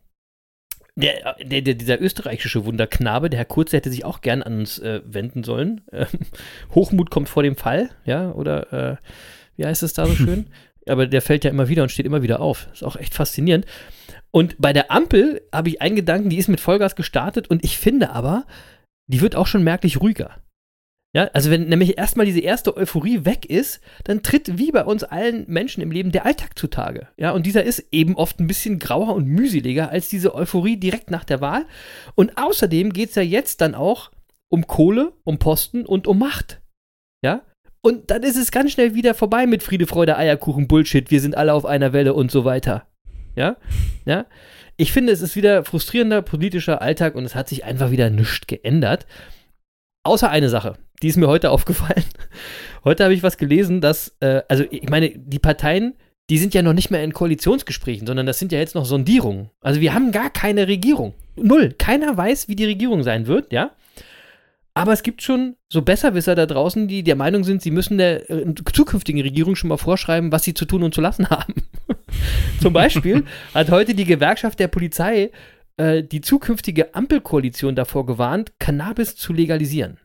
der, 0.97 1.37
der, 1.43 1.63
der, 1.63 1.75
dieser 1.75 2.01
österreichische 2.01 2.65
Wunderknabe, 2.65 3.31
der 3.31 3.39
Herr 3.39 3.45
Kurz, 3.45 3.71
der 3.71 3.79
hätte 3.79 3.91
sich 3.91 4.05
auch 4.05 4.21
gern 4.21 4.43
an 4.43 4.61
uns 4.61 4.79
äh, 4.79 5.01
wenden 5.05 5.45
sollen. 5.45 5.83
Ähm, 5.93 6.07
Hochmut 6.75 7.11
kommt 7.11 7.29
vor 7.29 7.43
dem 7.43 7.57
Fall, 7.57 7.91
ja, 8.05 8.33
oder 8.33 8.73
äh, 8.73 8.97
wie 9.57 9.67
heißt 9.67 9.83
es 9.83 9.93
da 9.93 10.07
so 10.07 10.15
schön? 10.15 10.47
Aber 10.87 11.07
der 11.07 11.23
fällt 11.23 11.45
ja 11.45 11.51
immer 11.51 11.69
wieder 11.69 11.83
und 11.83 11.91
steht 11.91 12.07
immer 12.07 12.23
wieder 12.23 12.41
auf. 12.41 12.69
Ist 12.73 12.85
auch 12.85 12.97
echt 12.97 13.15
faszinierend. 13.15 13.67
Und 14.31 14.57
bei 14.59 14.73
der 14.73 14.91
Ampel 14.91 15.43
habe 15.53 15.69
ich 15.69 15.83
einen 15.83 15.97
Gedanken, 15.97 16.31
die 16.31 16.39
ist 16.39 16.49
mit 16.49 16.61
Vollgas 16.61 16.97
gestartet 16.97 17.49
und 17.49 17.65
ich 17.65 17.79
finde 17.79 18.11
aber, 18.11 18.45
die 19.11 19.21
wird 19.21 19.37
auch 19.37 19.47
schon 19.47 19.63
merklich 19.65 20.01
ruhiger. 20.01 20.41
Ja, 21.13 21.25
also 21.33 21.51
wenn 21.51 21.69
nämlich 21.69 21.99
erstmal 21.99 22.27
diese 22.27 22.41
erste 22.41 22.77
Euphorie 22.77 23.25
weg 23.25 23.45
ist, 23.45 23.81
dann 24.05 24.23
tritt 24.23 24.59
wie 24.59 24.71
bei 24.71 24.85
uns 24.85 25.03
allen 25.03 25.45
Menschen 25.49 25.83
im 25.83 25.91
Leben 25.91 26.13
der 26.13 26.25
Alltag 26.25 26.57
zutage. 26.57 27.09
Ja, 27.17 27.33
und 27.33 27.47
dieser 27.47 27.65
ist 27.65 27.85
eben 27.91 28.15
oft 28.15 28.39
ein 28.39 28.47
bisschen 28.47 28.79
grauer 28.79 29.17
und 29.17 29.27
mühseliger 29.27 29.91
als 29.91 30.09
diese 30.09 30.35
Euphorie 30.37 30.77
direkt 30.77 31.11
nach 31.11 31.25
der 31.25 31.41
Wahl. 31.41 31.67
Und 32.15 32.39
außerdem 32.39 32.93
geht 32.93 33.09
es 33.09 33.17
ja 33.17 33.23
jetzt 33.23 33.61
dann 33.61 33.75
auch 33.75 34.13
um 34.49 34.69
Kohle, 34.69 35.13
um 35.25 35.39
Posten 35.39 35.85
und 35.85 36.07
um 36.07 36.21
Macht. 36.21 36.61
Ja, 37.25 37.43
und 37.83 38.11
dann 38.11 38.23
ist 38.23 38.37
es 38.37 38.53
ganz 38.53 38.73
schnell 38.73 38.95
wieder 38.95 39.15
vorbei 39.15 39.47
mit 39.47 39.63
Friede, 39.63 39.87
Freude, 39.87 40.17
Eierkuchen, 40.17 40.69
Bullshit, 40.69 41.11
wir 41.11 41.21
sind 41.21 41.37
alle 41.37 41.55
auf 41.55 41.65
einer 41.65 41.93
Welle 41.93 42.15
und 42.15 42.31
so 42.31 42.45
weiter. 42.45 42.87
Ja, 43.35 43.57
ja. 44.05 44.27
Ich 44.81 44.93
finde, 44.93 45.13
es 45.13 45.21
ist 45.21 45.37
wieder 45.37 45.63
frustrierender 45.63 46.23
politischer 46.23 46.81
Alltag 46.81 47.15
und 47.15 47.27
es 47.27 47.35
hat 47.35 47.51
sich 47.51 47.65
einfach 47.65 47.91
wieder 47.91 48.09
nichts 48.09 48.47
geändert. 48.47 49.05
Außer 50.05 50.31
eine 50.31 50.49
Sache, 50.49 50.79
die 51.03 51.09
ist 51.09 51.19
mir 51.19 51.29
heute 51.29 51.51
aufgefallen. 51.51 52.07
Heute 52.83 53.05
habe 53.05 53.13
ich 53.13 53.23
was 53.23 53.37
gelesen, 53.37 53.83
dass, 53.83 54.17
äh, 54.21 54.41
also 54.49 54.65
ich 54.71 54.89
meine, 54.89 55.11
die 55.11 55.39
Parteien, 55.39 55.97
die 56.31 56.39
sind 56.39 56.55
ja 56.55 56.63
noch 56.63 56.73
nicht 56.73 56.91
mehr 56.91 57.05
in 57.05 57.13
Koalitionsgesprächen, 57.13 58.07
sondern 58.07 58.25
das 58.25 58.39
sind 58.39 58.53
ja 58.53 58.59
jetzt 58.59 58.75
noch 58.75 58.87
Sondierungen. 58.87 59.51
Also 59.61 59.83
wir 59.83 59.93
haben 59.93 60.13
gar 60.13 60.31
keine 60.31 60.67
Regierung. 60.67 61.13
Null. 61.37 61.75
Keiner 61.77 62.17
weiß, 62.17 62.49
wie 62.49 62.57
die 62.57 62.65
Regierung 62.65 63.03
sein 63.03 63.27
wird, 63.27 63.53
ja. 63.53 63.73
Aber 64.73 64.95
es 64.95 65.03
gibt 65.03 65.21
schon 65.21 65.57
so 65.69 65.83
Besserwisser 65.83 66.35
da 66.35 66.47
draußen, 66.47 66.89
die 66.89 67.03
der 67.03 67.17
Meinung 67.17 67.45
sind, 67.45 67.61
sie 67.61 67.71
müssen 67.71 67.99
der 67.99 68.31
äh, 68.31 68.55
zukünftigen 68.73 69.21
Regierung 69.21 69.57
schon 69.57 69.69
mal 69.69 69.77
vorschreiben, 69.77 70.33
was 70.33 70.45
sie 70.45 70.55
zu 70.55 70.65
tun 70.65 70.83
und 70.83 70.95
zu 70.95 71.03
lassen 71.03 71.29
haben. 71.31 71.53
Zum 72.61 72.73
Beispiel 72.73 73.25
hat 73.55 73.71
heute 73.71 73.95
die 73.95 74.05
Gewerkschaft 74.05 74.59
der 74.59 74.69
Polizei 74.69 75.31
äh, 75.77 76.03
die 76.03 76.21
zukünftige 76.21 76.95
Ampelkoalition 76.95 77.75
davor 77.75 78.07
gewarnt, 78.07 78.53
Cannabis 78.59 79.17
zu 79.17 79.33
legalisieren. 79.33 79.99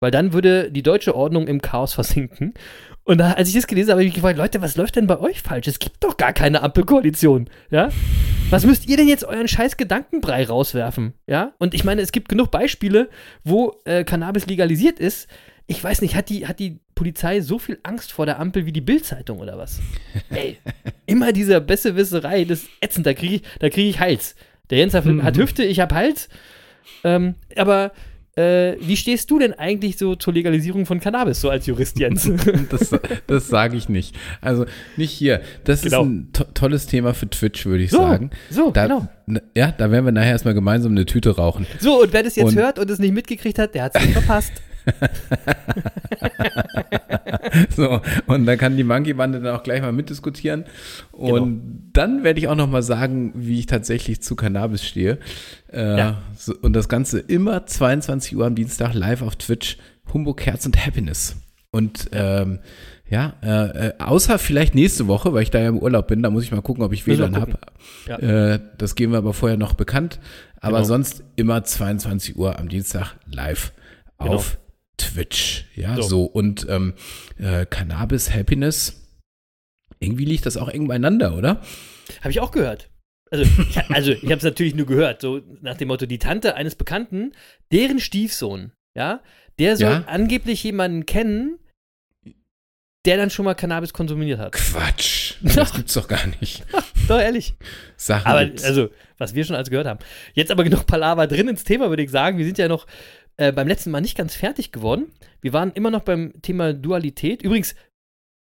Weil 0.00 0.12
dann 0.12 0.32
würde 0.32 0.70
die 0.70 0.84
deutsche 0.84 1.16
Ordnung 1.16 1.48
im 1.48 1.60
Chaos 1.60 1.94
versinken. 1.94 2.54
Und 3.02 3.18
da, 3.18 3.32
als 3.32 3.48
ich 3.48 3.54
das 3.54 3.66
gelesen 3.66 3.90
habe, 3.90 4.00
habe 4.00 4.02
ich 4.04 4.08
mich 4.08 4.14
gefragt, 4.14 4.38
Leute, 4.38 4.62
was 4.62 4.76
läuft 4.76 4.94
denn 4.94 5.08
bei 5.08 5.18
euch 5.18 5.42
falsch? 5.42 5.66
Es 5.66 5.80
gibt 5.80 6.04
doch 6.04 6.16
gar 6.16 6.32
keine 6.32 6.62
Ampelkoalition, 6.62 7.50
ja? 7.70 7.88
Was 8.50 8.64
müsst 8.64 8.88
ihr 8.88 8.96
denn 8.96 9.08
jetzt 9.08 9.24
euren 9.24 9.48
scheiß 9.48 9.76
Gedankenbrei 9.76 10.44
rauswerfen, 10.44 11.14
ja? 11.26 11.52
Und 11.58 11.74
ich 11.74 11.84
meine, 11.84 12.00
es 12.00 12.12
gibt 12.12 12.28
genug 12.28 12.50
Beispiele, 12.50 13.10
wo 13.42 13.74
äh, 13.84 14.04
Cannabis 14.04 14.46
legalisiert 14.46 15.00
ist. 15.00 15.28
Ich 15.66 15.82
weiß 15.82 16.00
nicht, 16.00 16.14
hat 16.14 16.28
die, 16.28 16.46
hat 16.46 16.60
die 16.60 16.78
Polizei 16.94 17.40
so 17.40 17.58
viel 17.58 17.78
Angst 17.82 18.12
vor 18.12 18.24
der 18.24 18.38
Ampel 18.38 18.66
wie 18.66 18.72
die 18.72 18.80
Bildzeitung 18.80 19.40
oder 19.40 19.58
was? 19.58 19.80
Ey, 20.30 20.58
immer 21.08 21.32
diese 21.32 21.60
Besserwisserei, 21.60 22.44
das 22.44 22.60
ist 22.60 22.70
ätzend, 22.80 23.06
da 23.06 23.14
kriege 23.14 23.36
ich, 23.36 23.72
krieg 23.72 23.88
ich 23.88 23.98
Hals. 23.98 24.36
Der 24.70 24.78
Jens 24.78 24.94
hat, 24.94 25.06
mhm. 25.06 25.22
hat 25.22 25.36
Hüfte, 25.36 25.64
ich 25.64 25.80
habe 25.80 25.94
Hals. 25.94 26.28
Ähm, 27.02 27.34
aber 27.56 27.92
äh, 28.36 28.76
wie 28.80 28.96
stehst 28.96 29.30
du 29.30 29.38
denn 29.38 29.54
eigentlich 29.54 29.96
so 29.96 30.14
zur 30.14 30.32
Legalisierung 30.32 30.86
von 30.86 31.00
Cannabis, 31.00 31.40
so 31.40 31.50
als 31.50 31.66
Jurist, 31.66 31.98
Jens? 31.98 32.30
das, 32.70 32.94
das 33.26 33.48
sage 33.48 33.76
ich 33.76 33.88
nicht. 33.88 34.14
Also 34.40 34.66
nicht 34.96 35.10
hier. 35.10 35.40
Das 35.64 35.82
genau. 35.82 36.02
ist 36.02 36.08
ein 36.08 36.32
to 36.32 36.44
tolles 36.54 36.86
Thema 36.86 37.14
für 37.14 37.28
Twitch, 37.28 37.66
würde 37.66 37.84
ich 37.84 37.90
so, 37.90 37.98
sagen. 37.98 38.30
So, 38.50 38.70
da, 38.70 38.86
genau. 38.86 39.08
Ja, 39.56 39.72
da 39.72 39.90
werden 39.90 40.04
wir 40.04 40.12
nachher 40.12 40.30
erstmal 40.30 40.54
gemeinsam 40.54 40.92
eine 40.92 41.06
Tüte 41.06 41.34
rauchen. 41.36 41.66
So, 41.80 42.02
und 42.02 42.12
wer 42.12 42.22
das 42.22 42.36
jetzt 42.36 42.48
und, 42.48 42.56
hört 42.56 42.78
und 42.78 42.90
es 42.90 42.98
nicht 42.98 43.14
mitgekriegt 43.14 43.58
hat, 43.58 43.74
der 43.74 43.84
hat 43.84 43.96
es 43.96 44.02
nicht 44.02 44.12
verpasst. 44.18 44.52
so, 47.76 48.00
und 48.26 48.46
da 48.46 48.56
kann 48.56 48.76
die 48.76 48.84
Monkey-Bande 48.84 49.40
dann 49.40 49.56
auch 49.56 49.62
gleich 49.62 49.82
mal 49.82 49.92
mitdiskutieren. 49.92 50.64
Und 51.12 51.44
genau. 51.44 51.58
dann 51.92 52.24
werde 52.24 52.40
ich 52.40 52.48
auch 52.48 52.56
noch 52.56 52.68
mal 52.68 52.82
sagen, 52.82 53.32
wie 53.34 53.58
ich 53.58 53.66
tatsächlich 53.66 54.22
zu 54.22 54.36
Cannabis 54.36 54.84
stehe. 54.84 55.18
Äh, 55.72 55.98
ja. 55.98 56.22
so, 56.36 56.54
und 56.60 56.72
das 56.72 56.88
Ganze 56.88 57.20
immer 57.20 57.66
22 57.66 58.36
Uhr 58.36 58.46
am 58.46 58.54
Dienstag 58.54 58.94
live 58.94 59.22
auf 59.22 59.36
Twitch. 59.36 59.78
Humbug 60.12 60.44
Herz 60.46 60.64
und 60.64 60.84
Happiness. 60.84 61.36
Und 61.70 62.08
ähm, 62.12 62.60
ja, 63.10 63.34
äh, 63.42 63.88
äh, 63.88 63.92
außer 63.98 64.38
vielleicht 64.38 64.74
nächste 64.74 65.06
Woche, 65.06 65.32
weil 65.32 65.42
ich 65.42 65.50
da 65.50 65.60
ja 65.60 65.68
im 65.68 65.78
Urlaub 65.78 66.08
bin, 66.08 66.22
da 66.22 66.30
muss 66.30 66.44
ich 66.44 66.52
mal 66.52 66.60
gucken, 66.60 66.84
ob 66.84 66.92
ich 66.92 67.06
WLAN 67.06 67.36
habe. 67.36 67.58
Ja. 68.06 68.18
Äh, 68.18 68.60
das 68.76 68.94
geben 68.94 69.12
wir 69.12 69.18
aber 69.18 69.32
vorher 69.32 69.56
noch 69.56 69.74
bekannt. 69.74 70.18
Aber 70.60 70.78
genau. 70.78 70.88
sonst 70.88 71.24
immer 71.36 71.64
22 71.64 72.36
Uhr 72.36 72.58
am 72.58 72.68
Dienstag 72.68 73.14
live 73.26 73.72
genau. 74.18 74.34
auf 74.34 74.58
Twitch. 74.98 75.64
Ja, 75.74 75.96
so. 75.96 76.02
so. 76.02 76.22
Und 76.24 76.66
ähm, 76.68 76.94
äh, 77.38 77.64
Cannabis 77.64 78.34
Happiness, 78.34 79.08
irgendwie 80.00 80.26
liegt 80.26 80.44
das 80.44 80.56
auch 80.56 80.68
eng 80.68 80.86
beieinander, 80.86 81.36
oder? 81.36 81.62
Habe 82.20 82.30
ich 82.30 82.40
auch 82.40 82.50
gehört. 82.50 82.90
Also, 83.30 83.44
ich, 83.44 83.90
also 83.90 84.12
ich 84.12 84.24
habe 84.24 84.36
es 84.36 84.42
natürlich 84.42 84.74
nur 84.74 84.86
gehört, 84.86 85.20
so 85.20 85.40
nach 85.60 85.76
dem 85.76 85.88
Motto, 85.88 86.06
die 86.06 86.18
Tante 86.18 86.54
eines 86.54 86.74
Bekannten, 86.74 87.32
deren 87.72 88.00
Stiefsohn, 88.00 88.72
ja, 88.94 89.20
der 89.58 89.76
soll 89.76 89.90
ja? 89.90 90.04
angeblich 90.06 90.62
jemanden 90.64 91.04
kennen, 91.04 91.58
der 93.04 93.16
dann 93.16 93.30
schon 93.30 93.44
mal 93.44 93.54
Cannabis 93.54 93.92
konsumiert 93.92 94.38
hat. 94.38 94.52
Quatsch. 94.52 95.34
Das 95.54 95.72
gibt's 95.72 95.94
doch 95.94 96.08
gar 96.08 96.26
nicht. 96.40 96.64
doch, 97.08 97.20
ehrlich. 97.20 97.54
Sachen 97.96 98.26
aber, 98.26 98.44
gibt's. 98.44 98.64
also, 98.64 98.88
was 99.18 99.34
wir 99.36 99.44
schon 99.44 99.54
alles 99.54 99.70
gehört 99.70 99.86
haben. 99.86 100.00
Jetzt 100.34 100.50
aber 100.50 100.64
genug 100.64 100.84
Palaver 100.86 101.28
drin 101.28 101.46
ins 101.46 101.62
Thema, 101.62 101.90
würde 101.90 102.02
ich 102.02 102.10
sagen. 102.10 102.38
Wir 102.38 102.44
sind 102.44 102.58
ja 102.58 102.66
noch 102.66 102.86
äh, 103.38 103.52
beim 103.52 103.66
letzten 103.66 103.90
Mal 103.90 104.00
nicht 104.00 104.16
ganz 104.16 104.34
fertig 104.34 104.72
geworden. 104.72 105.06
Wir 105.40 105.52
waren 105.52 105.72
immer 105.72 105.90
noch 105.90 106.02
beim 106.02 106.32
Thema 106.42 106.74
Dualität. 106.74 107.42
Übrigens, 107.42 107.74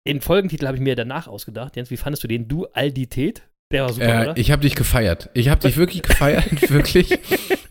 den 0.08 0.22
Folgentitel 0.22 0.68
habe 0.68 0.78
ich 0.78 0.84
mir 0.84 0.96
danach 0.96 1.28
ausgedacht. 1.28 1.76
Jens, 1.76 1.90
wie 1.92 1.98
fandest 1.98 2.24
du 2.24 2.28
den? 2.28 2.48
Dualität? 2.48 3.44
Der 3.72 3.84
war 3.84 3.92
super, 3.92 4.06
äh, 4.06 4.22
oder? 4.24 4.38
Ich 4.38 4.52
habe 4.52 4.62
dich 4.62 4.76
gefeiert. 4.76 5.30
Ich 5.34 5.50
habe 5.50 5.60
dich 5.60 5.76
wirklich 5.76 6.02
gefeiert, 6.02 6.46
wirklich, 6.72 7.20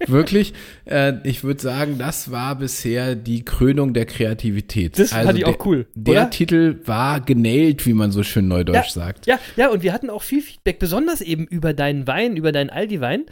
wirklich. 0.06 0.52
Äh, 0.84 1.14
ich 1.24 1.42
würde 1.42 1.60
sagen, 1.60 1.96
das 1.98 2.30
war 2.30 2.54
bisher 2.56 3.16
die 3.16 3.44
Krönung 3.46 3.94
der 3.94 4.04
Kreativität. 4.04 4.98
Das 4.98 5.14
also 5.14 5.26
fand 5.26 5.38
ich 5.38 5.44
der, 5.44 5.54
auch 5.54 5.66
cool. 5.66 5.86
Der 5.94 6.22
oder? 6.22 6.30
Titel 6.30 6.80
war 6.84 7.22
genäht, 7.22 7.86
wie 7.86 7.94
man 7.94 8.12
so 8.12 8.22
schön 8.22 8.46
neudeutsch 8.46 8.88
ja, 8.88 8.90
sagt. 8.90 9.26
Ja, 9.26 9.38
ja, 9.56 9.70
und 9.70 9.82
wir 9.82 9.94
hatten 9.94 10.10
auch 10.10 10.22
viel 10.22 10.42
Feedback, 10.42 10.78
besonders 10.78 11.22
eben 11.22 11.46
über 11.46 11.72
deinen 11.72 12.06
Wein, 12.06 12.36
über 12.36 12.52
deinen 12.52 12.68
Aldi-Wein. 12.68 13.24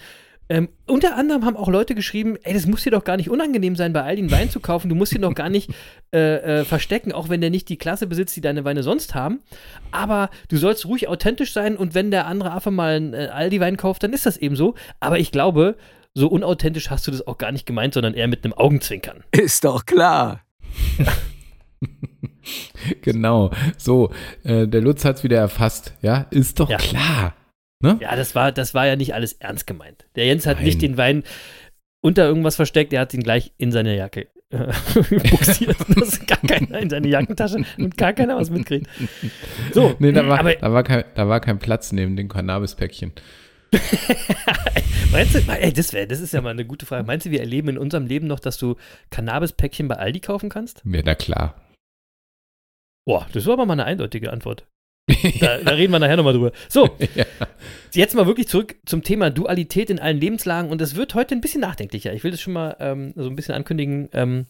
Ähm, 0.48 0.68
unter 0.86 1.16
anderem 1.16 1.44
haben 1.44 1.56
auch 1.56 1.68
Leute 1.68 1.94
geschrieben, 1.94 2.36
ey, 2.42 2.52
das 2.52 2.66
muss 2.66 2.82
dir 2.82 2.90
doch 2.90 3.04
gar 3.04 3.16
nicht 3.16 3.30
unangenehm 3.30 3.76
sein, 3.76 3.92
bei 3.92 4.02
all 4.02 4.16
den 4.16 4.30
Wein 4.30 4.50
zu 4.50 4.60
kaufen. 4.60 4.88
Du 4.88 4.94
musst 4.94 5.14
ihn 5.14 5.22
doch 5.22 5.34
gar 5.34 5.48
nicht 5.48 5.70
äh, 6.12 6.60
äh, 6.60 6.64
verstecken, 6.64 7.12
auch 7.12 7.28
wenn 7.28 7.40
der 7.40 7.50
nicht 7.50 7.68
die 7.68 7.78
Klasse 7.78 8.06
besitzt, 8.06 8.36
die 8.36 8.42
deine 8.42 8.64
Weine 8.64 8.82
sonst 8.82 9.14
haben. 9.14 9.40
Aber 9.90 10.30
du 10.48 10.56
sollst 10.56 10.86
ruhig 10.86 11.08
authentisch 11.08 11.52
sein 11.52 11.76
und 11.76 11.94
wenn 11.94 12.10
der 12.10 12.26
andere 12.26 12.52
Affe 12.52 12.70
mal 12.70 12.96
einen 12.96 13.14
äh, 13.14 13.30
Aldi-Wein 13.32 13.76
kauft, 13.76 14.02
dann 14.02 14.12
ist 14.12 14.26
das 14.26 14.36
eben 14.36 14.56
so. 14.56 14.74
Aber 15.00 15.18
ich 15.18 15.32
glaube, 15.32 15.76
so 16.12 16.28
unauthentisch 16.28 16.90
hast 16.90 17.06
du 17.06 17.10
das 17.10 17.26
auch 17.26 17.38
gar 17.38 17.50
nicht 17.50 17.66
gemeint, 17.66 17.94
sondern 17.94 18.14
eher 18.14 18.28
mit 18.28 18.44
einem 18.44 18.52
Augenzwinkern. 18.52 19.24
Ist 19.32 19.64
doch 19.64 19.86
klar. 19.86 20.42
genau. 23.02 23.50
So, 23.78 24.12
äh, 24.44 24.68
der 24.68 24.80
Lutz 24.80 25.04
hat 25.04 25.16
es 25.16 25.24
wieder 25.24 25.38
erfasst. 25.38 25.94
Ja, 26.02 26.26
ist 26.30 26.60
doch 26.60 26.70
ja. 26.70 26.76
klar. 26.76 27.34
Ne? 27.84 27.98
Ja, 28.00 28.16
das 28.16 28.34
war, 28.34 28.50
das 28.50 28.72
war 28.72 28.86
ja 28.86 28.96
nicht 28.96 29.12
alles 29.12 29.34
ernst 29.34 29.66
gemeint. 29.66 30.06
Der 30.16 30.24
Jens 30.24 30.46
hat 30.46 30.56
Nein. 30.56 30.64
nicht 30.64 30.80
den 30.80 30.96
Wein 30.96 31.22
unter 32.00 32.24
irgendwas 32.24 32.56
versteckt, 32.56 32.94
er 32.94 33.02
hat 33.02 33.12
ihn 33.12 33.22
gleich 33.22 33.52
in 33.58 33.72
seine 33.72 33.94
Jacke 33.94 34.28
äh, 34.48 34.72
buxiert, 35.30 35.76
dass 35.96 36.24
gar 36.26 36.38
keiner 36.38 36.78
in 36.78 36.88
seine 36.88 37.08
Jackentasche 37.08 37.62
und 37.76 37.96
gar 37.98 38.14
keiner 38.14 38.38
was 38.38 38.48
mitkriegt. 38.48 38.88
So, 39.72 39.94
nee, 39.98 40.12
da 40.12 40.26
war, 40.26 40.40
aber, 40.40 40.54
da 40.54 40.72
war, 40.72 40.82
kein, 40.82 41.04
da 41.14 41.28
war 41.28 41.40
kein 41.40 41.58
Platz 41.58 41.92
neben 41.92 42.16
dem 42.16 42.30
Cannabis-Päckchen. 42.30 43.12
Meinst 45.12 45.34
du, 45.34 45.40
ey, 45.46 45.72
das, 45.72 45.92
wär, 45.92 46.06
das 46.06 46.20
ist 46.20 46.32
ja 46.32 46.40
mal 46.40 46.50
eine 46.50 46.64
gute 46.64 46.86
Frage. 46.86 47.04
Meinst 47.04 47.26
du, 47.26 47.30
wir 47.30 47.40
erleben 47.40 47.68
in 47.68 47.78
unserem 47.78 48.06
Leben 48.06 48.28
noch, 48.28 48.40
dass 48.40 48.56
du 48.56 48.76
Cannabis-Päckchen 49.10 49.88
bei 49.88 49.96
Aldi 49.96 50.20
kaufen 50.20 50.48
kannst? 50.48 50.80
Ja, 50.86 51.02
na 51.04 51.14
klar. 51.14 51.60
Boah, 53.06 53.26
das 53.32 53.44
war 53.44 53.54
aber 53.54 53.66
mal 53.66 53.74
eine 53.74 53.84
eindeutige 53.84 54.32
Antwort. 54.32 54.66
Da, 55.40 55.58
da, 55.58 55.72
reden 55.72 55.92
wir 55.92 55.98
nachher 55.98 56.16
nochmal 56.16 56.32
drüber. 56.32 56.52
So, 56.68 56.96
ja. 57.14 57.24
jetzt 57.92 58.14
mal 58.14 58.26
wirklich 58.26 58.48
zurück 58.48 58.76
zum 58.86 59.02
Thema 59.02 59.30
Dualität 59.30 59.90
in 59.90 59.98
allen 59.98 60.18
Lebenslagen. 60.18 60.70
Und 60.70 60.80
es 60.80 60.96
wird 60.96 61.14
heute 61.14 61.34
ein 61.34 61.40
bisschen 61.40 61.60
nachdenklicher. 61.60 62.12
Ich 62.12 62.24
will 62.24 62.30
das 62.30 62.40
schon 62.40 62.54
mal 62.54 62.76
ähm, 62.80 63.12
so 63.16 63.28
ein 63.28 63.36
bisschen 63.36 63.54
ankündigen. 63.54 64.08
Ähm, 64.12 64.46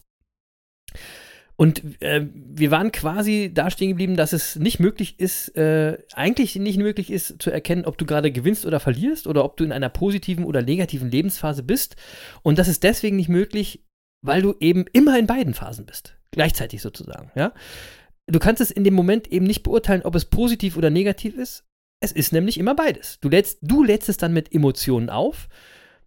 und 1.57 2.01
äh, 2.01 2.25
wir 2.33 2.71
waren 2.71 2.91
quasi 2.91 3.51
da 3.53 3.71
stehen 3.71 3.89
geblieben, 3.89 4.17
dass 4.17 4.33
es 4.33 4.57
nicht 4.57 4.79
möglich 4.79 5.19
ist, 5.19 5.55
äh, 5.55 5.97
eigentlich 6.13 6.55
nicht 6.57 6.77
möglich 6.77 7.11
ist, 7.11 7.41
zu 7.41 7.49
erkennen, 7.49 7.85
ob 7.85 7.97
du 7.97 8.05
gerade 8.05 8.31
gewinnst 8.31 8.65
oder 8.65 8.81
verlierst 8.81 9.25
oder 9.27 9.45
ob 9.45 9.55
du 9.55 9.63
in 9.63 9.71
einer 9.71 9.89
positiven 9.89 10.43
oder 10.43 10.61
negativen 10.61 11.09
Lebensphase 11.09 11.63
bist. 11.63 11.95
Und 12.43 12.59
das 12.59 12.67
ist 12.67 12.83
deswegen 12.83 13.15
nicht 13.15 13.29
möglich, 13.29 13.85
weil 14.21 14.41
du 14.41 14.55
eben 14.59 14.85
immer 14.91 15.17
in 15.17 15.27
beiden 15.27 15.53
Phasen 15.53 15.85
bist. 15.85 16.17
Gleichzeitig 16.31 16.81
sozusagen, 16.81 17.31
ja. 17.35 17.53
Du 18.27 18.39
kannst 18.39 18.61
es 18.61 18.71
in 18.71 18.83
dem 18.83 18.93
Moment 18.93 19.31
eben 19.31 19.45
nicht 19.45 19.63
beurteilen, 19.63 20.01
ob 20.03 20.15
es 20.15 20.25
positiv 20.25 20.77
oder 20.77 20.89
negativ 20.89 21.37
ist. 21.37 21.63
Es 21.99 22.11
ist 22.11 22.33
nämlich 22.33 22.57
immer 22.57 22.75
beides. 22.75 23.19
Du 23.19 23.29
lädst, 23.29 23.59
du 23.61 23.83
lädst 23.83 24.09
es 24.09 24.17
dann 24.17 24.33
mit 24.33 24.53
Emotionen 24.53 25.09
auf 25.09 25.47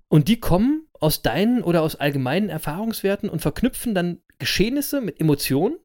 und 0.09 0.29
die 0.29 0.41
kommen 0.41 0.87
aus 1.01 1.23
deinen 1.23 1.63
oder 1.63 1.83
aus 1.83 1.97
allgemeinen 1.97 2.49
Erfahrungswerten 2.49 3.29
und 3.29 3.41
verknüpfen 3.41 3.95
dann 3.95 4.21
Geschehnisse 4.39 5.01
mit 5.01 5.21
Emotionen 5.21 5.77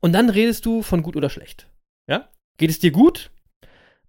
und 0.00 0.12
dann 0.12 0.30
redest 0.30 0.66
du 0.66 0.82
von 0.82 1.02
gut 1.02 1.16
oder 1.16 1.30
schlecht. 1.30 1.68
Ja? 2.08 2.28
Geht 2.58 2.70
es 2.70 2.78
dir 2.78 2.90
gut? 2.90 3.30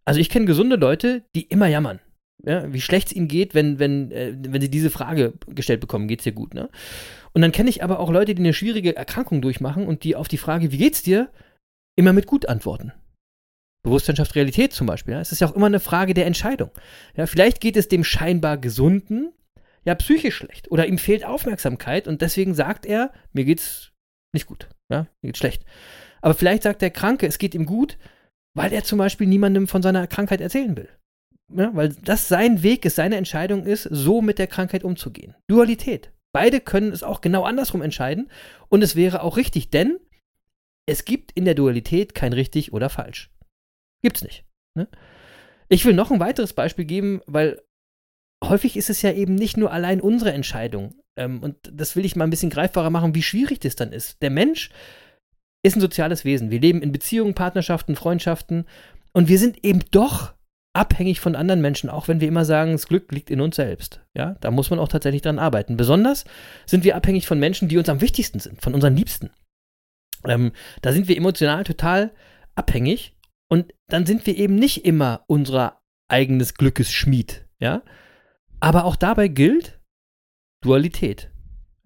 Also 0.06 0.20
ich 0.20 0.30
kenne 0.30 0.46
gesunde 0.46 0.76
Leute, 0.76 1.24
die 1.36 1.44
immer 1.44 1.68
jammern. 1.68 2.00
Ja, 2.46 2.74
wie 2.74 2.82
schlecht 2.82 3.08
es 3.08 3.14
ihnen 3.14 3.30
geht, 3.30 3.56
wenn, 3.56 3.80
wenn, 3.80 4.12
äh, 4.12 4.36
wenn 4.38 4.62
sie 4.62 4.70
diese 4.70 4.90
Frage 4.90 5.34
gestellt 5.48 5.80
bekommen, 5.80 6.10
geht 6.10 6.20
es 6.20 6.24
dir 6.24 6.34
gut, 6.34 6.54
ne? 6.54 6.70
Und 7.32 7.42
dann 7.42 7.54
kenne 7.54 7.70
ich 7.70 7.84
aber 7.84 8.00
auch 8.00 8.12
Leute, 8.12 8.36
die 8.36 8.42
eine 8.42 8.54
schwierige 8.54 8.98
Erkrankung 8.98 9.42
durchmachen 9.42 9.88
und 9.88 10.04
die 10.04 10.18
auf 10.18 10.28
die 10.28 10.38
Frage, 10.38 10.72
wie 10.74 10.78
geht's 10.78 11.04
dir, 11.04 11.30
immer 11.96 12.14
mit 12.14 12.28
gut 12.28 12.48
antworten. 12.48 12.94
Bewusstsein 13.84 14.16
schafft 14.16 14.36
Realität 14.36 14.74
zum 14.74 14.88
Beispiel. 14.88 15.14
Ja? 15.14 15.20
Es 15.20 15.32
ist 15.32 15.42
ja 15.42 15.48
auch 15.48 15.56
immer 15.56 15.66
eine 15.66 15.80
Frage 15.80 16.14
der 16.14 16.26
Entscheidung. 16.26 16.72
Ja, 17.16 17.26
vielleicht 17.26 17.60
geht 17.60 17.76
es 17.76 17.90
dem 17.90 18.04
scheinbar 18.04 18.58
Gesunden 18.58 19.34
ja 19.86 19.96
psychisch 19.96 20.36
schlecht 20.36 20.72
oder 20.72 20.88
ihm 20.88 20.98
fehlt 20.98 21.26
Aufmerksamkeit 21.26 22.08
und 22.08 22.22
deswegen 22.22 22.54
sagt 22.54 22.86
er, 22.86 23.12
mir 23.34 23.46
geht's 23.46 23.92
nicht 24.34 24.48
gut, 24.48 24.70
ja, 24.90 25.08
mir 25.22 25.30
geht's 25.30 25.40
schlecht. 25.40 25.66
Aber 26.22 26.34
vielleicht 26.34 26.64
sagt 26.64 26.82
der 26.82 26.90
Kranke, 26.90 27.28
es 27.28 27.38
geht 27.38 27.54
ihm 27.54 27.66
gut, 27.66 27.98
weil 28.56 28.72
er 28.72 28.84
zum 28.84 28.98
Beispiel 28.98 29.28
niemandem 29.28 29.68
von 29.68 29.82
seiner 29.82 30.08
Krankheit 30.08 30.42
erzählen 30.42 30.78
will. 30.78 30.90
Ja, 31.54 31.76
weil 31.76 31.90
das 31.90 32.30
sein 32.30 32.64
Weg 32.64 32.86
ist, 32.86 32.96
seine 32.96 33.18
Entscheidung 33.18 33.66
ist, 33.66 33.84
so 33.84 34.22
mit 34.22 34.40
der 34.40 34.48
Krankheit 34.48 34.84
umzugehen. 34.84 35.36
Dualität. 35.50 36.12
Beide 36.34 36.62
können 36.62 36.92
es 36.92 37.04
auch 37.04 37.22
genau 37.22 37.44
andersrum 37.44 37.82
entscheiden 37.82 38.32
und 38.70 38.82
es 38.82 38.96
wäre 38.96 39.22
auch 39.22 39.38
richtig, 39.38 39.70
denn 39.70 40.00
es 40.86 41.06
gibt 41.06 41.32
in 41.32 41.46
der 41.46 41.56
Dualität 41.56 42.14
kein 42.16 42.34
richtig 42.34 42.74
oder 42.74 42.90
falsch. 42.90 43.32
Gibt's 44.02 44.24
nicht. 44.24 44.46
Ne? 44.78 44.88
Ich 45.70 45.86
will 45.86 45.94
noch 45.94 46.12
ein 46.12 46.20
weiteres 46.20 46.54
Beispiel 46.54 46.86
geben, 46.86 47.22
weil 47.26 47.62
häufig 48.44 48.76
ist 48.76 48.90
es 48.90 49.02
ja 49.02 49.12
eben 49.12 49.36
nicht 49.36 49.58
nur 49.58 49.72
allein 49.72 50.02
unsere 50.02 50.34
Entscheidung. 50.34 50.96
Ähm, 51.18 51.42
und 51.42 51.56
das 51.72 51.96
will 51.96 52.06
ich 52.06 52.16
mal 52.16 52.26
ein 52.26 52.30
bisschen 52.30 52.50
greifbarer 52.50 52.90
machen, 52.90 53.16
wie 53.16 53.24
schwierig 53.24 53.60
das 53.60 53.76
dann 53.76 53.94
ist. 53.94 54.22
Der 54.22 54.30
Mensch 54.30 54.70
ist 55.66 55.76
ein 55.76 55.82
soziales 55.82 56.26
Wesen. 56.26 56.52
Wir 56.52 56.60
leben 56.60 56.82
in 56.82 56.92
Beziehungen, 56.92 57.34
Partnerschaften, 57.34 57.96
Freundschaften 57.96 58.66
und 59.14 59.30
wir 59.30 59.40
sind 59.40 59.64
eben 59.64 59.82
doch 59.92 60.34
abhängig 60.76 61.20
von 61.20 61.36
anderen 61.36 61.62
Menschen, 61.62 61.90
auch 61.90 62.08
wenn 62.08 62.20
wir 62.20 62.28
immer 62.28 62.46
sagen, 62.46 62.72
das 62.72 62.88
Glück 62.88 63.12
liegt 63.12 63.30
in 63.30 63.42
uns 63.42 63.56
selbst. 63.56 64.02
Ja, 64.18 64.36
da 64.42 64.52
muss 64.52 64.72
man 64.72 64.80
auch 64.80 64.88
tatsächlich 64.88 65.22
dran 65.22 65.40
arbeiten. 65.40 65.78
Besonders 65.78 66.26
sind 66.66 66.84
wir 66.84 66.96
abhängig 66.96 67.28
von 67.28 67.40
Menschen, 67.40 67.70
die 67.70 67.78
uns 67.78 67.90
am 67.90 68.02
wichtigsten 68.02 68.40
sind, 68.40 68.62
von 68.62 68.74
unseren 68.74 68.96
Liebsten. 68.96 69.30
Ähm, 70.28 70.52
da 70.82 70.92
sind 70.92 71.08
wir 71.08 71.18
emotional 71.18 71.64
total 71.64 72.14
abhängig 72.56 73.16
und 73.50 73.74
dann 73.88 74.06
sind 74.06 74.26
wir 74.26 74.38
eben 74.38 74.56
nicht 74.56 74.86
immer 74.86 75.24
unser 75.28 75.82
eigenes 76.08 76.54
Glückes 76.54 76.92
Schmied, 76.92 77.46
ja. 77.60 77.84
Aber 78.60 78.86
auch 78.86 78.96
dabei 78.96 79.28
gilt 79.28 79.80
Dualität. 80.62 81.30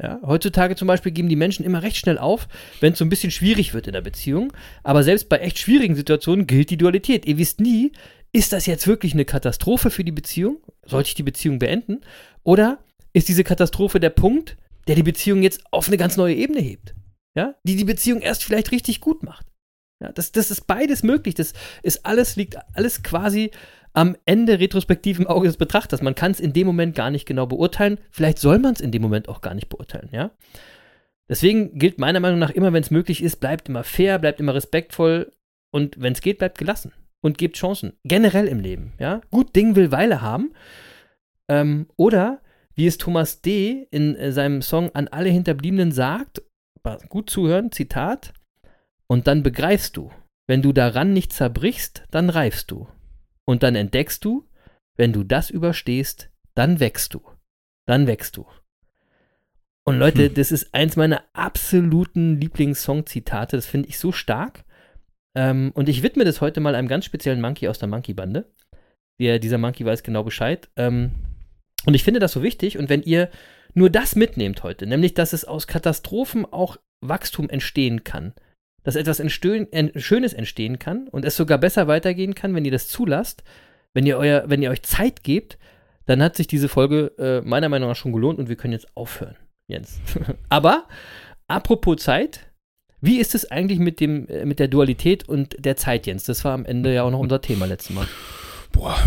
Ja, 0.01 0.19
heutzutage 0.23 0.75
zum 0.75 0.87
Beispiel 0.87 1.11
geben 1.11 1.27
die 1.27 1.35
Menschen 1.35 1.65
immer 1.65 1.81
recht 1.81 1.97
schnell 1.97 2.19
auf, 2.19 2.47
wenn 2.81 2.93
es 2.93 2.99
so 2.99 3.05
ein 3.05 3.09
bisschen 3.09 3.31
schwierig 3.31 3.73
wird 3.73 3.87
in 3.87 3.93
der 3.93 4.01
Beziehung. 4.01 4.53
Aber 4.83 5.01
selbst 5.01 5.27
bei 5.27 5.39
echt 5.39 5.57
schwierigen 5.57 5.95
Situationen 5.95 6.45
gilt 6.45 6.69
die 6.69 6.77
Dualität. 6.77 7.25
Ihr 7.25 7.39
wisst 7.39 7.59
nie, 7.59 7.93
ist 8.31 8.53
das 8.53 8.67
jetzt 8.67 8.85
wirklich 8.85 9.13
eine 9.13 9.25
Katastrophe 9.25 9.89
für 9.89 10.03
die 10.03 10.11
Beziehung? 10.11 10.59
Sollte 10.85 11.09
ich 11.09 11.15
die 11.15 11.23
Beziehung 11.23 11.57
beenden? 11.57 12.01
Oder 12.43 12.77
ist 13.13 13.27
diese 13.27 13.43
Katastrophe 13.43 13.99
der 13.99 14.11
Punkt, 14.11 14.57
der 14.87 14.95
die 14.95 15.03
Beziehung 15.03 15.41
jetzt 15.41 15.63
auf 15.71 15.87
eine 15.87 15.97
ganz 15.97 16.15
neue 16.15 16.35
Ebene 16.35 16.59
hebt? 16.59 16.93
Ja, 17.37 17.53
die 17.63 17.75
die 17.75 17.83
Beziehung 17.83 18.19
erst 18.19 18.43
vielleicht 18.43 18.71
richtig 18.71 18.99
gut 18.99 19.21
macht. 19.21 19.45
Ja, 20.01 20.11
das, 20.11 20.31
das 20.31 20.49
ist 20.49 20.65
beides 20.65 21.03
möglich. 21.03 21.35
Das 21.35 21.53
ist 21.83 22.03
alles, 22.03 22.35
liegt 22.35 22.57
alles 22.73 23.03
quasi 23.03 23.51
am 23.93 24.15
Ende 24.25 24.59
retrospektiv 24.59 25.19
im 25.19 25.27
Auge 25.27 25.47
des 25.47 25.57
Betrachters. 25.57 26.01
Man 26.01 26.15
kann 26.15 26.31
es 26.31 26.39
in 26.39 26.53
dem 26.53 26.65
Moment 26.65 26.95
gar 26.95 27.11
nicht 27.11 27.27
genau 27.27 27.45
beurteilen. 27.45 27.99
Vielleicht 28.09 28.39
soll 28.39 28.57
man 28.57 28.73
es 28.73 28.81
in 28.81 28.91
dem 28.91 29.03
Moment 29.03 29.29
auch 29.29 29.41
gar 29.41 29.53
nicht 29.53 29.69
beurteilen, 29.69 30.09
ja. 30.11 30.31
Deswegen 31.29 31.77
gilt 31.77 31.99
meiner 31.99 32.19
Meinung 32.19 32.39
nach 32.39 32.51
immer, 32.51 32.73
wenn 32.73 32.81
es 32.81 32.89
möglich 32.89 33.21
ist, 33.21 33.35
bleibt 33.35 33.69
immer 33.69 33.83
fair, 33.83 34.17
bleibt 34.17 34.39
immer 34.39 34.55
respektvoll 34.55 35.33
und 35.71 36.01
wenn 36.01 36.13
es 36.13 36.21
geht, 36.21 36.39
bleibt 36.39 36.57
gelassen 36.57 36.93
und 37.21 37.37
gebt 37.37 37.57
Chancen. 37.57 37.93
Generell 38.03 38.47
im 38.47 38.61
Leben, 38.61 38.93
ja. 38.97 39.21
Gut 39.29 39.55
Ding 39.55 39.75
will 39.75 39.91
Weile 39.91 40.21
haben. 40.21 40.53
Ähm, 41.49 41.87
oder 41.97 42.41
wie 42.73 42.87
es 42.87 42.97
Thomas 42.97 43.41
D. 43.41 43.87
in 43.91 44.15
äh, 44.15 44.31
seinem 44.31 44.63
Song 44.63 44.89
An 44.95 45.07
alle 45.07 45.29
Hinterbliebenen 45.29 45.91
sagt 45.91 46.41
gut 47.09 47.29
zuhören, 47.29 47.71
Zitat. 47.71 48.33
Und 49.07 49.27
dann 49.27 49.43
begreifst 49.43 49.97
du, 49.97 50.11
wenn 50.47 50.61
du 50.61 50.73
daran 50.73 51.13
nicht 51.13 51.33
zerbrichst, 51.33 52.03
dann 52.11 52.29
reifst 52.29 52.71
du. 52.71 52.87
Und 53.45 53.63
dann 53.63 53.75
entdeckst 53.75 54.23
du, 54.23 54.47
wenn 54.95 55.13
du 55.13 55.23
das 55.23 55.49
überstehst, 55.49 56.29
dann 56.55 56.79
wächst 56.79 57.13
du. 57.13 57.21
Dann 57.85 58.07
wächst 58.07 58.35
du. 58.37 58.45
Und 59.85 59.99
Leute, 59.99 60.25
hm. 60.25 60.33
das 60.33 60.51
ist 60.51 60.73
eins 60.73 60.97
meiner 60.97 61.23
absoluten 61.31 62.41
Lieblingssong-Zitate. 62.41 63.55
Das 63.55 63.65
finde 63.65 63.87
ich 63.87 63.97
so 63.97 64.11
stark. 64.11 64.65
Ähm, 65.35 65.71
und 65.75 65.87
ich 65.87 66.03
widme 66.03 66.25
das 66.25 66.41
heute 66.41 66.59
mal 66.59 66.75
einem 66.75 66.89
ganz 66.89 67.05
speziellen 67.05 67.39
Monkey 67.39 67.69
aus 67.69 67.79
der 67.79 67.87
Monkey-Bande. 67.87 68.51
Der, 69.19 69.39
dieser 69.39 69.57
Monkey 69.57 69.85
weiß 69.85 70.03
genau 70.03 70.23
Bescheid. 70.23 70.69
Ähm, 70.75 71.11
und 71.85 71.93
ich 71.93 72.03
finde 72.03 72.19
das 72.19 72.33
so 72.33 72.43
wichtig. 72.43 72.77
Und 72.77 72.89
wenn 72.89 73.01
ihr 73.03 73.29
nur 73.77 73.91
das 73.91 74.15
mitnehmt 74.15 74.63
heute, 74.63 74.87
nämlich 74.87 75.13
dass 75.13 75.33
es 75.33 75.45
aus 75.45 75.67
Katastrophen 75.67 76.45
auch 76.45 76.77
Wachstum 77.01 77.47
entstehen 77.47 78.03
kann, 78.03 78.33
dass 78.83 78.95
etwas 78.95 79.19
entstehen, 79.19 79.71
ent, 79.71 80.01
Schönes 80.01 80.33
entstehen 80.33 80.79
kann 80.79 81.07
und 81.07 81.23
es 81.25 81.35
sogar 81.35 81.59
besser 81.59 81.87
weitergehen 81.87 82.33
kann, 82.33 82.55
wenn 82.55 82.65
ihr 82.65 82.71
das 82.71 82.87
zulasst, 82.87 83.43
wenn 83.93 84.07
ihr, 84.07 84.17
euer, 84.17 84.45
wenn 84.47 84.63
ihr 84.63 84.71
euch 84.71 84.81
Zeit 84.81 85.23
gebt, 85.23 85.59
dann 86.07 86.23
hat 86.23 86.35
sich 86.35 86.47
diese 86.47 86.69
Folge 86.69 87.11
äh, 87.19 87.47
meiner 87.47 87.69
Meinung 87.69 87.89
nach 87.89 87.95
schon 87.95 88.13
gelohnt 88.13 88.39
und 88.39 88.49
wir 88.49 88.55
können 88.55 88.73
jetzt 88.73 88.87
aufhören, 88.97 89.35
Jens. 89.67 89.99
Aber 90.49 90.87
apropos 91.47 92.01
Zeit, 92.01 92.47
wie 92.99 93.19
ist 93.19 93.35
es 93.35 93.51
eigentlich 93.51 93.77
mit, 93.77 93.99
dem, 93.99 94.27
äh, 94.27 94.45
mit 94.45 94.57
der 94.57 94.69
Dualität 94.69 95.29
und 95.29 95.55
der 95.63 95.75
Zeit, 95.75 96.07
Jens? 96.07 96.23
Das 96.23 96.43
war 96.43 96.53
am 96.53 96.65
Ende 96.65 96.95
ja 96.95 97.03
auch 97.03 97.11
noch 97.11 97.19
unser 97.19 97.41
Thema 97.41 97.67
letztes 97.67 97.95
Mal. 97.95 98.07
Boah, 98.71 98.97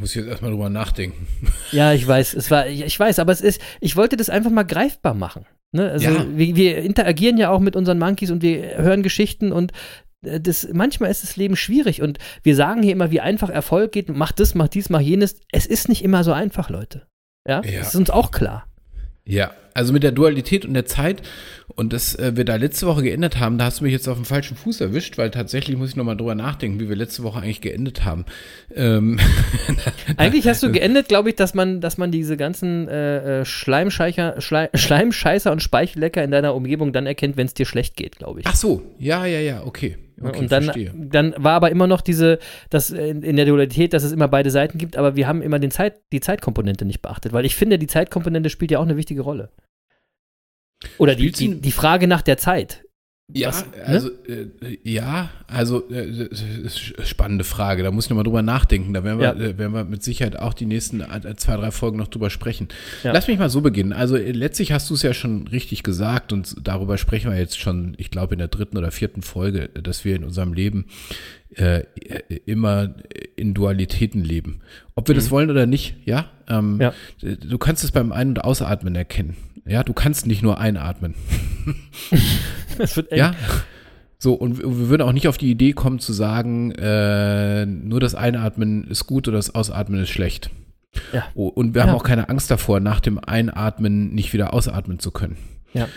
muss 0.00 0.10
ich 0.10 0.16
jetzt 0.16 0.28
erstmal 0.28 0.50
drüber 0.50 0.70
nachdenken. 0.70 1.26
Ja, 1.72 1.92
ich 1.92 2.06
weiß, 2.06 2.34
es 2.34 2.50
war, 2.50 2.68
ich 2.68 2.98
weiß, 2.98 3.18
aber 3.18 3.32
es 3.32 3.40
ist, 3.40 3.60
ich 3.80 3.96
wollte 3.96 4.16
das 4.16 4.30
einfach 4.30 4.50
mal 4.50 4.62
greifbar 4.62 5.14
machen. 5.14 5.44
Ne? 5.72 5.90
Also 5.90 6.08
ja. 6.08 6.26
wir, 6.36 6.54
wir, 6.54 6.78
interagieren 6.78 7.36
ja 7.36 7.50
auch 7.50 7.58
mit 7.58 7.74
unseren 7.74 7.98
Monkeys 7.98 8.30
und 8.30 8.42
wir 8.42 8.78
hören 8.78 9.02
Geschichten 9.02 9.50
und 9.50 9.72
äh, 10.24 10.40
das, 10.40 10.68
manchmal 10.72 11.10
ist 11.10 11.24
das 11.24 11.36
Leben 11.36 11.56
schwierig 11.56 12.00
und 12.00 12.18
wir 12.44 12.54
sagen 12.54 12.82
hier 12.82 12.92
immer, 12.92 13.10
wie 13.10 13.20
einfach 13.20 13.50
Erfolg 13.50 13.92
geht, 13.92 14.08
mach 14.08 14.30
das, 14.30 14.54
mach 14.54 14.68
dies, 14.68 14.88
mach 14.88 15.00
jenes. 15.00 15.40
Es 15.50 15.66
ist 15.66 15.88
nicht 15.88 16.04
immer 16.04 16.22
so 16.22 16.32
einfach, 16.32 16.70
Leute. 16.70 17.06
Ja, 17.46 17.62
ja. 17.62 17.80
das 17.80 17.88
ist 17.88 17.96
uns 17.96 18.10
auch 18.10 18.30
klar. 18.30 18.66
Ja, 19.24 19.52
also 19.74 19.92
mit 19.92 20.02
der 20.02 20.12
Dualität 20.12 20.64
und 20.64 20.74
der 20.74 20.86
Zeit 20.86 21.22
und 21.74 21.92
das 21.92 22.14
äh, 22.14 22.36
wir 22.36 22.44
da 22.44 22.56
letzte 22.56 22.86
Woche 22.86 23.02
geändert 23.02 23.40
haben, 23.40 23.58
da 23.58 23.64
hast 23.64 23.80
du 23.80 23.84
mich 23.84 23.92
jetzt 23.92 24.08
auf 24.08 24.16
dem 24.16 24.24
falschen 24.24 24.56
Fuß 24.56 24.80
erwischt, 24.80 25.18
weil 25.18 25.30
tatsächlich 25.30 25.76
muss 25.76 25.90
ich 25.90 25.96
nochmal 25.96 26.16
drüber 26.16 26.34
nachdenken, 26.34 26.78
wie 26.80 26.88
wir 26.88 26.96
letzte 26.96 27.24
Woche 27.24 27.40
eigentlich 27.40 27.60
geendet 27.60 28.04
haben. 28.04 28.24
Ähm, 28.74 29.18
eigentlich 30.16 30.46
hast 30.46 30.62
du 30.62 30.70
geendet, 30.70 31.08
glaube 31.08 31.30
ich, 31.30 31.36
dass 31.36 31.54
man, 31.54 31.80
dass 31.80 31.98
man 31.98 32.10
diese 32.10 32.36
ganzen 32.36 32.88
äh, 32.88 33.40
äh 33.40 33.44
Schleimscheicher, 33.44 34.40
Schle 34.40 34.70
Schleimscheißer 34.74 35.50
und 35.50 35.62
Speichellecker 35.62 36.22
in 36.22 36.30
deiner 36.30 36.54
Umgebung 36.54 36.92
dann 36.92 37.06
erkennt, 37.06 37.36
wenn 37.36 37.46
es 37.46 37.54
dir 37.54 37.66
schlecht 37.66 37.96
geht, 37.96 38.16
glaube 38.16 38.40
ich. 38.40 38.46
Ach 38.46 38.56
so, 38.56 38.82
ja, 38.98 39.26
ja, 39.26 39.40
ja, 39.40 39.64
okay. 39.64 39.96
Okay, 40.20 40.38
und 40.38 40.52
dann, 40.52 40.70
dann 40.94 41.34
war 41.36 41.54
aber 41.54 41.70
immer 41.70 41.86
noch 41.86 42.00
diese, 42.00 42.38
dass 42.70 42.90
in 42.90 43.36
der 43.36 43.46
Dualität, 43.46 43.92
dass 43.92 44.04
es 44.04 44.12
immer 44.12 44.28
beide 44.28 44.50
Seiten 44.50 44.78
gibt, 44.78 44.96
aber 44.96 45.16
wir 45.16 45.26
haben 45.26 45.42
immer 45.42 45.58
den 45.58 45.70
Zeit, 45.70 46.00
die 46.12 46.20
Zeitkomponente 46.20 46.84
nicht 46.84 47.02
beachtet, 47.02 47.32
weil 47.32 47.44
ich 47.44 47.56
finde, 47.56 47.78
die 47.78 47.88
Zeitkomponente 47.88 48.50
spielt 48.50 48.70
ja 48.70 48.78
auch 48.78 48.84
eine 48.84 48.96
wichtige 48.96 49.22
Rolle. 49.22 49.50
Oder 50.98 51.14
die, 51.14 51.32
die, 51.32 51.60
die 51.60 51.72
Frage 51.72 52.06
nach 52.06 52.22
der 52.22 52.38
Zeit. 52.38 52.84
Ja, 53.32 53.48
Was, 53.48 53.64
ne? 53.64 53.72
also 53.86 54.10
äh, 54.28 54.48
ja, 54.82 55.30
also 55.46 55.88
äh, 55.90 56.28
spannende 57.04 57.44
Frage. 57.44 57.82
Da 57.82 57.90
muss 57.90 58.04
ich 58.04 58.10
nochmal 58.10 58.24
drüber 58.24 58.42
nachdenken. 58.42 58.92
Da 58.92 59.02
werden 59.02 59.18
wir, 59.18 59.24
ja. 59.24 59.32
äh, 59.32 59.56
werden 59.56 59.72
wir 59.72 59.84
mit 59.84 60.02
Sicherheit 60.02 60.38
auch 60.38 60.52
die 60.52 60.66
nächsten 60.66 61.00
äh, 61.00 61.34
zwei, 61.36 61.56
drei 61.56 61.70
Folgen 61.70 61.96
noch 61.96 62.08
drüber 62.08 62.28
sprechen. 62.28 62.68
Ja. 63.02 63.12
Lass 63.12 63.26
mich 63.26 63.38
mal 63.38 63.48
so 63.48 63.62
beginnen. 63.62 63.94
Also 63.94 64.16
äh, 64.16 64.30
letztlich 64.30 64.72
hast 64.72 64.90
du 64.90 64.94
es 64.94 65.02
ja 65.02 65.14
schon 65.14 65.48
richtig 65.48 65.82
gesagt 65.82 66.34
und 66.34 66.54
darüber 66.62 66.98
sprechen 66.98 67.30
wir 67.30 67.38
jetzt 67.38 67.58
schon, 67.58 67.94
ich 67.96 68.10
glaube, 68.10 68.34
in 68.34 68.40
der 68.40 68.48
dritten 68.48 68.76
oder 68.76 68.90
vierten 68.90 69.22
Folge, 69.22 69.68
dass 69.68 70.04
wir 70.04 70.16
in 70.16 70.24
unserem 70.24 70.52
Leben 70.52 70.84
äh, 71.54 71.84
immer 72.44 72.94
in 73.36 73.54
Dualitäten 73.54 74.22
leben. 74.22 74.60
Ob 74.96 75.08
wir 75.08 75.14
mhm. 75.14 75.18
das 75.18 75.30
wollen 75.30 75.50
oder 75.50 75.64
nicht, 75.64 75.96
ja? 76.04 76.30
Ähm, 76.46 76.78
ja. 76.78 76.92
Du 77.22 77.56
kannst 77.56 77.84
es 77.84 77.90
beim 77.90 78.12
Ein- 78.12 78.28
und 78.28 78.44
Ausatmen 78.44 78.94
erkennen. 78.94 79.34
Ja, 79.66 79.82
du 79.82 79.92
kannst 79.92 80.26
nicht 80.26 80.42
nur 80.42 80.58
einatmen. 80.58 81.14
das 82.78 82.96
wird 82.96 83.12
eng. 83.12 83.18
Ja. 83.18 83.34
So, 84.18 84.32
und 84.34 84.58
wir 84.58 84.88
würden 84.88 85.02
auch 85.02 85.12
nicht 85.12 85.28
auf 85.28 85.36
die 85.36 85.50
Idee 85.50 85.72
kommen 85.72 85.98
zu 85.98 86.12
sagen, 86.12 86.72
äh, 86.72 87.66
nur 87.66 88.00
das 88.00 88.14
Einatmen 88.14 88.84
ist 88.84 89.06
gut 89.06 89.28
oder 89.28 89.36
das 89.36 89.54
Ausatmen 89.54 90.00
ist 90.00 90.10
schlecht. 90.10 90.50
Ja. 91.12 91.24
Und 91.34 91.74
wir 91.74 91.82
haben 91.82 91.90
auch 91.90 92.04
keine 92.04 92.28
Angst 92.28 92.50
davor, 92.50 92.80
nach 92.80 93.00
dem 93.00 93.18
Einatmen 93.18 94.14
nicht 94.14 94.32
wieder 94.32 94.54
ausatmen 94.54 94.98
zu 94.98 95.10
können. 95.10 95.36
Ja. 95.72 95.88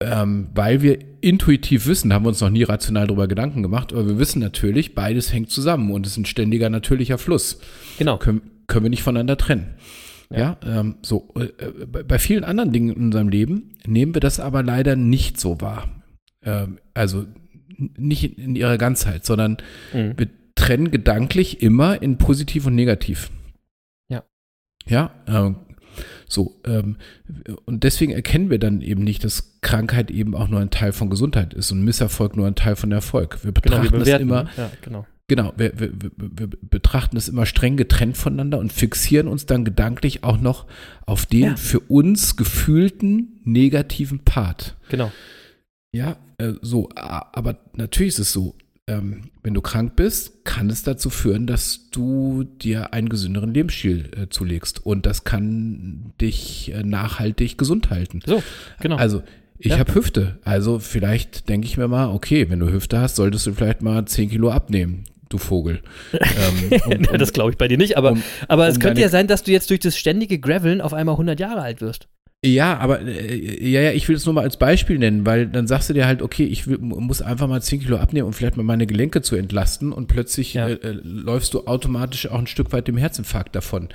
Ähm, 0.00 0.48
weil 0.54 0.82
wir 0.82 0.98
intuitiv 1.20 1.86
wissen, 1.86 2.12
haben 2.12 2.24
wir 2.24 2.28
uns 2.28 2.40
noch 2.40 2.50
nie 2.50 2.62
rational 2.62 3.06
darüber 3.06 3.26
Gedanken 3.26 3.62
gemacht, 3.62 3.92
aber 3.92 4.06
wir 4.06 4.18
wissen 4.18 4.40
natürlich, 4.40 4.94
beides 4.94 5.32
hängt 5.32 5.50
zusammen 5.50 5.90
und 5.92 6.06
ist 6.06 6.16
ein 6.16 6.26
ständiger 6.26 6.68
natürlicher 6.68 7.16
Fluss. 7.16 7.58
Genau. 7.98 8.18
Können, 8.18 8.42
können 8.66 8.84
wir 8.84 8.90
nicht 8.90 9.02
voneinander 9.02 9.36
trennen. 9.36 9.74
Ja, 10.30 10.58
ja 10.64 10.80
ähm, 10.80 10.96
so. 11.02 11.34
Äh, 11.36 11.86
bei 11.86 12.18
vielen 12.18 12.44
anderen 12.44 12.72
Dingen 12.72 12.94
in 12.94 13.04
unserem 13.04 13.28
Leben 13.28 13.76
nehmen 13.86 14.14
wir 14.14 14.20
das 14.20 14.40
aber 14.40 14.62
leider 14.62 14.96
nicht 14.96 15.40
so 15.40 15.60
wahr. 15.60 15.88
Ähm, 16.42 16.78
also 16.94 17.26
nicht 17.76 18.38
in 18.38 18.56
ihrer 18.56 18.78
Ganzheit, 18.78 19.24
sondern 19.24 19.58
mhm. 19.92 20.14
wir 20.16 20.28
trennen 20.54 20.90
gedanklich 20.90 21.62
immer 21.62 22.00
in 22.00 22.18
positiv 22.18 22.66
und 22.66 22.74
negativ. 22.74 23.30
Ja. 24.08 24.22
Ja, 24.86 25.10
ähm, 25.26 25.56
so, 26.26 26.60
ähm, 26.66 26.96
und 27.64 27.84
deswegen 27.84 28.12
erkennen 28.12 28.50
wir 28.50 28.58
dann 28.58 28.80
eben 28.80 29.04
nicht, 29.04 29.24
dass 29.24 29.60
Krankheit 29.60 30.10
eben 30.10 30.34
auch 30.34 30.48
nur 30.48 30.60
ein 30.60 30.70
Teil 30.70 30.92
von 30.92 31.10
Gesundheit 31.10 31.54
ist 31.54 31.70
und 31.70 31.82
Misserfolg 31.84 32.36
nur 32.36 32.46
ein 32.46 32.54
Teil 32.54 32.76
von 32.76 32.92
Erfolg. 32.92 33.44
Wir 33.44 33.52
betrachten 33.52 33.88
genau, 33.88 34.04
wir 34.04 34.12
das 34.12 34.20
immer, 34.20 34.48
ja, 34.56 34.70
genau. 34.82 35.06
Genau, 35.26 35.54
wir, 35.56 35.78
wir, 35.78 35.90
wir, 36.16 36.48
betrachten 36.68 37.16
es 37.16 37.28
immer 37.28 37.46
streng 37.46 37.78
getrennt 37.78 38.18
voneinander 38.18 38.58
und 38.58 38.72
fixieren 38.74 39.26
uns 39.26 39.46
dann 39.46 39.64
gedanklich 39.64 40.22
auch 40.22 40.38
noch 40.38 40.66
auf 41.06 41.24
den 41.24 41.42
ja. 41.44 41.56
für 41.56 41.80
uns 41.80 42.36
gefühlten 42.36 43.40
negativen 43.42 44.18
Part. 44.18 44.76
Genau. 44.90 45.10
Ja, 45.94 46.18
äh, 46.36 46.52
so, 46.60 46.90
aber 46.94 47.58
natürlich 47.72 48.14
ist 48.14 48.18
es 48.18 48.32
so, 48.34 48.54
ähm, 48.86 49.30
wenn 49.42 49.54
du 49.54 49.62
krank 49.62 49.96
bist, 49.96 50.44
kann 50.44 50.68
es 50.68 50.82
dazu 50.82 51.08
führen, 51.08 51.46
dass 51.46 51.88
du 51.90 52.44
dir 52.44 52.92
einen 52.92 53.08
gesünderen 53.08 53.54
Lebensstil 53.54 54.10
äh, 54.14 54.28
zulegst. 54.28 54.84
Und 54.84 55.06
das 55.06 55.24
kann 55.24 56.12
dich 56.20 56.70
äh, 56.74 56.82
nachhaltig 56.82 57.56
gesund 57.56 57.88
halten. 57.88 58.20
So, 58.26 58.42
genau. 58.80 58.96
Also 58.96 59.22
ich 59.56 59.72
ja. 59.72 59.78
habe 59.78 59.94
Hüfte. 59.94 60.38
Also 60.44 60.80
vielleicht 60.80 61.48
denke 61.48 61.66
ich 61.66 61.78
mir 61.78 61.88
mal, 61.88 62.08
okay, 62.08 62.50
wenn 62.50 62.58
du 62.58 62.70
Hüfte 62.70 62.98
hast, 62.98 63.16
solltest 63.16 63.46
du 63.46 63.54
vielleicht 63.54 63.80
mal 63.80 64.04
10 64.04 64.28
Kilo 64.28 64.50
abnehmen 64.50 65.04
du 65.34 65.38
Vogel. 65.38 65.82
ähm, 66.12 66.80
um, 66.86 66.92
um, 66.92 67.18
das 67.18 67.32
glaube 67.32 67.50
ich 67.50 67.58
bei 67.58 67.68
dir 67.68 67.76
nicht, 67.76 67.96
aber, 67.96 68.12
um, 68.12 68.22
aber 68.48 68.68
es 68.68 68.80
könnte 68.80 69.00
ja 69.00 69.08
sein, 69.08 69.26
dass 69.26 69.42
du 69.42 69.52
jetzt 69.52 69.68
durch 69.70 69.80
das 69.80 69.98
ständige 69.98 70.38
Graveln 70.38 70.80
auf 70.80 70.94
einmal 70.94 71.14
100 71.14 71.38
Jahre 71.38 71.60
alt 71.60 71.80
wirst. 71.80 72.08
Ja, 72.44 72.76
aber 72.76 73.00
äh, 73.00 73.68
ja, 73.70 73.80
ja, 73.80 73.92
ich 73.92 74.06
will 74.08 74.16
es 74.16 74.26
nur 74.26 74.34
mal 74.34 74.42
als 74.42 74.58
Beispiel 74.58 74.98
nennen, 74.98 75.24
weil 75.24 75.46
dann 75.46 75.66
sagst 75.66 75.88
du 75.88 75.94
dir 75.94 76.06
halt, 76.06 76.20
okay, 76.20 76.44
ich 76.44 76.66
will, 76.66 76.76
muss 76.78 77.22
einfach 77.22 77.48
mal 77.48 77.62
10 77.62 77.80
Kilo 77.80 77.96
abnehmen, 77.96 78.26
um 78.26 78.34
vielleicht 78.34 78.58
mal 78.58 78.62
meine 78.62 78.86
Gelenke 78.86 79.22
zu 79.22 79.34
entlasten 79.34 79.92
und 79.92 80.08
plötzlich 80.08 80.52
ja. 80.52 80.68
äh, 80.68 80.74
äh, 80.74 81.00
läufst 81.02 81.54
du 81.54 81.66
automatisch 81.66 82.28
auch 82.28 82.38
ein 82.38 82.46
Stück 82.46 82.72
weit 82.72 82.86
dem 82.86 82.98
Herzinfarkt 82.98 83.56
davon. 83.56 83.88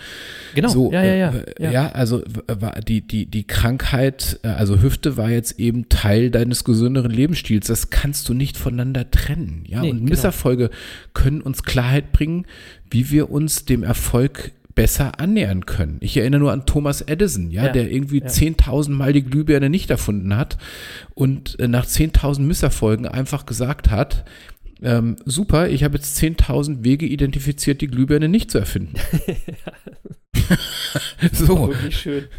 Genau. 0.56 0.70
So, 0.70 0.92
ja, 0.92 1.04
ja, 1.04 1.14
ja. 1.14 1.30
Äh, 1.30 1.64
ja. 1.64 1.72
ja, 1.72 1.92
also 1.92 2.24
war 2.48 2.82
die, 2.82 3.02
die, 3.02 3.28
die 3.28 3.46
Krankheit, 3.46 4.40
äh, 4.42 4.48
also 4.48 4.82
Hüfte 4.82 5.16
war 5.16 5.30
jetzt 5.30 5.60
eben 5.60 5.88
Teil 5.90 6.32
deines 6.32 6.64
gesünderen 6.64 7.12
Lebensstils. 7.12 7.68
Das 7.68 7.92
kannst 7.92 8.28
du 8.30 8.34
nicht 8.34 8.58
voneinander 8.58 9.12
trennen. 9.12 9.64
Ja, 9.68 9.82
nee, 9.82 9.92
und 9.92 10.00
genau. 10.00 10.10
Misserfolge 10.10 10.70
genau. 10.70 10.80
können 11.14 11.42
uns 11.42 11.62
Klarheit 11.62 12.12
bringen, 12.12 12.46
wie 12.90 13.12
wir 13.12 13.30
uns 13.30 13.66
dem 13.66 13.84
Erfolg 13.84 14.52
besser 14.80 15.20
annähern 15.20 15.66
können. 15.66 15.98
Ich 16.00 16.16
erinnere 16.16 16.40
nur 16.40 16.54
an 16.54 16.66
Thomas 16.66 17.02
Edison, 17.02 17.52
ja, 17.52 17.66
ja 17.66 17.72
der 17.74 17.92
irgendwie 17.92 18.22
ja. 18.22 18.28
10.000 18.28 18.92
Mal 18.92 19.12
die 19.12 19.24
Glühbirne 19.24 19.70
nicht 19.70 19.90
erfunden 19.90 20.38
hat 20.38 20.58
und 21.16 21.60
äh, 21.60 21.68
nach 21.68 21.86
10.000 21.86 22.40
Misserfolgen 22.40 23.06
einfach 23.06 23.46
gesagt 23.46 23.92
hat, 23.92 24.24
ähm, 24.82 25.18
super, 25.26 25.68
ich 25.68 25.84
habe 25.84 25.98
jetzt 25.98 26.18
10.000 26.18 26.86
Wege 26.86 27.06
identifiziert, 27.06 27.82
die 27.82 27.88
Glühbirne 27.88 28.30
nicht 28.30 28.52
zu 28.52 28.58
erfinden. 28.58 28.94
so. 31.34 31.74
schön. 31.90 32.30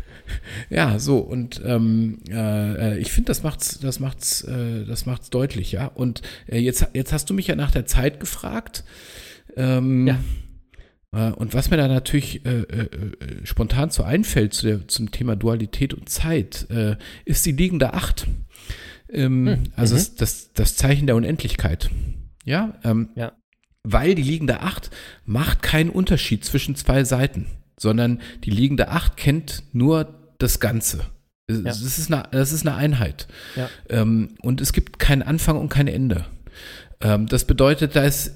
Ja, 0.71 0.99
so 0.99 1.19
und 1.19 1.61
ähm, 1.63 2.21
äh, 2.31 2.97
ich 3.01 3.13
finde, 3.13 3.27
das 3.27 3.43
macht's, 3.43 3.81
das 3.81 4.01
macht's, 4.01 4.45
äh, 4.45 4.87
das 4.87 5.05
macht's 5.05 5.29
deutlich, 5.29 5.73
ja. 5.73 5.89
Und 5.89 6.23
äh, 6.47 6.57
jetzt, 6.59 6.87
jetzt 6.95 7.13
hast 7.13 7.29
du 7.29 7.35
mich 7.35 7.49
ja 7.49 7.55
nach 7.55 7.71
der 7.71 7.85
Zeit 7.85 8.19
gefragt. 8.19 8.83
Ähm, 9.59 10.07
ja. 10.07 10.19
Äh, 11.13 11.31
und 11.33 11.55
was 11.55 11.71
mir 11.71 11.77
da 11.77 11.89
natürlich 11.89 12.45
äh, 12.47 12.61
äh, 12.61 12.83
äh, 12.83 13.47
spontan 13.47 13.91
so 13.91 14.03
einfällt 14.03 14.55
zu 14.55 14.67
der, 14.67 14.89
zum 14.89 15.11
Thema 15.11 15.37
Dualität 15.37 15.95
und 15.95 16.09
Zeit, 16.09 16.67
äh, 16.71 16.97
ist 17.25 17.47
die 17.47 17.53
liegende 17.53 17.95
Acht. 17.95 18.27
Ähm, 19.09 19.47
hm. 19.47 19.63
Also 19.77 19.97
mhm. 19.97 20.17
das, 20.19 20.53
das 20.53 20.77
Zeichen 20.77 21.07
der 21.07 21.17
Unendlichkeit. 21.17 21.91
Ja, 22.45 22.79
ähm, 22.85 23.11
ja. 23.17 23.33
Weil 23.83 24.15
die 24.15 24.23
liegende 24.23 24.61
Acht 24.61 24.91
macht 25.25 25.63
keinen 25.63 25.91
Unterschied 25.91 26.45
zwischen 26.45 26.75
zwei 26.77 27.05
Seiten, 27.05 27.47
sondern 27.79 28.21
die 28.45 28.51
liegende 28.51 28.89
Acht 28.89 29.17
kennt 29.17 29.63
nur 29.73 30.35
das 30.39 30.61
Ganze. 30.61 31.07
Ja. 31.51 31.63
Das, 31.63 31.81
ist 31.81 32.13
eine, 32.13 32.29
das 32.31 32.53
ist 32.53 32.67
eine 32.67 32.77
Einheit. 32.77 33.27
Ja. 33.57 33.69
Ähm, 33.89 34.37
und 34.43 34.61
es 34.61 34.73
gibt 34.73 34.99
keinen 34.99 35.23
Anfang 35.23 35.59
und 35.59 35.69
kein 35.69 35.89
Ende. 35.89 36.27
Ähm, 37.01 37.27
das 37.27 37.45
bedeutet, 37.45 37.97
da 37.97 38.05
ist 38.05 38.35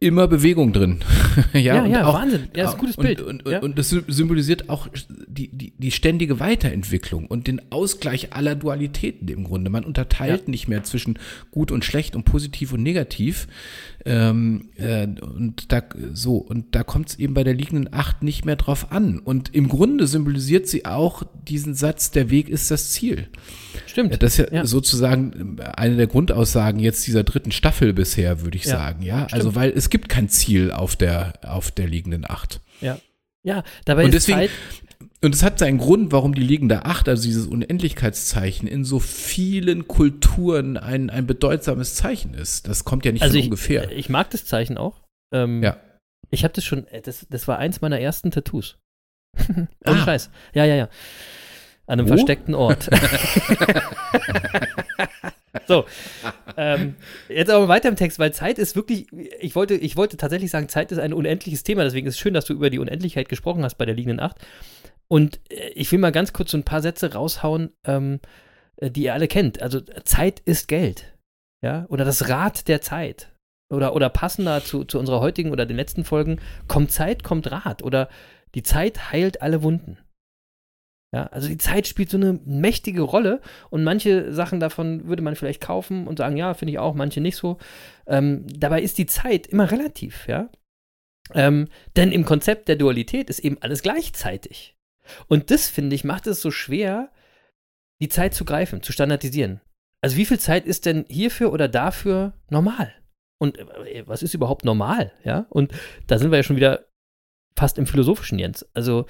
immer 0.00 0.26
Bewegung 0.26 0.72
drin. 0.72 1.00
ja, 1.52 1.60
ja, 1.60 1.86
ja 1.86 2.06
auch, 2.06 2.14
Wahnsinn. 2.14 2.48
Ja, 2.56 2.64
ist 2.64 2.72
ein 2.72 2.80
gutes 2.80 2.96
Bild. 2.96 3.20
Und, 3.20 3.44
und, 3.44 3.52
ja. 3.52 3.60
und, 3.60 3.78
das 3.78 3.90
symbolisiert 3.90 4.70
auch 4.70 4.88
die, 5.26 5.48
die, 5.48 5.74
die 5.76 5.90
ständige 5.90 6.40
Weiterentwicklung 6.40 7.26
und 7.26 7.46
den 7.46 7.60
Ausgleich 7.70 8.32
aller 8.32 8.54
Dualitäten 8.54 9.28
im 9.28 9.44
Grunde. 9.44 9.70
Man 9.70 9.84
unterteilt 9.84 10.44
ja. 10.46 10.50
nicht 10.50 10.68
mehr 10.68 10.82
zwischen 10.84 11.18
gut 11.50 11.70
und 11.70 11.84
schlecht 11.84 12.16
und 12.16 12.24
positiv 12.24 12.72
und 12.72 12.82
negativ. 12.82 13.46
Ähm, 14.06 14.70
äh, 14.76 15.06
und 15.06 15.72
da 15.72 15.82
so, 16.12 16.36
und 16.36 16.74
da 16.74 16.82
kommt 16.82 17.10
es 17.10 17.18
eben 17.18 17.34
bei 17.34 17.44
der 17.44 17.54
liegenden 17.54 17.92
Acht 17.92 18.22
nicht 18.22 18.44
mehr 18.44 18.56
drauf 18.56 18.92
an. 18.92 19.18
Und 19.18 19.54
im 19.54 19.68
Grunde 19.68 20.06
symbolisiert 20.06 20.68
sie 20.68 20.86
auch 20.86 21.22
diesen 21.46 21.74
Satz, 21.74 22.10
der 22.10 22.30
Weg 22.30 22.48
ist 22.48 22.70
das 22.70 22.90
Ziel. 22.90 23.28
Stimmt. 23.86 24.22
Das 24.22 24.38
ist 24.38 24.50
ja, 24.50 24.58
ja, 24.58 24.66
sozusagen 24.66 25.60
eine 25.60 25.96
der 25.96 26.06
Grundaussagen 26.06 26.80
jetzt 26.80 27.06
dieser 27.06 27.24
dritten 27.24 27.52
Staffel 27.52 27.92
bisher, 27.92 28.42
würde 28.42 28.56
ich 28.56 28.64
ja, 28.64 28.72
sagen. 28.72 29.02
Ja, 29.02 29.28
stimmt. 29.28 29.34
also 29.34 29.54
weil 29.54 29.70
es 29.70 29.90
gibt 29.90 30.08
kein 30.08 30.28
Ziel 30.28 30.72
auf 30.72 30.96
der, 30.96 31.34
auf 31.42 31.70
der 31.70 31.86
liegenden 31.86 32.28
Acht. 32.28 32.60
Ja. 32.80 32.98
Ja, 33.42 33.64
dabei 33.86 34.04
und 34.04 34.12
deswegen, 34.12 34.38
Zeit 34.38 34.50
und 35.22 35.34
es 35.34 35.42
hat 35.42 35.58
seinen 35.58 35.78
Grund, 35.78 36.12
warum 36.12 36.34
die 36.34 36.42
liegende 36.42 36.86
Acht, 36.86 37.08
also 37.08 37.22
dieses 37.22 37.46
Unendlichkeitszeichen, 37.46 38.66
in 38.66 38.84
so 38.84 38.98
vielen 39.00 39.86
Kulturen 39.86 40.78
ein, 40.78 41.10
ein 41.10 41.26
bedeutsames 41.26 41.94
Zeichen 41.94 42.32
ist. 42.32 42.66
Das 42.68 42.84
kommt 42.84 43.04
ja 43.04 43.12
nicht 43.12 43.22
also 43.22 43.34
von 43.34 43.40
ich, 43.40 43.46
ungefähr. 43.46 43.92
Ich 43.92 44.08
mag 44.08 44.30
das 44.30 44.46
Zeichen 44.46 44.78
auch. 44.78 45.02
Ähm, 45.32 45.62
ja. 45.62 45.76
Ich 46.30 46.44
habe 46.44 46.54
das 46.54 46.64
schon, 46.64 46.86
äh, 46.88 47.02
das, 47.02 47.26
das 47.28 47.46
war 47.48 47.58
eins 47.58 47.82
meiner 47.82 48.00
ersten 48.00 48.30
Tattoos. 48.30 48.78
Ohne 49.48 49.68
ah. 49.84 50.04
Scheiß. 50.04 50.30
Ja, 50.54 50.64
ja, 50.64 50.76
ja. 50.76 50.88
An 51.86 51.98
einem 51.98 52.08
Wo? 52.08 52.14
versteckten 52.14 52.54
Ort. 52.54 52.88
so. 55.66 55.84
Ähm, 56.56 56.94
jetzt 57.28 57.50
aber 57.50 57.68
weiter 57.68 57.88
im 57.88 57.96
Text, 57.96 58.18
weil 58.18 58.32
Zeit 58.32 58.58
ist 58.58 58.74
wirklich, 58.74 59.08
ich 59.40 59.54
wollte, 59.54 59.74
ich 59.74 59.96
wollte 59.96 60.16
tatsächlich 60.16 60.50
sagen, 60.50 60.68
Zeit 60.68 60.92
ist 60.92 60.98
ein 60.98 61.12
unendliches 61.12 61.62
Thema, 61.62 61.82
deswegen 61.84 62.06
ist 62.06 62.14
es 62.14 62.20
schön, 62.20 62.32
dass 62.32 62.44
du 62.44 62.54
über 62.54 62.70
die 62.70 62.78
Unendlichkeit 62.78 63.28
gesprochen 63.28 63.64
hast 63.64 63.74
bei 63.74 63.86
der 63.86 63.96
liegenden 63.96 64.20
Acht. 64.20 64.38
Und 65.10 65.40
äh, 65.50 65.70
ich 65.70 65.90
will 65.92 65.98
mal 65.98 66.12
ganz 66.12 66.32
kurz 66.32 66.52
so 66.52 66.56
ein 66.58 66.64
paar 66.64 66.82
Sätze 66.82 67.12
raushauen, 67.12 67.72
ähm, 67.84 68.20
äh, 68.76 68.90
die 68.90 69.04
ihr 69.04 69.14
alle 69.14 69.28
kennt. 69.28 69.60
Also 69.60 69.80
Zeit 69.80 70.40
ist 70.40 70.68
Geld. 70.68 71.16
Ja, 71.62 71.84
oder 71.88 72.04
das 72.04 72.28
Rad 72.28 72.68
der 72.68 72.80
Zeit. 72.80 73.34
Oder, 73.72 73.94
oder 73.94 74.08
passender 74.08 74.64
zu, 74.64 74.84
zu 74.84 74.98
unserer 74.98 75.20
heutigen 75.20 75.52
oder 75.52 75.66
den 75.66 75.76
letzten 75.76 76.04
Folgen, 76.04 76.40
kommt 76.66 76.90
Zeit, 76.90 77.22
kommt 77.22 77.50
Rat. 77.50 77.82
Oder 77.82 78.08
die 78.54 78.62
Zeit 78.62 79.12
heilt 79.12 79.42
alle 79.42 79.62
Wunden. 79.62 79.98
Ja, 81.12 81.26
also 81.26 81.48
die 81.48 81.58
Zeit 81.58 81.88
spielt 81.88 82.08
so 82.08 82.16
eine 82.16 82.38
mächtige 82.44 83.02
Rolle 83.02 83.40
und 83.68 83.82
manche 83.82 84.32
Sachen 84.32 84.60
davon 84.60 85.08
würde 85.08 85.22
man 85.22 85.34
vielleicht 85.34 85.60
kaufen 85.60 86.06
und 86.06 86.18
sagen, 86.18 86.36
ja, 86.36 86.54
finde 86.54 86.72
ich 86.72 86.78
auch, 86.78 86.94
manche 86.94 87.20
nicht 87.20 87.36
so. 87.36 87.58
Ähm, 88.06 88.46
dabei 88.46 88.80
ist 88.80 88.96
die 88.96 89.06
Zeit 89.06 89.48
immer 89.48 89.72
relativ, 89.72 90.28
ja. 90.28 90.48
Ähm, 91.34 91.68
denn 91.96 92.12
im 92.12 92.24
Konzept 92.24 92.68
der 92.68 92.76
Dualität 92.76 93.28
ist 93.28 93.40
eben 93.40 93.58
alles 93.60 93.82
gleichzeitig. 93.82 94.76
Und 95.28 95.50
das, 95.50 95.68
finde 95.68 95.96
ich, 95.96 96.04
macht 96.04 96.26
es 96.26 96.40
so 96.40 96.50
schwer, 96.50 97.10
die 98.00 98.08
Zeit 98.08 98.34
zu 98.34 98.44
greifen, 98.44 98.82
zu 98.82 98.92
standardisieren. 98.92 99.60
Also 100.00 100.16
wie 100.16 100.24
viel 100.24 100.38
Zeit 100.38 100.66
ist 100.66 100.86
denn 100.86 101.04
hierfür 101.08 101.52
oder 101.52 101.68
dafür 101.68 102.32
normal? 102.48 102.92
Und 103.38 103.58
äh, 103.58 104.04
was 104.06 104.22
ist 104.22 104.34
überhaupt 104.34 104.64
normal? 104.64 105.12
Ja, 105.24 105.46
und 105.50 105.72
da 106.06 106.18
sind 106.18 106.30
wir 106.30 106.38
ja 106.38 106.42
schon 106.42 106.56
wieder 106.56 106.86
fast 107.56 107.78
im 107.78 107.86
philosophischen 107.86 108.38
Jens. 108.38 108.66
Also 108.74 109.06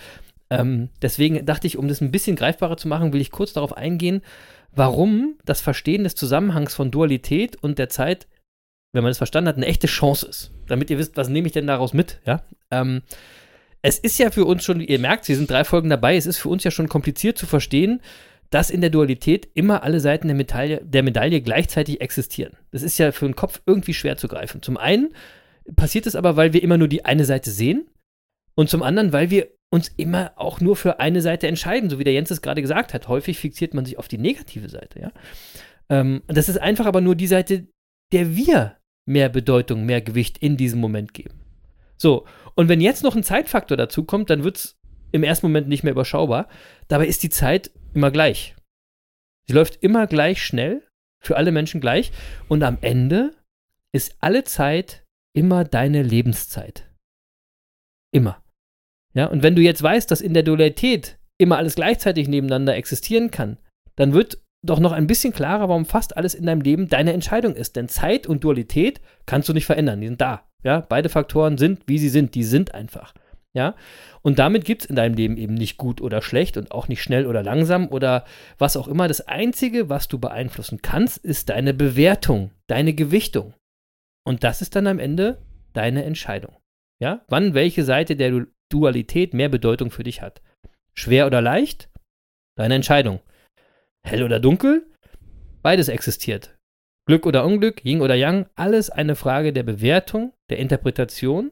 ähm, 0.50 0.88
deswegen 1.00 1.44
dachte 1.46 1.66
ich, 1.66 1.76
um 1.76 1.86
das 1.86 2.00
ein 2.00 2.10
bisschen 2.10 2.36
greifbarer 2.36 2.76
zu 2.76 2.88
machen, 2.88 3.12
will 3.12 3.20
ich 3.20 3.30
kurz 3.30 3.52
darauf 3.52 3.76
eingehen, 3.76 4.22
warum 4.72 5.38
das 5.44 5.60
Verstehen 5.60 6.04
des 6.04 6.16
Zusammenhangs 6.16 6.74
von 6.74 6.90
Dualität 6.90 7.56
und 7.62 7.78
der 7.78 7.88
Zeit, 7.88 8.26
wenn 8.92 9.04
man 9.04 9.12
es 9.12 9.18
verstanden 9.18 9.48
hat, 9.48 9.56
eine 9.56 9.66
echte 9.66 9.86
Chance 9.86 10.26
ist. 10.26 10.52
Damit 10.66 10.90
ihr 10.90 10.98
wisst, 10.98 11.16
was 11.16 11.28
nehme 11.28 11.46
ich 11.46 11.52
denn 11.52 11.68
daraus 11.68 11.92
mit? 11.92 12.20
Ja. 12.24 12.42
Ähm, 12.70 13.02
es 13.82 13.98
ist 13.98 14.18
ja 14.18 14.30
für 14.30 14.44
uns 14.44 14.64
schon, 14.64 14.80
ihr 14.80 14.98
merkt, 14.98 15.24
Sie 15.24 15.34
sind 15.34 15.50
drei 15.50 15.64
Folgen 15.64 15.90
dabei, 15.90 16.16
es 16.16 16.26
ist 16.26 16.38
für 16.38 16.48
uns 16.48 16.64
ja 16.64 16.70
schon 16.70 16.88
kompliziert 16.88 17.38
zu 17.38 17.46
verstehen, 17.46 18.00
dass 18.50 18.70
in 18.70 18.80
der 18.80 18.90
Dualität 18.90 19.48
immer 19.54 19.84
alle 19.84 20.00
Seiten 20.00 20.26
der 20.26 20.36
Medaille, 20.36 20.80
der 20.84 21.02
Medaille 21.02 21.40
gleichzeitig 21.40 22.00
existieren. 22.00 22.56
Das 22.72 22.82
ist 22.82 22.98
ja 22.98 23.12
für 23.12 23.26
den 23.26 23.36
Kopf 23.36 23.62
irgendwie 23.64 23.94
schwer 23.94 24.16
zu 24.16 24.28
greifen. 24.28 24.60
Zum 24.60 24.76
einen 24.76 25.14
passiert 25.76 26.06
es 26.06 26.16
aber, 26.16 26.36
weil 26.36 26.52
wir 26.52 26.62
immer 26.62 26.76
nur 26.76 26.88
die 26.88 27.04
eine 27.04 27.24
Seite 27.24 27.50
sehen 27.50 27.86
und 28.56 28.68
zum 28.68 28.82
anderen, 28.82 29.12
weil 29.12 29.30
wir 29.30 29.48
uns 29.72 29.88
immer 29.96 30.32
auch 30.34 30.60
nur 30.60 30.74
für 30.74 30.98
eine 30.98 31.20
Seite 31.20 31.46
entscheiden, 31.46 31.90
so 31.90 32.00
wie 32.00 32.04
der 32.04 32.12
Jens 32.12 32.32
es 32.32 32.42
gerade 32.42 32.60
gesagt 32.60 32.92
hat. 32.92 33.06
Häufig 33.06 33.38
fixiert 33.38 33.72
man 33.72 33.84
sich 33.84 33.98
auf 33.98 34.08
die 34.08 34.18
negative 34.18 34.68
Seite, 34.68 35.00
ja. 35.00 35.12
Ähm, 35.88 36.22
das 36.26 36.48
ist 36.48 36.58
einfach 36.58 36.86
aber 36.86 37.00
nur 37.00 37.14
die 37.14 37.28
Seite, 37.28 37.68
der 38.12 38.34
wir 38.34 38.76
mehr 39.06 39.28
Bedeutung, 39.28 39.86
mehr 39.86 40.00
Gewicht 40.00 40.38
in 40.38 40.56
diesem 40.56 40.80
Moment 40.80 41.14
geben. 41.14 41.40
So, 41.96 42.26
und 42.60 42.68
wenn 42.68 42.82
jetzt 42.82 43.02
noch 43.02 43.16
ein 43.16 43.22
Zeitfaktor 43.22 43.78
dazu 43.78 44.04
kommt, 44.04 44.28
dann 44.28 44.44
wird 44.44 44.58
es 44.58 44.78
im 45.12 45.22
ersten 45.22 45.46
Moment 45.46 45.66
nicht 45.66 45.82
mehr 45.82 45.94
überschaubar. 45.94 46.46
Dabei 46.88 47.06
ist 47.06 47.22
die 47.22 47.30
Zeit 47.30 47.70
immer 47.94 48.10
gleich. 48.10 48.54
Sie 49.46 49.54
läuft 49.54 49.82
immer 49.82 50.06
gleich 50.06 50.44
schnell, 50.44 50.86
für 51.22 51.38
alle 51.38 51.52
Menschen 51.52 51.80
gleich. 51.80 52.12
Und 52.48 52.62
am 52.62 52.76
Ende 52.82 53.34
ist 53.92 54.14
alle 54.20 54.44
Zeit 54.44 55.06
immer 55.32 55.64
deine 55.64 56.02
Lebenszeit. 56.02 56.86
Immer. 58.12 58.44
Ja, 59.14 59.24
und 59.24 59.42
wenn 59.42 59.56
du 59.56 59.62
jetzt 59.62 59.82
weißt, 59.82 60.10
dass 60.10 60.20
in 60.20 60.34
der 60.34 60.42
Dualität 60.42 61.18
immer 61.38 61.56
alles 61.56 61.76
gleichzeitig 61.76 62.28
nebeneinander 62.28 62.76
existieren 62.76 63.30
kann, 63.30 63.56
dann 63.96 64.12
wird 64.12 64.44
doch 64.62 64.80
noch 64.80 64.92
ein 64.92 65.06
bisschen 65.06 65.32
klarer, 65.32 65.70
warum 65.70 65.86
fast 65.86 66.14
alles 66.18 66.34
in 66.34 66.44
deinem 66.44 66.60
Leben 66.60 66.88
deine 66.88 67.14
Entscheidung 67.14 67.54
ist. 67.54 67.76
Denn 67.76 67.88
Zeit 67.88 68.26
und 68.26 68.44
Dualität 68.44 69.00
kannst 69.24 69.48
du 69.48 69.54
nicht 69.54 69.64
verändern, 69.64 70.02
die 70.02 70.08
sind 70.08 70.20
da. 70.20 70.49
Ja, 70.62 70.80
beide 70.80 71.08
Faktoren 71.08 71.58
sind, 71.58 71.82
wie 71.86 71.98
sie 71.98 72.08
sind, 72.08 72.34
die 72.34 72.44
sind 72.44 72.74
einfach. 72.74 73.14
Ja, 73.52 73.74
und 74.22 74.38
damit 74.38 74.64
gibt 74.64 74.82
es 74.82 74.88
in 74.88 74.94
deinem 74.94 75.14
Leben 75.14 75.36
eben 75.36 75.54
nicht 75.54 75.76
gut 75.76 76.00
oder 76.00 76.22
schlecht 76.22 76.56
und 76.56 76.70
auch 76.70 76.86
nicht 76.86 77.02
schnell 77.02 77.26
oder 77.26 77.42
langsam 77.42 77.88
oder 77.88 78.24
was 78.58 78.76
auch 78.76 78.86
immer. 78.86 79.08
Das 79.08 79.26
Einzige, 79.26 79.88
was 79.88 80.06
du 80.06 80.18
beeinflussen 80.20 80.82
kannst, 80.82 81.18
ist 81.18 81.48
deine 81.48 81.74
Bewertung, 81.74 82.52
deine 82.68 82.94
Gewichtung. 82.94 83.54
Und 84.24 84.44
das 84.44 84.62
ist 84.62 84.76
dann 84.76 84.86
am 84.86 85.00
Ende 85.00 85.42
deine 85.72 86.04
Entscheidung. 86.04 86.56
Ja, 87.02 87.24
wann 87.28 87.54
welche 87.54 87.82
Seite 87.82 88.14
der 88.14 88.46
Dualität 88.70 89.34
mehr 89.34 89.48
Bedeutung 89.48 89.90
für 89.90 90.04
dich 90.04 90.22
hat. 90.22 90.42
Schwer 90.94 91.26
oder 91.26 91.40
leicht? 91.40 91.88
Deine 92.56 92.74
Entscheidung. 92.74 93.20
Hell 94.06 94.22
oder 94.22 94.38
dunkel? 94.38 94.86
Beides 95.62 95.88
existiert. 95.88 96.56
Glück 97.10 97.26
oder 97.26 97.44
Unglück, 97.44 97.84
Yin 97.84 98.02
oder 98.02 98.14
Yang, 98.14 98.46
alles 98.54 98.88
eine 98.88 99.16
Frage 99.16 99.52
der 99.52 99.64
Bewertung, 99.64 100.32
der 100.48 100.60
Interpretation, 100.60 101.50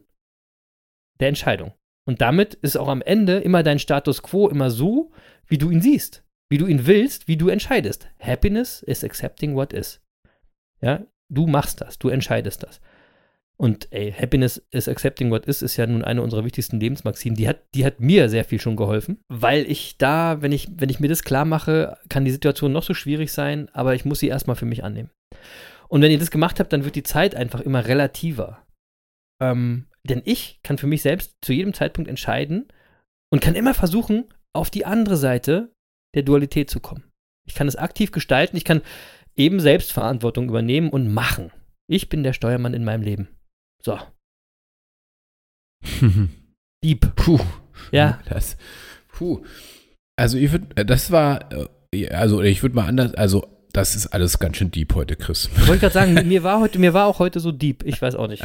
der 1.19 1.27
Entscheidung. 1.27 1.73
Und 2.07 2.21
damit 2.21 2.55
ist 2.55 2.77
auch 2.77 2.87
am 2.87 3.03
Ende 3.03 3.39
immer 3.39 3.65
dein 3.65 3.81
Status 3.81 4.23
quo 4.23 4.49
immer 4.49 4.71
so, 4.71 5.11
wie 5.49 5.59
du 5.59 5.71
ihn 5.71 5.81
siehst, 5.81 6.25
wie 6.49 6.59
du 6.59 6.69
ihn 6.69 6.87
willst, 6.87 7.27
wie 7.27 7.37
du 7.37 7.49
entscheidest. 7.49 8.09
Happiness 8.21 8.85
is 8.85 9.03
accepting 9.03 9.57
what 9.57 9.73
is. 9.73 10.01
Ja, 10.81 11.05
du 11.29 11.49
machst 11.49 11.81
das, 11.81 11.99
du 11.99 12.09
entscheidest 12.09 12.63
das. 12.63 12.81
Und 13.57 13.89
ey, 13.91 14.13
Happiness 14.13 14.65
is 14.71 14.87
accepting 14.87 15.29
what 15.33 15.47
is 15.47 15.61
ist 15.61 15.77
ja 15.77 15.89
nun 15.89 16.05
eine 16.05 16.23
unserer 16.23 16.45
wichtigsten 16.45 16.79
Lebensmaximen. 16.79 17.37
Die 17.37 17.49
hat, 17.49 17.65
die 17.75 17.85
hat 17.85 17.99
mir 17.99 18.29
sehr 18.29 18.45
viel 18.45 18.61
schon 18.61 18.77
geholfen, 18.77 19.19
weil 19.27 19.69
ich 19.69 19.99
da, 19.99 20.41
wenn 20.41 20.53
ich, 20.53 20.69
wenn 20.77 20.89
ich 20.89 21.01
mir 21.01 21.09
das 21.09 21.25
klar 21.25 21.45
mache, 21.45 21.99
kann 22.09 22.25
die 22.25 22.31
Situation 22.31 22.71
noch 22.71 22.85
so 22.85 22.95
schwierig 22.95 23.33
sein, 23.33 23.69
aber 23.73 23.97
ich 23.97 24.05
muss 24.05 24.21
sie 24.21 24.29
erstmal 24.29 24.55
für 24.55 24.65
mich 24.65 24.85
annehmen. 24.85 25.11
Und 25.89 26.03
wenn 26.03 26.11
ihr 26.11 26.19
das 26.19 26.31
gemacht 26.31 26.61
habt, 26.61 26.73
dann 26.73 26.85
wird 26.85 26.97
die 26.97 27.03
Zeit 27.03 27.35
einfach 27.35 27.61
immer 27.61 27.87
relativer. 27.87 28.67
Ähm, 29.43 29.87
denn 30.05 30.23
ich 30.25 30.61
kann 30.63 30.79
für 30.79 30.87
mich 30.87 31.03
selbst 31.03 31.37
zu 31.43 31.53
jedem 31.53 31.75
Zeitpunkt 31.75 32.09
entscheiden 32.09 32.69
und 33.33 33.41
kann 33.41 33.55
immer 33.55 33.75
versuchen, 33.75 34.33
auf 34.55 34.71
die 34.71 34.85
andere 34.85 35.17
Seite 35.17 35.73
der 36.15 36.23
Dualität 36.23 36.71
zu 36.71 36.81
kommen. 36.81 37.05
Ich 37.47 37.55
kann 37.55 37.69
es 37.69 37.77
aktiv 37.77 38.13
gestalten, 38.13 38.57
ich 38.57 38.65
kann 38.65 38.83
eben 39.37 39.61
Selbstverantwortung 39.61 40.49
übernehmen 40.49 40.91
und 40.91 41.13
machen. 41.13 41.53
Ich 41.89 42.09
bin 42.09 42.23
der 42.23 42.33
Steuermann 42.33 42.75
in 42.75 42.85
meinem 42.85 43.03
Leben. 43.03 43.29
So. 43.83 43.99
Dieb. 46.85 47.15
Puh. 47.17 47.41
Ja. 47.93 48.21
Das, 48.29 48.57
puh. 49.09 49.45
Also 50.19 50.37
ich 50.37 50.53
würde, 50.53 50.85
das 50.85 51.11
war, 51.11 51.51
äh, 51.93 52.09
also 52.09 52.43
ich 52.43 52.63
würde 52.63 52.75
mal 52.75 52.87
anders, 52.87 53.15
also 53.15 53.58
das 53.79 53.95
ist 53.95 54.09
alles 54.09 54.41
ganz 54.41 54.57
schön 54.57 54.73
deep 54.73 54.97
heute, 54.97 55.15
Chris. 55.15 55.49
Ich 55.57 55.69
wollte 55.69 55.83
gerade 55.83 55.95
sagen, 55.95 56.27
mir 56.27 56.43
war 56.43 56.59
heute, 56.59 56.81
mir 56.81 56.95
war 56.95 57.07
auch 57.07 57.21
heute 57.21 57.39
so 57.39 57.53
deep. 57.53 57.85
Ich 57.85 58.03
weiß 58.03 58.17
auch 58.17 58.27
nicht. 58.27 58.43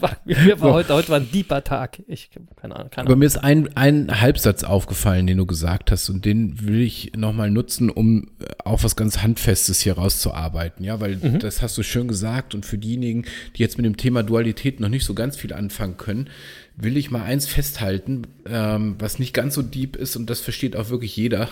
War, 0.00 0.16
mir 0.24 0.60
war 0.60 0.72
heute, 0.72 0.94
heute 0.94 1.08
war 1.10 1.20
ein 1.20 1.30
deeper 1.30 1.62
Tag. 1.62 2.02
Ich, 2.08 2.30
keine 2.56 2.74
Ahnung, 2.74 2.90
keine 2.90 3.02
Ahnung. 3.02 3.12
Aber 3.12 3.16
mir 3.16 3.26
ist 3.26 3.36
ein, 3.36 3.68
ein 3.76 4.20
Halbsatz 4.20 4.64
aufgefallen, 4.64 5.28
den 5.28 5.38
du 5.38 5.46
gesagt 5.46 5.92
hast, 5.92 6.08
und 6.08 6.24
den 6.24 6.66
will 6.66 6.80
ich 6.80 7.12
nochmal 7.16 7.50
nutzen, 7.50 7.90
um 7.90 8.24
äh, 8.40 8.46
auch 8.64 8.82
was 8.82 8.96
ganz 8.96 9.22
Handfestes 9.22 9.80
hier 9.80 9.94
rauszuarbeiten. 9.94 10.84
Ja, 10.84 10.98
weil 10.98 11.16
mhm. 11.16 11.38
das 11.38 11.62
hast 11.62 11.78
du 11.78 11.84
schön 11.84 12.08
gesagt. 12.08 12.52
Und 12.52 12.66
für 12.66 12.78
diejenigen, 12.78 13.24
die 13.56 13.62
jetzt 13.62 13.76
mit 13.76 13.86
dem 13.86 13.96
Thema 13.96 14.24
Dualität 14.24 14.80
noch 14.80 14.88
nicht 14.88 15.04
so 15.04 15.14
ganz 15.14 15.36
viel 15.36 15.52
anfangen 15.52 15.96
können, 15.96 16.28
will 16.76 16.96
ich 16.96 17.10
mal 17.10 17.22
eins 17.22 17.46
festhalten, 17.46 18.26
ähm, 18.46 18.96
was 18.98 19.18
nicht 19.18 19.34
ganz 19.34 19.54
so 19.54 19.62
deep 19.62 19.96
ist 19.96 20.16
und 20.16 20.28
das 20.28 20.40
versteht 20.40 20.76
auch 20.76 20.90
wirklich 20.90 21.16
jeder. 21.16 21.48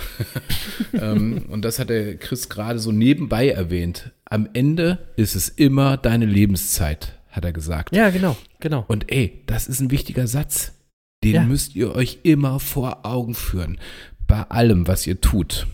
ähm, 0.93 1.45
und 1.49 1.65
das 1.65 1.79
hat 1.79 1.91
der 1.91 2.17
Chris 2.17 2.49
gerade 2.49 2.79
so 2.79 2.93
nebenbei 2.93 3.49
erwähnt. 3.49 4.13
Am 4.25 4.49
Ende 4.53 4.99
ist 5.17 5.35
es 5.35 5.49
immer 5.49 5.97
deine 5.97 6.27
Lebenszeit, 6.27 7.19
hat 7.29 7.45
er 7.45 7.53
gesagt. 7.53 7.95
Ja, 7.95 8.11
genau, 8.11 8.37
genau. 8.61 8.85
Und 8.89 9.11
ey, 9.13 9.43
das 9.47 9.69
ist 9.69 9.81
ein 9.81 9.91
wichtiger 9.91 10.27
Satz. 10.27 10.73
Den 11.23 11.35
ja. 11.35 11.43
müsst 11.45 11.77
ihr 11.77 11.95
euch 11.95 12.21
immer 12.23 12.61
vor 12.61 13.05
Augen 13.05 13.35
führen. 13.35 13.79
Bei 14.27 14.43
allem, 14.45 14.89
was 14.89 15.07
ihr 15.07 15.21
tut, 15.21 15.67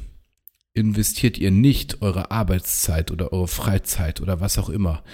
investiert 0.75 1.39
ihr 1.39 1.53
nicht 1.53 2.03
eure 2.03 2.31
Arbeitszeit 2.31 3.11
oder 3.13 3.33
eure 3.33 3.49
Freizeit 3.49 4.21
oder 4.21 4.41
was 4.41 4.59
auch 4.59 4.69
immer. 4.69 5.05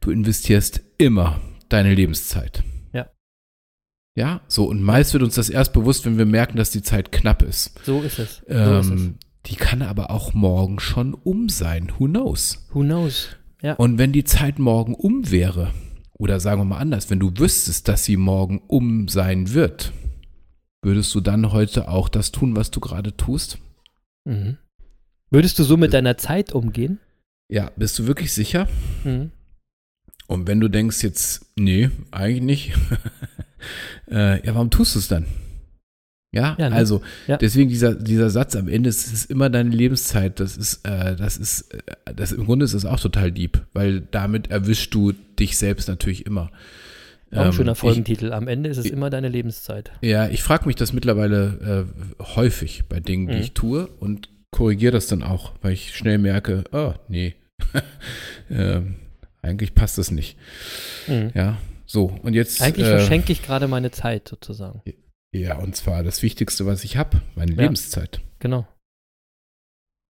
Du 0.00 0.10
investierst 0.10 0.80
immer 0.98 1.40
deine 1.68 1.94
Lebenszeit. 1.94 2.62
Ja, 4.16 4.40
so 4.48 4.64
und 4.64 4.82
meist 4.82 5.12
wird 5.12 5.22
uns 5.22 5.34
das 5.34 5.50
erst 5.50 5.74
bewusst, 5.74 6.06
wenn 6.06 6.16
wir 6.16 6.24
merken, 6.24 6.56
dass 6.56 6.70
die 6.70 6.82
Zeit 6.82 7.12
knapp 7.12 7.42
ist. 7.42 7.78
So 7.84 8.00
ist 8.00 8.18
es. 8.18 8.42
So 8.48 8.54
ähm, 8.54 8.80
ist 8.80 8.90
es. 8.90 9.10
Die 9.50 9.56
kann 9.56 9.82
aber 9.82 10.10
auch 10.10 10.32
morgen 10.32 10.80
schon 10.80 11.12
um 11.12 11.50
sein. 11.50 11.92
Who 11.98 12.06
knows? 12.06 12.66
Who 12.72 12.80
knows? 12.80 13.28
Ja. 13.62 13.74
Und 13.74 13.98
wenn 13.98 14.12
die 14.12 14.24
Zeit 14.24 14.58
morgen 14.58 14.94
um 14.94 15.30
wäre, 15.30 15.72
oder 16.14 16.40
sagen 16.40 16.62
wir 16.62 16.64
mal 16.64 16.78
anders, 16.78 17.10
wenn 17.10 17.20
du 17.20 17.30
wüsstest, 17.36 17.88
dass 17.88 18.04
sie 18.04 18.16
morgen 18.16 18.62
um 18.66 19.06
sein 19.06 19.52
wird, 19.52 19.92
würdest 20.82 21.14
du 21.14 21.20
dann 21.20 21.52
heute 21.52 21.88
auch 21.88 22.08
das 22.08 22.32
tun, 22.32 22.56
was 22.56 22.70
du 22.70 22.80
gerade 22.80 23.16
tust? 23.16 23.58
Mhm. 24.24 24.56
Würdest 25.30 25.58
du 25.58 25.64
so 25.64 25.76
mit 25.76 25.92
deiner 25.92 26.16
Zeit 26.16 26.52
umgehen? 26.52 27.00
Ja, 27.48 27.70
bist 27.76 27.98
du 27.98 28.06
wirklich 28.06 28.32
sicher? 28.32 28.66
Mhm. 29.04 29.30
Und 30.26 30.48
wenn 30.48 30.58
du 30.58 30.68
denkst 30.68 31.02
jetzt, 31.02 31.52
nee, 31.56 31.90
eigentlich 32.10 32.42
nicht, 32.42 32.72
äh, 34.10 34.46
ja, 34.46 34.54
warum 34.54 34.70
tust 34.70 34.94
du 34.94 34.98
es 34.98 35.08
dann? 35.08 35.26
Ja, 36.32 36.56
ja 36.58 36.70
ne? 36.70 36.76
also 36.76 37.02
ja. 37.26 37.36
deswegen 37.36 37.70
dieser, 37.70 37.94
dieser 37.94 38.30
Satz 38.30 38.56
am 38.56 38.68
Ende, 38.68 38.90
es 38.90 39.10
ist 39.12 39.30
immer 39.30 39.48
deine 39.48 39.70
Lebenszeit, 39.70 40.38
das 40.38 40.56
ist, 40.56 40.86
äh, 40.86 41.16
das 41.16 41.38
ist, 41.38 41.72
äh, 41.72 42.14
das 42.14 42.32
im 42.32 42.44
Grunde 42.44 42.64
ist 42.64 42.74
es 42.74 42.84
auch 42.84 43.00
total 43.00 43.32
deep, 43.32 43.62
weil 43.72 44.00
damit 44.00 44.50
erwischst 44.50 44.92
du 44.94 45.12
dich 45.12 45.56
selbst 45.56 45.88
natürlich 45.88 46.26
immer. 46.26 46.50
Auch 47.32 47.38
ein 47.38 47.46
ähm, 47.46 47.52
schöner 47.52 47.74
Folgentitel. 47.74 48.32
Am 48.32 48.48
Ende 48.48 48.70
ist 48.70 48.76
es 48.76 48.86
ich, 48.86 48.92
immer 48.92 49.10
deine 49.10 49.28
Lebenszeit. 49.28 49.90
Ja, 50.00 50.28
ich 50.28 50.42
frage 50.42 50.66
mich 50.66 50.76
das 50.76 50.92
mittlerweile 50.92 51.86
äh, 52.20 52.24
häufig 52.36 52.84
bei 52.88 53.00
Dingen, 53.00 53.28
die 53.28 53.34
mhm. 53.34 53.40
ich 53.40 53.52
tue 53.52 53.86
und 53.98 54.28
korrigiere 54.50 54.92
das 54.92 55.06
dann 55.06 55.22
auch, 55.22 55.52
weil 55.62 55.72
ich 55.72 55.96
schnell 55.96 56.18
merke, 56.18 56.64
oh, 56.72 56.94
nee, 57.08 57.34
äh, 58.48 58.80
eigentlich 59.42 59.74
passt 59.74 59.98
das 59.98 60.10
nicht. 60.10 60.36
Mhm. 61.08 61.30
Ja, 61.34 61.58
so, 61.86 62.06
und 62.22 62.34
jetzt. 62.34 62.60
Eigentlich 62.60 62.86
äh, 62.86 62.98
verschenke 62.98 63.32
ich 63.32 63.42
gerade 63.42 63.68
meine 63.68 63.90
Zeit 63.90 64.28
sozusagen. 64.28 64.82
Ja, 65.32 65.56
und 65.58 65.76
zwar 65.76 66.02
das 66.02 66.22
Wichtigste, 66.22 66.66
was 66.66 66.84
ich 66.84 66.96
habe, 66.96 67.22
meine 67.34 67.52
ja, 67.52 67.62
Lebenszeit. 67.62 68.20
Genau. 68.38 68.66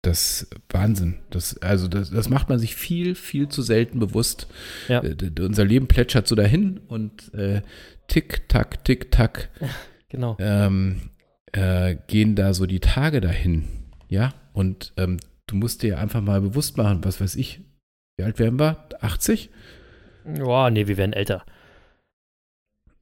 Das 0.02 0.48
Wahnsinn. 0.70 1.20
Das, 1.30 1.58
also 1.62 1.88
das, 1.88 2.10
das 2.10 2.30
macht 2.30 2.50
man 2.50 2.60
sich 2.60 2.76
viel, 2.76 3.16
viel 3.16 3.48
zu 3.48 3.62
selten 3.62 4.00
bewusst. 4.00 4.48
Ja. 4.90 5.02
Äh, 5.02 5.16
unser 5.40 5.66
Leben 5.66 5.88
plätschert 5.88 6.28
so 6.28 6.36
dahin 6.36 6.80
und 6.88 7.34
äh, 7.34 7.62
tick, 8.08 8.48
tack, 8.50 8.84
tick, 8.86 9.12
tack. 9.12 9.50
Genau. 10.10 10.38
Ähm, 10.40 11.10
äh, 11.54 11.96
gehen 12.06 12.36
da 12.36 12.54
so 12.54 12.68
die 12.68 12.80
Tage 12.80 13.20
dahin. 13.20 13.68
Ja, 14.10 14.36
und 14.54 14.94
ähm, 14.96 15.18
du 15.48 15.56
musst 15.56 15.82
dir 15.82 15.98
einfach 15.98 16.22
mal 16.22 16.40
bewusst 16.40 16.78
machen, 16.78 17.04
was 17.04 17.20
weiß 17.20 17.36
ich. 17.36 17.62
Wie 18.16 18.24
alt 18.24 18.38
werden 18.38 18.60
wir? 18.60 18.88
80? 19.02 19.50
Boah, 20.24 20.70
nee, 20.70 20.86
wir 20.86 20.98
werden 20.98 21.14
älter. 21.14 21.44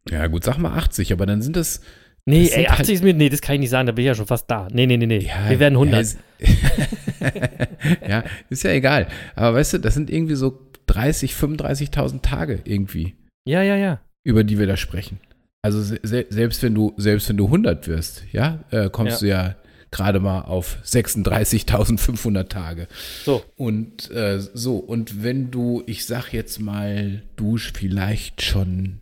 Ja, 0.10 0.28
gut, 0.28 0.43
sag 0.43 0.58
mal 0.58 0.74
80, 0.74 1.14
aber 1.14 1.26
dann 1.26 1.41
sind 1.41 1.56
das 1.56 1.82
Nee, 2.26 2.49
ey, 2.49 2.68
80 2.68 2.70
halt 2.70 2.89
ist 2.89 3.04
mir, 3.04 3.14
nee, 3.14 3.30
das 3.30 3.41
kann 3.41 3.56
ich 3.56 3.62
nicht 3.62 3.70
sagen, 3.72 3.88
da 3.88 3.93
bin 3.93 4.04
ich 4.04 4.08
ja 4.08 4.16
schon 4.16 4.28
fast 4.28 4.49
da. 4.49 4.68
Nee, 4.72 4.86
nee, 4.86 4.97
nee, 4.97 5.08
nee. 5.08 5.26
Ja, 5.26 5.49
Wir 5.49 5.60
werden 5.60 5.74
100. 5.74 5.93
Ja 5.93 5.99
ist, 5.99 6.18
ja, 8.08 8.24
ist 8.49 8.64
ja 8.64 8.72
egal. 8.72 9.08
Aber 9.36 9.58
weißt 9.58 9.74
du, 9.74 9.78
das 9.80 9.95
sind 9.95 10.10
irgendwie 10.10 10.36
so 10.36 10.60
30, 10.86 11.34
35.000 11.34 12.22
Tage 12.22 12.60
irgendwie. 12.64 13.16
Ja, 13.47 13.64
ja, 13.64 13.76
ja. 13.76 14.02
Über 14.24 14.43
die 14.43 14.60
wir 14.60 14.68
da 14.68 14.78
sprechen. 14.78 15.20
Also 15.64 15.82
se 15.82 15.99
selbst 16.30 16.62
wenn 16.64 16.76
du, 16.76 16.93
selbst 16.97 17.30
wenn 17.30 17.38
du 17.38 17.45
100 17.45 17.88
wirst, 17.88 18.24
ja, 18.32 18.64
äh, 18.72 18.89
kommst 18.89 19.22
ja. 19.22 19.28
du 19.28 19.28
ja 19.28 19.56
gerade 19.91 20.20
mal 20.20 20.41
auf 20.41 20.78
36.500 20.86 22.47
Tage. 22.47 22.88
So. 23.24 23.43
Und 23.58 24.10
äh, 24.12 24.39
so, 24.39 24.78
und 24.78 25.24
wenn 25.24 25.52
du, 25.52 25.84
ich 25.86 26.06
sag 26.06 26.34
jetzt 26.34 26.60
mal, 26.60 27.24
du 27.36 27.58
vielleicht 27.58 28.41
schon 28.41 29.02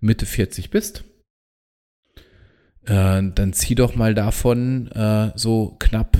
Mitte 0.00 0.26
40 0.26 0.70
bist, 0.70 1.04
äh, 2.86 3.22
dann 3.22 3.52
zieh 3.52 3.74
doch 3.74 3.94
mal 3.94 4.14
davon 4.14 4.90
äh, 4.92 5.32
so 5.34 5.76
knapp, 5.78 6.16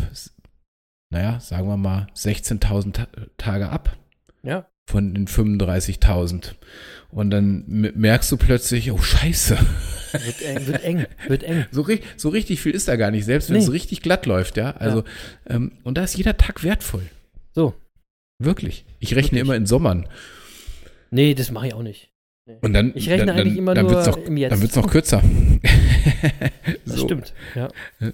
naja, 1.10 1.40
sagen 1.40 1.68
wir 1.68 1.76
mal 1.76 2.06
16.000 2.14 2.92
Ta 2.92 3.08
Tage 3.36 3.70
ab. 3.70 3.96
Ja. 4.42 4.66
Von 4.86 5.14
den 5.14 5.26
35.000. 5.26 6.54
Und 7.10 7.30
dann 7.30 7.64
merkst 7.66 8.30
du 8.32 8.36
plötzlich, 8.36 8.90
oh 8.92 8.98
Scheiße. 8.98 9.58
Wird 10.12 10.42
eng, 10.42 10.66
wird 10.66 10.84
eng, 10.84 11.06
wird 11.26 11.42
eng. 11.42 11.66
So, 11.70 11.86
so 12.16 12.28
richtig 12.30 12.60
viel 12.60 12.72
ist 12.72 12.88
da 12.88 12.96
gar 12.96 13.10
nicht, 13.10 13.24
selbst 13.24 13.50
wenn 13.50 13.58
nee. 13.58 13.62
es 13.62 13.72
richtig 13.72 14.02
glatt 14.02 14.26
läuft, 14.26 14.56
ja. 14.56 14.72
Also, 14.72 15.04
ja. 15.48 15.56
Ähm, 15.56 15.72
und 15.84 15.98
da 15.98 16.04
ist 16.04 16.16
jeder 16.16 16.36
Tag 16.36 16.62
wertvoll. 16.64 17.08
So. 17.54 17.74
Wirklich. 18.38 18.84
Ich 18.98 19.14
rechne 19.14 19.32
Wirklich? 19.32 19.40
immer 19.40 19.56
in 19.56 19.66
Sommern. 19.66 20.08
Nee, 21.10 21.34
das 21.34 21.50
mache 21.50 21.68
ich 21.68 21.74
auch 21.74 21.82
nicht. 21.82 22.10
Und 22.60 22.72
dann, 22.72 22.92
ich 22.94 23.08
rechne 23.10 23.26
dann, 23.26 23.36
eigentlich 23.36 23.56
immer 23.56 23.74
dann 23.74 23.86
nur 23.86 24.02
noch, 24.02 24.16
im 24.18 24.36
Jetzt. 24.36 24.52
Dann 24.52 24.60
wird 24.60 24.70
es 24.70 24.76
noch 24.76 24.90
kürzer. 24.90 25.22
das 26.86 26.96
so. 26.96 27.04
stimmt, 27.04 27.34
ja. 27.54 27.68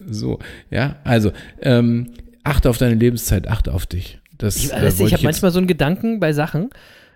So, 0.09 0.39
ja, 0.71 0.97
also 1.05 1.33
ähm, 1.61 2.11
achte 2.43 2.71
auf 2.71 2.79
deine 2.79 2.95
Lebenszeit, 2.95 3.49
achte 3.49 3.73
auf 3.73 3.87
dich. 3.87 4.21
Das, 4.37 4.57
ich, 4.57 4.73
äh, 4.73 4.89
ich 4.89 5.13
habe 5.13 5.23
manchmal 5.23 5.51
so 5.51 5.59
einen 5.59 5.67
Gedanken 5.67 6.21
bei 6.21 6.33
Sachen, 6.33 6.71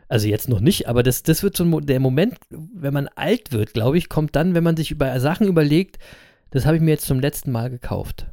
also 0.09 0.29
jetzt 0.29 0.49
noch 0.49 0.61
nicht, 0.61 0.89
aber 0.89 1.03
das, 1.03 1.23
das 1.23 1.43
wird 1.43 1.57
so 1.57 1.64
ein, 1.64 1.87
der 1.87 2.01
Moment, 2.01 2.37
wenn 2.51 2.95
man 2.95 3.09
alt 3.09 3.53
wird, 3.53 3.75
glaube 3.75 3.99
ich, 3.99 4.09
kommt 4.09 4.37
dann, 4.37 4.55
wenn 4.55 4.64
man 4.64 4.77
sich 4.77 4.91
über 4.91 5.19
Sachen 5.21 5.47
überlegt, 5.47 5.99
das 6.51 6.64
habe 6.64 6.77
ich 6.77 6.83
mir 6.83 6.93
jetzt 6.93 7.07
zum 7.07 7.21
letzten 7.21 7.53
Mal 7.53 7.69
gekauft. 7.69 8.27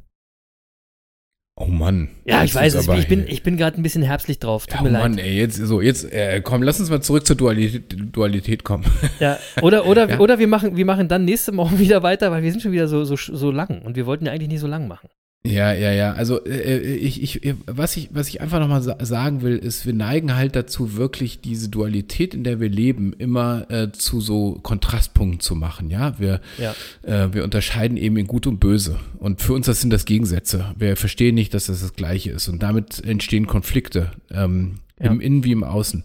Oh 1.57 1.67
Mann. 1.67 2.09
Ja, 2.25 2.43
ich 2.43 2.53
weiß 2.53 2.73
es. 2.73 2.87
Ich 2.89 3.07
bin, 3.07 3.25
ich 3.27 3.41
bin 3.41 3.55
gerade 3.55 3.79
ein 3.79 3.83
bisschen 3.83 4.03
herbstlich 4.03 4.39
drauf. 4.39 4.67
Tut 4.67 4.75
ja, 4.75 4.81
mir 4.81 4.89
oh 4.89 4.91
leid. 4.91 5.01
Mann, 5.03 5.17
ey, 5.17 5.37
jetzt, 5.37 5.55
so, 5.55 5.79
jetzt, 5.79 6.11
äh, 6.11 6.41
komm, 6.41 6.63
lass 6.63 6.81
uns 6.81 6.89
mal 6.89 7.01
zurück 7.01 7.25
zur 7.25 7.37
Dualität, 7.37 7.95
Dualität 8.11 8.63
kommen. 8.63 8.83
Ja, 9.19 9.39
oder, 9.61 9.85
oder, 9.85 10.09
ja. 10.09 10.19
oder 10.19 10.39
wir 10.39 10.47
machen, 10.47 10.75
wir 10.75 10.85
machen 10.85 11.07
dann 11.07 11.23
nächste 11.23 11.55
Woche 11.55 11.79
wieder 11.79 12.03
weiter, 12.03 12.29
weil 12.31 12.43
wir 12.43 12.51
sind 12.51 12.61
schon 12.61 12.73
wieder 12.73 12.89
so, 12.89 13.05
so, 13.05 13.15
so 13.15 13.51
lang 13.51 13.81
und 13.83 13.95
wir 13.95 14.05
wollten 14.05 14.25
ja 14.25 14.33
eigentlich 14.33 14.49
nicht 14.49 14.59
so 14.59 14.67
lang 14.67 14.89
machen. 14.89 15.07
Ja, 15.45 15.73
ja, 15.73 15.91
ja. 15.91 16.13
Also 16.13 16.43
äh, 16.45 16.77
äh 16.77 16.95
ich, 16.95 17.21
ich, 17.21 17.55
was 17.65 17.95
ich, 17.97 18.09
was 18.11 18.29
ich 18.29 18.41
einfach 18.41 18.59
nochmal 18.59 18.81
sa 18.81 18.97
sagen 19.03 19.41
will, 19.41 19.57
ist, 19.57 19.85
wir 19.85 19.93
neigen 19.93 20.35
halt 20.35 20.55
dazu, 20.55 20.95
wirklich 20.95 21.41
diese 21.41 21.69
Dualität, 21.69 22.33
in 22.33 22.43
der 22.43 22.59
wir 22.59 22.69
leben, 22.69 23.13
immer 23.13 23.69
äh, 23.69 23.91
zu 23.91 24.21
so 24.21 24.59
Kontrastpunkten 24.63 25.39
zu 25.39 25.55
machen. 25.55 25.89
Ja, 25.89 26.19
wir, 26.19 26.41
ja. 26.57 26.75
Äh, 27.03 27.33
wir 27.33 27.43
unterscheiden 27.43 27.97
eben 27.97 28.17
in 28.17 28.27
Gut 28.27 28.47
und 28.47 28.59
Böse. 28.59 28.99
Und 29.19 29.41
für 29.41 29.53
uns 29.53 29.65
das 29.67 29.81
sind 29.81 29.91
das 29.91 30.05
Gegensätze. 30.05 30.73
Wir 30.77 30.95
verstehen 30.95 31.35
nicht, 31.35 31.53
dass 31.53 31.67
das 31.67 31.81
das 31.81 31.93
Gleiche 31.93 32.31
ist. 32.31 32.47
Und 32.47 32.63
damit 32.63 33.03
entstehen 33.03 33.47
Konflikte 33.47 34.11
ähm, 34.31 34.75
ja. 34.99 35.11
im 35.11 35.19
Innen 35.21 35.43
wie 35.43 35.51
im 35.51 35.63
Außen. 35.63 36.03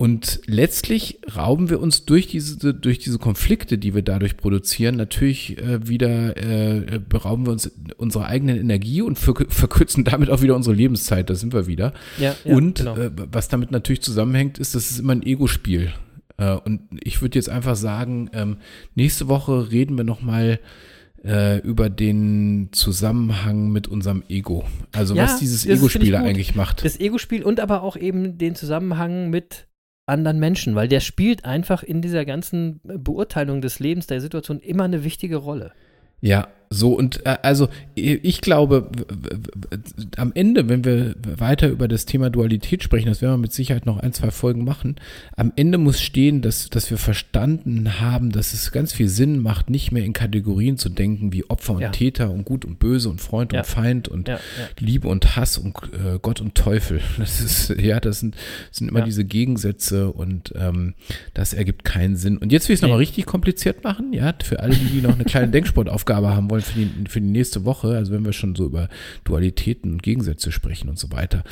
Und 0.00 0.40
letztlich 0.46 1.18
rauben 1.36 1.68
wir 1.68 1.78
uns 1.78 2.06
durch 2.06 2.26
diese, 2.26 2.72
durch 2.72 3.00
diese 3.00 3.18
Konflikte, 3.18 3.76
die 3.76 3.94
wir 3.94 4.00
dadurch 4.00 4.38
produzieren, 4.38 4.96
natürlich 4.96 5.58
äh, 5.58 5.86
wieder, 5.86 6.38
äh, 6.38 6.98
berauben 7.06 7.44
wir 7.44 7.52
uns 7.52 7.70
unserer 7.98 8.24
eigenen 8.24 8.58
Energie 8.58 9.02
und 9.02 9.18
ver 9.18 9.34
verkürzen 9.50 10.04
damit 10.04 10.30
auch 10.30 10.40
wieder 10.40 10.56
unsere 10.56 10.74
Lebenszeit. 10.74 11.28
Da 11.28 11.34
sind 11.34 11.52
wir 11.52 11.66
wieder. 11.66 11.92
Ja, 12.16 12.34
ja, 12.46 12.56
und 12.56 12.78
genau. 12.78 12.96
äh, 12.96 13.10
was 13.30 13.48
damit 13.48 13.72
natürlich 13.72 14.00
zusammenhängt, 14.00 14.58
ist, 14.58 14.74
das 14.74 14.90
ist 14.90 15.00
immer 15.00 15.12
ein 15.12 15.22
Ego-Spiel. 15.22 15.92
Äh, 16.38 16.54
und 16.54 16.80
ich 17.04 17.20
würde 17.20 17.38
jetzt 17.38 17.50
einfach 17.50 17.76
sagen, 17.76 18.30
ähm, 18.32 18.56
nächste 18.94 19.28
Woche 19.28 19.70
reden 19.70 19.98
wir 19.98 20.04
nochmal 20.04 20.60
äh, 21.22 21.58
über 21.58 21.90
den 21.90 22.70
Zusammenhang 22.72 23.70
mit 23.70 23.86
unserem 23.86 24.22
Ego. 24.30 24.64
Also 24.92 25.14
ja, 25.14 25.24
was 25.24 25.38
dieses 25.38 25.66
Ego-Spiel 25.66 26.16
eigentlich 26.16 26.54
macht. 26.54 26.86
Das 26.86 26.98
Ego-Spiel 26.98 27.42
und 27.42 27.60
aber 27.60 27.82
auch 27.82 27.98
eben 27.98 28.38
den 28.38 28.54
Zusammenhang 28.54 29.28
mit 29.28 29.66
anderen 30.10 30.38
Menschen, 30.38 30.74
weil 30.74 30.88
der 30.88 31.00
spielt 31.00 31.44
einfach 31.44 31.82
in 31.82 32.02
dieser 32.02 32.24
ganzen 32.24 32.80
Beurteilung 32.82 33.62
des 33.62 33.78
Lebens, 33.78 34.06
der 34.06 34.20
Situation 34.20 34.60
immer 34.60 34.84
eine 34.84 35.04
wichtige 35.04 35.36
Rolle. 35.36 35.72
Ja, 36.20 36.48
so 36.72 36.92
und 36.94 37.26
äh, 37.26 37.36
also 37.42 37.68
ich 37.96 38.40
glaube, 38.40 38.90
am 40.16 40.30
Ende, 40.34 40.68
wenn 40.68 40.84
wir 40.84 41.16
weiter 41.24 41.68
über 41.68 41.88
das 41.88 42.06
Thema 42.06 42.30
Dualität 42.30 42.84
sprechen, 42.84 43.08
das 43.08 43.20
werden 43.20 43.32
wir 43.32 43.38
mit 43.38 43.52
Sicherheit 43.52 43.86
noch 43.86 43.98
ein, 43.98 44.12
zwei 44.12 44.30
Folgen 44.30 44.64
machen, 44.64 44.94
am 45.36 45.52
Ende 45.56 45.78
muss 45.78 46.00
stehen, 46.00 46.42
dass, 46.42 46.70
dass 46.70 46.88
wir 46.88 46.96
verstanden 46.96 48.00
haben, 48.00 48.30
dass 48.30 48.54
es 48.54 48.70
ganz 48.70 48.92
viel 48.92 49.08
Sinn 49.08 49.42
macht, 49.42 49.68
nicht 49.68 49.90
mehr 49.90 50.04
in 50.04 50.12
Kategorien 50.12 50.78
zu 50.78 50.90
denken 50.90 51.32
wie 51.32 51.44
Opfer 51.50 51.74
und 51.74 51.80
ja. 51.80 51.88
Täter 51.90 52.30
und 52.30 52.44
Gut 52.44 52.64
und 52.64 52.78
Böse 52.78 53.08
und 53.08 53.20
Freund 53.20 53.52
ja. 53.52 53.60
und 53.60 53.66
Feind 53.66 54.06
und 54.06 54.28
ja, 54.28 54.38
Liebe 54.78 55.08
und 55.08 55.34
Hass 55.34 55.58
und 55.58 55.76
äh, 55.92 56.20
Gott 56.22 56.40
und 56.40 56.54
Teufel. 56.54 57.00
Das 57.18 57.40
ist, 57.40 57.68
ja, 57.78 58.00
das 58.00 58.20
sind, 58.20 58.34
sind 58.70 58.88
immer 58.88 59.02
diese 59.02 59.24
Gegensätze 59.24 60.10
und 60.10 60.54
ähm, 60.56 60.94
das 61.34 61.52
ergibt 61.52 61.84
keinen 61.84 62.16
Sinn. 62.16 62.38
Und 62.38 62.50
jetzt 62.50 62.68
will 62.68 62.74
ich 62.74 62.78
es 62.78 62.82
nee. 62.82 62.88
nochmal 62.88 63.00
richtig 63.00 63.26
kompliziert 63.26 63.84
machen, 63.84 64.12
ja, 64.12 64.32
für 64.42 64.60
alle, 64.60 64.74
die 64.74 65.02
noch 65.02 65.14
eine 65.14 65.24
kleine 65.24 65.48
Denksportaufgabe 65.50 66.34
haben 66.34 66.48
wollen 66.50 66.59
wollen 66.60 66.90
für 66.90 67.00
die, 67.00 67.08
für 67.08 67.20
die 67.20 67.28
nächste 67.28 67.64
Woche, 67.64 67.96
also 67.96 68.12
wenn 68.12 68.24
wir 68.24 68.32
schon 68.32 68.54
so 68.54 68.66
über 68.66 68.88
Dualitäten 69.24 69.92
und 69.92 70.02
Gegensätze 70.02 70.52
sprechen 70.52 70.88
und 70.88 70.98
so 70.98 71.10
weiter. 71.12 71.44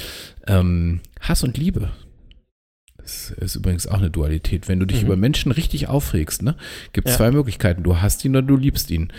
Ähm, 0.46 1.00
Hass 1.20 1.42
und 1.42 1.56
Liebe. 1.56 1.90
Das 2.96 3.30
ist 3.30 3.56
übrigens 3.56 3.86
auch 3.86 3.98
eine 3.98 4.10
Dualität. 4.10 4.68
Wenn 4.68 4.80
du 4.80 4.86
dich 4.86 5.00
mhm. 5.00 5.06
über 5.06 5.16
Menschen 5.16 5.50
richtig 5.50 5.88
aufregst, 5.88 6.42
ne, 6.42 6.56
gibt 6.92 7.08
es 7.08 7.14
ja. 7.14 7.18
zwei 7.18 7.30
Möglichkeiten. 7.30 7.82
Du 7.82 8.00
hast 8.00 8.24
ihn 8.24 8.36
oder 8.36 8.46
du 8.46 8.56
liebst 8.56 8.90
ihn. 8.90 9.12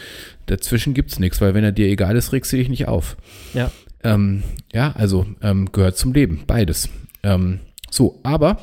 Dazwischen 0.45 0.93
gibt 0.93 1.11
es 1.11 1.19
nichts, 1.19 1.41
weil 1.41 1.55
wenn 1.55 1.63
er 1.63 1.71
dir 1.71 1.87
egal 1.87 2.15
ist, 2.15 2.31
regst 2.31 2.53
du 2.53 2.57
dich 2.57 2.69
nicht 2.69 2.87
auf. 2.87 3.17
Ja. 3.53 3.71
Ähm, 4.03 4.43
ja, 4.71 4.91
also 4.91 5.25
ähm, 5.41 5.71
gehört 5.71 5.97
zum 5.97 6.13
Leben, 6.13 6.43
beides. 6.45 6.89
Ähm, 7.23 7.59
so, 7.89 8.19
aber 8.23 8.61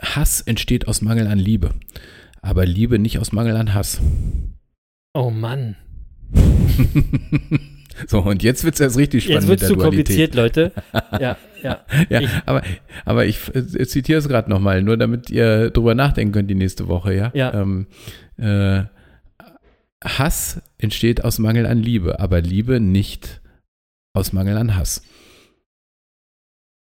Hass 0.00 0.42
entsteht 0.42 0.88
aus 0.88 1.00
Mangel 1.00 1.26
an 1.26 1.38
Liebe. 1.38 1.74
Aber 2.42 2.66
Liebe 2.66 2.98
nicht 2.98 3.18
aus 3.18 3.32
Mangel 3.32 3.56
an 3.56 3.72
Hass. 3.72 4.00
Oh 5.14 5.30
Mann. 5.30 5.76
so, 8.06 8.20
und 8.20 8.42
jetzt 8.42 8.64
wird 8.64 8.74
es 8.74 8.80
erst 8.80 8.98
richtig 8.98 9.24
spannend. 9.24 9.42
Jetzt 9.42 9.48
wird 9.48 9.62
es 9.62 9.68
zu 9.68 9.76
kompliziert, 9.76 10.34
Leute. 10.34 10.72
Ja, 11.20 11.36
ja. 11.62 11.84
ja 12.08 12.20
ich, 12.20 12.30
aber, 12.46 12.62
aber 13.04 13.26
ich, 13.26 13.40
ich 13.54 13.88
zitiere 13.88 14.18
es 14.18 14.28
gerade 14.28 14.50
nochmal, 14.50 14.82
nur 14.82 14.96
damit 14.96 15.30
ihr 15.30 15.70
drüber 15.70 15.94
nachdenken 15.94 16.32
könnt 16.32 16.50
die 16.50 16.54
nächste 16.54 16.88
Woche, 16.88 17.14
ja? 17.14 17.30
Ja. 17.34 17.54
Ähm, 17.54 17.86
äh, 18.36 18.84
Hass 20.04 20.62
entsteht 20.78 21.24
aus 21.24 21.38
Mangel 21.38 21.66
an 21.66 21.78
Liebe, 21.78 22.20
aber 22.20 22.40
Liebe 22.40 22.80
nicht 22.80 23.40
aus 24.12 24.32
Mangel 24.32 24.56
an 24.56 24.76
Hass. 24.76 25.02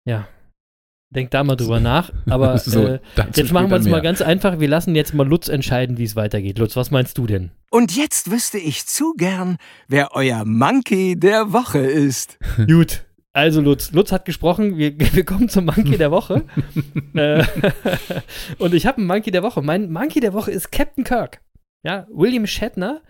Ja. 0.05 0.29
Denk 1.15 1.31
da 1.31 1.45
mal 1.45 1.57
drüber 1.57 1.81
nach. 1.81 2.11
Aber 2.29 2.59
so, 2.59 2.87
äh, 2.87 2.99
jetzt 3.35 3.53
machen 3.53 3.71
wir 3.71 3.77
es 3.77 3.87
mal 3.87 4.03
ganz 4.03 4.23
einfach. 4.23 4.61
Wir 4.61 4.69
lassen 4.69 4.95
jetzt 4.95 5.15
mal 5.15 5.27
Lutz 5.27 5.49
entscheiden, 5.49 5.99
wie 5.99 6.05
es 6.05 6.17
weitergeht. 6.17 6.59
Lutz, 6.59 6.77
was 6.77 6.91
meinst 6.91 7.19
du 7.19 7.27
denn? 7.27 7.51
Und 7.71 7.97
jetzt 7.97 8.31
wüsste 8.31 8.59
ich 8.59 8.87
zu 8.87 9.15
gern, 9.15 9.57
wer 9.89 10.15
euer 10.15 10.45
Monkey 10.45 11.19
der 11.19 11.53
Woche 11.53 11.79
ist. 11.79 12.39
Gut. 12.69 13.05
Also 13.35 13.63
Lutz, 13.63 13.93
Lutz 13.93 14.13
hat 14.13 14.27
gesprochen, 14.27 14.77
wir, 14.77 14.93
wir 14.99 15.25
kommen 15.25 15.49
zum 15.49 15.65
Monkey 15.65 15.97
der 15.97 16.11
Woche. 16.11 16.43
Äh, 17.15 17.45
und 18.59 18.75
ich 18.75 18.85
habe 18.85 18.99
einen 18.99 19.07
Monkey 19.07 19.31
der 19.31 19.43
Woche. 19.43 19.63
Mein 19.63 19.91
Monkey 19.91 20.21
der 20.21 20.35
Woche 20.35 20.51
ist 20.51 20.71
Captain 20.71 21.05
Kirk. 21.05 21.41
Ja, 21.83 22.07
William 22.11 22.47
Shatner, 22.47 23.01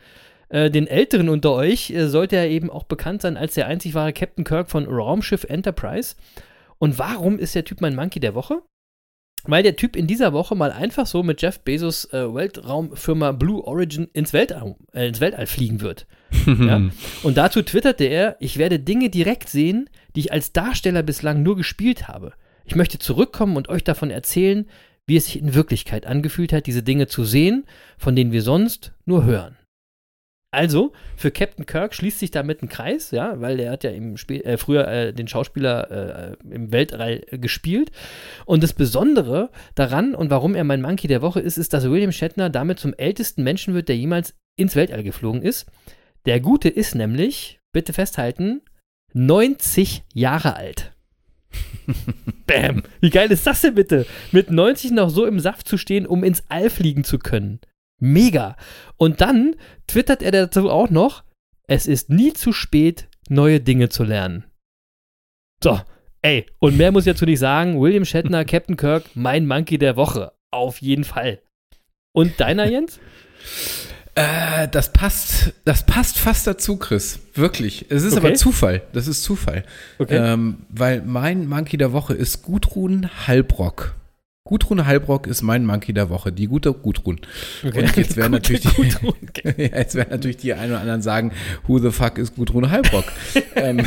äh, 0.48 0.70
den 0.70 0.86
Älteren 0.86 1.28
unter 1.28 1.53
euch, 1.53 1.90
äh, 1.90 2.07
sollte 2.07 2.36
er 2.36 2.48
eben 2.48 2.70
auch 2.70 2.84
bekannt 2.84 3.22
sein 3.22 3.36
als 3.36 3.55
der 3.55 3.66
einzig 3.66 3.94
wahre 3.94 4.12
Captain 4.12 4.44
Kirk 4.44 4.70
von 4.70 4.86
Raumschiff 4.86 5.42
Enterprise. 5.42 6.14
Und 6.83 6.99
warum 6.99 7.39
ist 7.39 7.55
der 7.55 7.64
Typ 7.64 7.80
mein 7.80 7.95
Monkey 7.95 8.18
der 8.18 8.35
Woche? 8.35 8.61
weil 9.45 9.64
der 9.64 9.74
Typ 9.74 9.97
in 9.97 10.07
dieser 10.07 10.33
Woche 10.33 10.55
mal 10.55 10.70
einfach 10.70 11.05
so 11.05 11.24
mit 11.24 11.43
Jeff 11.43 11.59
Bezos 11.59 12.05
äh, 12.12 12.33
Weltraumfirma 12.33 13.33
Blue 13.33 13.61
Origin 13.64 14.09
ins 14.12 14.33
Weltall, 14.33 14.76
äh, 14.93 15.09
ins 15.09 15.20
Weltall 15.20 15.49
fliegen 15.49 15.80
wird. 15.80 16.07
ja? 16.47 16.80
Und 17.24 17.37
dazu 17.37 17.61
twitterte 17.61 18.05
er, 18.05 18.37
ich 18.39 18.57
werde 18.57 18.78
Dinge 18.78 19.11
direkt 19.11 19.49
sehen, 19.49 19.91
die 20.14 20.20
ich 20.20 20.33
als 20.33 20.53
Darsteller 20.53 21.03
bislang 21.03 21.43
nur 21.43 21.57
gespielt 21.57 22.07
habe. 22.07 22.35
Ich 22.64 22.76
möchte 22.76 23.01
zurückkommen 23.01 23.57
und 23.57 23.68
euch 23.68 23.83
davon 23.83 24.11
erzählen, 24.11 24.66
wie 25.07 25.16
es 25.16 25.24
sich 25.24 25.41
in 25.41 25.55
Wirklichkeit 25.55 26.07
angefühlt 26.07 26.53
hat, 26.53 26.66
diese 26.66 26.85
Dinge 26.85 27.09
zu 27.09 27.24
sehen, 27.24 27.64
von 27.99 28.14
denen 28.14 28.30
wir 28.30 28.43
sonst 28.43 28.93
nur 29.07 29.24
hören. 29.24 29.57
Also, 30.55 30.92
für 31.16 31.30
Captain 31.30 31.64
Kirk 31.64 31.94
schließt 31.94 32.18
sich 32.18 32.30
damit 32.30 32.62
ein 32.62 32.68
Kreis, 32.68 33.11
ja, 33.11 33.40
weil 33.40 33.59
er 33.59 33.72
hat 33.72 33.84
ja 33.84 33.90
im 33.90 34.18
Spiel, 34.18 34.42
äh, 34.42 34.59
früher 34.59 34.86
äh, 34.86 35.14
den 35.14 35.26
Schauspieler 35.26 36.36
äh, 36.42 36.55
im 36.55 36.70
Weltall 36.72 37.22
gespielt. 37.30 37.90
Und 38.44 38.62
das 38.62 38.74
Besondere 38.74 39.48
daran 39.74 40.14
und 40.14 40.28
warum 40.28 40.55
er 40.55 40.64
mein 40.64 40.82
Monkey 40.82 41.09
der 41.09 41.22
Woche 41.22 41.40
ist, 41.40 41.57
ist, 41.57 41.72
dass 41.72 41.88
William 41.88 42.12
Shatner 42.12 42.50
damit 42.50 42.78
zum 42.78 42.92
ältesten 42.92 43.42
Menschen 43.42 43.72
wird, 43.72 43.88
der 43.88 43.96
jemals 43.96 44.34
ins 44.57 44.76
Weltall 44.76 45.03
geflogen 45.03 45.40
ist. 45.40 45.66
Der 46.26 46.38
Gute 46.38 46.68
ist 46.68 46.94
nämlich, 46.94 47.59
bitte 47.72 47.94
festhalten, 47.94 48.61
90 49.14 50.05
Jahre 50.12 50.57
alt. 50.57 50.92
Bam! 52.46 52.82
Wie 53.00 53.11
geil 53.11 53.32
ist 53.32 53.46
das 53.46 53.62
denn 53.62 53.74
bitte? 53.74 54.05
Mit 54.32 54.50
90 54.50 54.90
noch 54.90 55.09
so 55.09 55.24
im 55.24 55.40
Saft 55.40 55.66
zu 55.66 55.78
stehen, 55.78 56.07
um 56.07 56.22
ins 56.24 56.42
All 56.50 56.68
fliegen 56.68 57.05
zu 57.05 57.18
können. 57.18 57.61
Mega. 58.03 58.57
Und 58.96 59.20
dann 59.20 59.55
twittert 59.86 60.22
er 60.22 60.32
dazu 60.32 60.68
auch 60.68 60.90
noch, 60.90 61.22
es 61.68 61.86
ist 61.86 62.11
nie 62.11 62.32
zu 62.32 62.53
spät, 62.53 63.09
neue 63.28 63.61
Dinge 63.61 63.90
zu 63.90 64.03
lernen. 64.03 64.44
So, 65.62 65.80
ey, 66.20 66.46
und 66.59 66.76
mehr 66.76 66.90
muss 66.90 67.07
ich 67.07 67.12
dazu 67.12 67.26
nicht 67.26 67.38
sagen. 67.38 67.80
William 67.80 68.05
Shatner, 68.05 68.44
Captain 68.46 68.76
Kirk, 68.76 69.05
mein 69.14 69.46
Monkey 69.46 69.78
der 69.78 69.94
Woche. 69.94 70.32
Auf 70.50 70.82
jeden 70.82 71.05
Fall. 71.05 71.42
Und 72.12 72.40
deiner, 72.40 72.66
Jens? 72.70 72.98
Äh, 74.16 74.66
das 74.66 74.92
passt, 74.92 75.53
das 75.64 75.86
passt 75.86 76.18
fast 76.18 76.44
dazu, 76.48 76.78
Chris. 76.78 77.20
Wirklich. 77.34 77.86
Es 77.88 78.03
ist 78.03 78.16
okay. 78.16 78.26
aber 78.26 78.34
Zufall. 78.34 78.82
Das 78.92 79.07
ist 79.07 79.22
Zufall. 79.22 79.64
Okay. 80.00 80.16
Ähm, 80.16 80.66
weil 80.70 81.03
mein 81.03 81.48
Monkey 81.48 81.76
der 81.76 81.92
Woche 81.92 82.14
ist 82.14 82.42
Gudrun 82.42 83.09
Halbrock. 83.28 83.94
Gudrun 84.45 84.86
Halbrock 84.86 85.28
ist 85.28 85.43
mein 85.43 85.64
Monkey 85.64 85.93
der 85.93 86.11
Woche, 86.11 86.32
die 86.32 86.49
gute 86.49 86.72
Gudrun. 86.72 87.20
Okay. 87.64 87.78
Und 87.78 87.97
jetzt 87.97 88.16
werden 88.16 88.32
natürlich, 88.32 88.62
die, 88.62 89.07
okay. 89.07 89.70
jetzt 89.72 89.95
werden 89.95 90.11
natürlich 90.11 90.38
die 90.38 90.53
einen 90.53 90.72
oder 90.72 90.80
anderen 90.80 91.01
sagen, 91.01 91.32
who 91.66 91.78
the 91.78 91.93
fuck 91.93 92.18
ist 92.18 92.34
Gudrun 92.34 92.68
Halbrock? 92.68 93.05
ähm, 93.55 93.86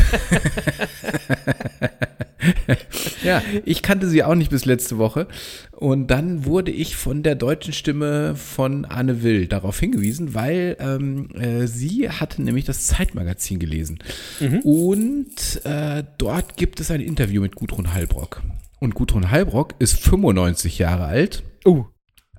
ja, 3.21 3.41
ich 3.65 3.81
kannte 3.81 4.07
sie 4.07 4.23
auch 4.23 4.35
nicht 4.35 4.49
bis 4.49 4.63
letzte 4.63 4.97
Woche. 4.97 5.27
Und 5.71 6.07
dann 6.07 6.45
wurde 6.45 6.71
ich 6.71 6.95
von 6.95 7.21
der 7.21 7.35
deutschen 7.35 7.73
Stimme 7.73 8.35
von 8.35 8.85
Anne 8.85 9.23
Will 9.23 9.47
darauf 9.47 9.77
hingewiesen, 9.77 10.35
weil 10.35 10.77
ähm, 10.79 11.31
äh, 11.35 11.67
sie 11.67 12.09
hatte 12.09 12.41
nämlich 12.41 12.63
das 12.63 12.87
Zeitmagazin 12.87 13.59
gelesen. 13.59 13.99
Mhm. 14.39 14.59
Und 14.59 15.65
äh, 15.65 16.05
dort 16.17 16.55
gibt 16.55 16.79
es 16.79 16.91
ein 16.91 17.01
Interview 17.01 17.41
mit 17.41 17.55
Gudrun 17.55 17.93
Halbrock. 17.93 18.41
Und 18.79 18.95
Gudrun 18.95 19.31
Halbrock 19.31 19.75
ist 19.79 19.97
95 19.99 20.79
Jahre 20.79 21.05
alt. 21.05 21.43
Uh. 21.65 21.85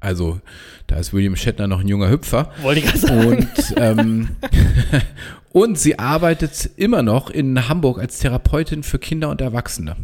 Also, 0.01 0.41
da 0.87 0.97
ist 0.97 1.13
William 1.13 1.37
Shatner 1.37 1.67
noch 1.67 1.81
ein 1.81 1.89
junger 1.89 2.11
Hüpfer. 2.11 2.53
Wollte 2.63 2.81
ich 2.81 2.87
gerade 2.87 2.99
sagen. 2.99 3.27
Und, 3.27 3.49
ähm, 3.77 4.29
und 5.53 5.79
sie 5.79 5.99
arbeitet 5.99 6.71
immer 6.77 7.03
noch 7.03 7.31
in 7.31 7.69
Hamburg 7.69 7.99
als 7.99 8.19
Therapeutin 8.19 8.83
für 8.83 8.99
Kinder 8.99 9.31
und 9.31 9.41
Erwachsene. 9.41 9.97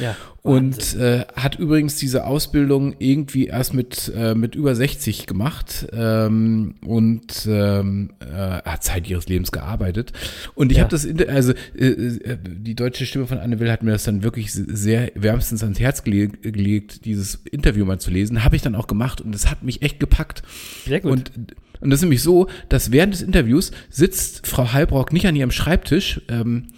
Ja. 0.00 0.16
Und 0.48 0.96
äh, 0.96 1.24
hat 1.36 1.58
übrigens 1.58 1.96
diese 1.96 2.26
Ausbildung 2.26 2.94
irgendwie 2.98 3.46
erst 3.46 3.74
mit, 3.74 4.12
äh, 4.14 4.34
mit 4.34 4.54
über 4.54 4.74
60 4.74 5.26
gemacht 5.26 5.86
ähm, 5.92 6.74
und 6.84 7.46
ähm, 7.46 8.10
äh, 8.20 8.62
hat 8.62 8.82
Zeit 8.82 9.08
ihres 9.08 9.28
Lebens 9.28 9.52
gearbeitet. 9.52 10.12
Und 10.54 10.72
ich 10.72 10.78
ja. 10.78 10.84
habe 10.84 10.90
das, 10.90 11.06
also 11.28 11.52
äh, 11.76 11.86
äh, 11.86 12.38
die 12.42 12.74
deutsche 12.74 13.06
Stimme 13.06 13.26
von 13.26 13.38
Anne 13.38 13.60
Will 13.60 13.70
hat 13.70 13.82
mir 13.82 13.92
das 13.92 14.04
dann 14.04 14.22
wirklich 14.22 14.52
sehr 14.52 15.12
wärmstens 15.14 15.62
ans 15.62 15.80
Herz 15.80 16.02
gelegt, 16.04 16.42
gelegt 16.42 17.04
dieses 17.04 17.36
Interview 17.50 17.84
mal 17.84 18.00
zu 18.00 18.10
lesen. 18.10 18.44
Habe 18.44 18.56
ich 18.56 18.62
dann 18.62 18.74
auch 18.74 18.86
gemacht 18.86 19.20
und 19.20 19.34
es 19.34 19.50
hat 19.50 19.62
mich 19.62 19.82
echt 19.82 20.00
gepackt. 20.00 20.42
Sehr 20.86 21.00
gut. 21.00 21.12
Und 21.12 21.32
und 21.80 21.90
das 21.90 21.98
ist 21.98 22.02
nämlich 22.02 22.22
so, 22.22 22.48
dass 22.68 22.90
während 22.90 23.14
des 23.14 23.22
Interviews 23.22 23.70
sitzt 23.88 24.46
Frau 24.46 24.72
Halbrock 24.72 25.12
nicht 25.12 25.26
an 25.26 25.36
ihrem 25.36 25.50
Schreibtisch, 25.50 26.20
ähm, 26.28 26.68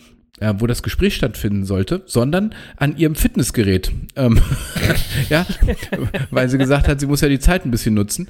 äh, 0.40 0.54
wo 0.58 0.66
das 0.66 0.82
Gespräch 0.82 1.14
stattfinden 1.14 1.64
sollte, 1.64 2.02
sondern 2.06 2.54
an 2.76 2.96
ihrem 2.96 3.14
Fitnessgerät. 3.14 3.92
Ähm, 4.16 4.40
ja, 5.28 5.46
weil 6.30 6.48
sie 6.48 6.58
gesagt 6.58 6.88
hat, 6.88 6.98
sie 7.00 7.06
muss 7.06 7.20
ja 7.20 7.28
die 7.28 7.38
Zeit 7.38 7.64
ein 7.64 7.70
bisschen 7.70 7.94
nutzen. 7.94 8.28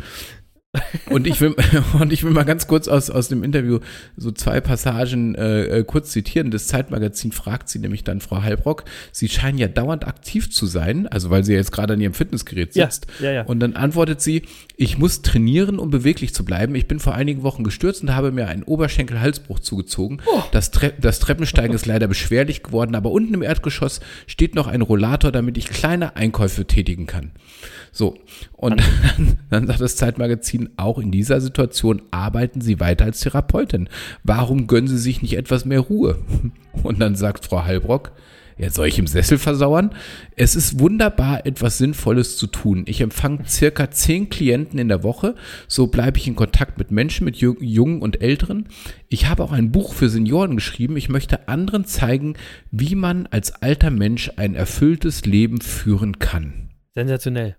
Und 1.09 1.27
ich 1.27 1.41
will, 1.41 1.57
und 2.01 2.13
ich 2.13 2.23
will 2.23 2.31
mal 2.31 2.45
ganz 2.45 2.69
kurz 2.69 2.87
aus, 2.87 3.11
aus 3.11 3.29
dem 3.29 3.43
Interview 3.43 3.81
so 4.17 4.31
zwei 4.31 4.61
Passagen 4.61 5.35
äh, 5.35 5.65
äh, 5.65 5.85
kurz 5.85 6.13
zitieren. 6.13 6.51
Das 6.51 6.69
Zeitmagazin 6.69 7.33
fragt 7.33 7.69
sie 7.69 7.81
nämlich 7.81 8.05
dann, 8.05 8.21
Frau 8.21 8.43
Halbrock, 8.43 8.85
Sie 9.11 9.29
scheinen 9.29 9.59
ja 9.59 9.67
dauernd 9.67 10.07
aktiv 10.07 10.51
zu 10.51 10.67
sein, 10.67 11.09
also 11.09 11.31
weil 11.31 11.45
sie 11.45 11.55
jetzt 11.55 11.73
gerade 11.73 11.95
an 11.95 12.01
ihrem 12.01 12.15
Fitnessgerät 12.15 12.73
sitzt. 12.73 13.09
Ja, 13.19 13.27
ja, 13.27 13.33
ja. 13.33 13.43
Und 13.43 13.61
dann 13.61 13.75
antwortet 13.75 14.21
sie, 14.21 14.43
ich 14.77 14.99
muss 14.99 15.23
trainieren, 15.23 15.79
um 15.79 15.91
beweglich 15.91 16.35
zu 16.35 16.45
bleiben. 16.45 16.75
Ich 16.77 16.87
bin 16.87 17.01
vor 17.01 17.15
einigen 17.15 17.43
Wochen 17.43 17.65
gestürzt 17.65 18.03
und 18.03 18.15
habe 18.15 18.31
mir 18.31 18.47
einen 18.47 18.63
Oberschenkel-Halsbruch 18.63 19.59
zugezogen. 19.59 20.23
Oh. 20.27 20.43
Das, 20.53 20.71
Tre 20.71 20.93
das 21.01 21.19
Treppensteigen 21.19 21.75
ist 21.75 21.87
leider 21.87 22.07
beschwerlich 22.07 22.63
geworden, 22.63 22.95
aber 22.95 23.11
unten 23.11 23.35
im 23.35 23.43
Erdgeschoss 23.43 24.01
steht 24.29 24.55
noch 24.55 24.69
ein 24.69 24.83
Rollator, 24.83 25.33
damit 25.33 25.59
ich 25.59 25.67
kleine 25.67 26.17
Einkäufe 26.17 26.65
tätigen 26.67 27.07
kann. 27.07 27.33
So, 27.93 28.17
und 28.53 28.81
dann, 28.81 29.39
dann 29.51 29.67
sagt 29.67 29.81
das 29.81 29.97
Zeitmagazin, 29.97 30.71
auch 30.77 30.99
in 30.99 31.11
dieser 31.11 31.41
Situation 31.41 32.03
arbeiten 32.11 32.61
Sie 32.61 32.81
weiter 32.81 33.05
als 33.05 33.21
Therapeutin. 33.21 33.89
Warum 34.23 34.67
gönnen 34.67 34.89
Sie 34.89 34.99
sich 34.99 35.23
nicht 35.23 35.37
etwas 35.37 35.65
mehr 35.65 35.81
Ruhe? 35.81 36.19
Und 36.83 37.01
dann 37.01 37.17
sagt 37.17 37.45
Frau 37.45 37.65
Halbrock, 37.65 38.13
ja, 38.61 38.69
soll 38.69 38.89
ich 38.89 38.99
im 38.99 39.07
Sessel 39.07 39.39
versauern? 39.39 39.95
Es 40.37 40.55
ist 40.55 40.79
wunderbar, 40.79 41.47
etwas 41.47 41.79
Sinnvolles 41.79 42.37
zu 42.37 42.47
tun. 42.47 42.85
Ich 42.87 43.01
empfange 43.01 43.47
circa 43.49 43.91
zehn 43.91 44.29
Klienten 44.29 44.79
in 44.79 44.89
der 44.89 45.03
Woche. 45.03 45.35
So 45.67 45.87
bleibe 45.87 46.19
ich 46.19 46.29
in 46.29 46.37
Kontakt 46.37 46.77
mit 46.77 46.91
Menschen, 46.91 47.25
mit 47.25 47.39
Jungen 47.39 48.03
und 48.03 48.21
Älteren. 48.21 48.69
Ich 49.09 49.31
habe 49.31 49.43
auch 49.45 49.53
ein 49.53 49.73
Buch 49.73 49.95
für 49.95 50.11
Senioren 50.11 50.57
geschrieben. 50.57 50.99
Ich 50.99 51.09
möchte 51.09 51.49
anderen 51.49 51.87
zeigen, 51.87 52.35
wie 52.71 52.95
man 52.95 53.27
als 53.29 53.51
alter 53.63 53.91
Mensch 53.91 54.31
ein 54.37 54.55
erfülltes 54.55 55.25
Leben 55.25 55.63
führen 55.63 56.19
kann. 56.19 56.69
Sensationell. 56.95 57.57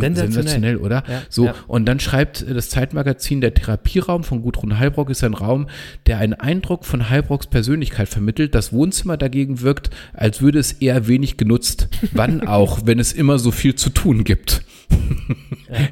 Sensationell, 0.00 0.32
Sensationell 0.32 0.76
oder? 0.76 1.04
Ja, 1.08 1.22
so, 1.28 1.46
ja. 1.46 1.54
und 1.66 1.86
dann 1.86 2.00
schreibt 2.00 2.42
äh, 2.42 2.54
das 2.54 2.68
Zeitmagazin, 2.70 3.40
der 3.40 3.54
Therapieraum 3.54 4.24
von 4.24 4.42
Gudrun 4.42 4.78
Heilbrock 4.78 5.10
ist 5.10 5.24
ein 5.24 5.34
Raum, 5.34 5.68
der 6.06 6.18
einen 6.18 6.34
Eindruck 6.34 6.84
von 6.84 7.08
Heilbrocks 7.08 7.46
Persönlichkeit 7.46 8.08
vermittelt. 8.08 8.54
Das 8.54 8.72
Wohnzimmer 8.72 9.16
dagegen 9.16 9.60
wirkt, 9.60 9.90
als 10.12 10.40
würde 10.40 10.58
es 10.58 10.72
eher 10.72 11.06
wenig 11.08 11.36
genutzt. 11.36 11.88
Wann 12.12 12.46
auch, 12.46 12.80
wenn 12.84 12.98
es 12.98 13.12
immer 13.12 13.38
so 13.38 13.50
viel 13.50 13.74
zu 13.74 13.90
tun 13.90 14.24
gibt. 14.24 14.62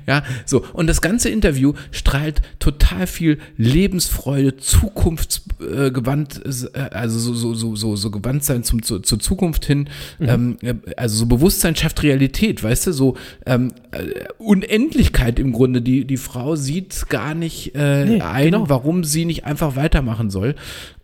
Ja. 0.07 0.23
so. 0.45 0.65
Und 0.73 0.87
das 0.87 1.01
ganze 1.01 1.29
Interview 1.29 1.75
strahlt 1.91 2.43
total 2.59 3.07
viel 3.07 3.39
Lebensfreude, 3.57 4.57
zukunftsgewandt, 4.57 6.43
äh, 6.75 6.79
also 6.79 7.19
so, 7.19 7.35
so, 7.35 7.55
so, 7.55 7.77
so, 7.77 7.97
so 7.97 8.11
gewandt 8.11 8.45
sein 8.45 8.65
zum, 8.65 8.83
zu, 8.83 9.01
zur 9.01 9.19
Zukunft 9.19 9.65
hin. 9.67 9.89
Mhm. 10.19 10.29
Ähm, 10.29 10.57
äh, 10.63 10.75
also 10.97 11.17
so 11.17 11.27
Bewusstsein 11.27 11.77
schafft 11.77 12.03
Realität, 12.03 12.63
weißt 12.63 12.89
du, 12.89 12.93
so 12.93 13.17
ähm, 13.45 13.73
äh, 13.91 14.07
Unendlichkeit 14.39 15.39
im 15.39 15.53
Grunde. 15.53 15.83
Die, 15.83 16.05
die 16.05 16.17
Frau 16.17 16.57
sieht 16.57 17.09
gar 17.09 17.35
nicht 17.35 17.75
äh, 17.75 18.05
nee, 18.05 18.21
ein, 18.21 18.53
genau. 18.53 18.69
warum 18.69 19.05
sie 19.05 19.25
nicht 19.25 19.45
einfach 19.45 19.77
weitermachen 19.77 20.31
soll. 20.31 20.55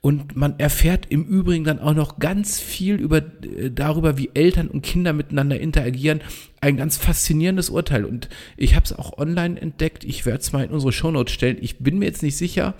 Und 0.05 0.34
man 0.34 0.59
erfährt 0.59 1.07
im 1.11 1.24
Übrigen 1.24 1.62
dann 1.62 1.78
auch 1.78 1.94
noch 1.94 2.18
ganz 2.18 2.59
viel 2.59 2.96
über, 2.96 3.18
äh, 3.18 3.70
darüber, 3.70 4.18
wie 4.18 4.30
Eltern 4.34 4.66
und 4.66 4.82
Kinder 4.82 5.12
miteinander 5.12 5.61
interagieren. 5.61 6.22
Ein 6.61 6.76
ganz 6.76 6.96
faszinierendes 6.96 7.70
Urteil. 7.70 8.05
Und 8.05 8.28
ich 8.57 8.74
habe 8.74 8.84
es 8.84 8.92
auch 8.92 9.16
online 9.16 9.61
entdeckt. 9.61 10.03
Ich 10.03 10.26
werde 10.26 10.40
es 10.40 10.53
mal 10.53 10.64
in 10.64 10.72
unsere 10.72 10.92
Shownotes 10.92 11.32
stellen. 11.32 11.57
Ich 11.61 11.78
bin 11.78 12.00
mir 12.00 12.07
jetzt 12.07 12.24
nicht 12.24 12.36
sicher, 12.36 12.74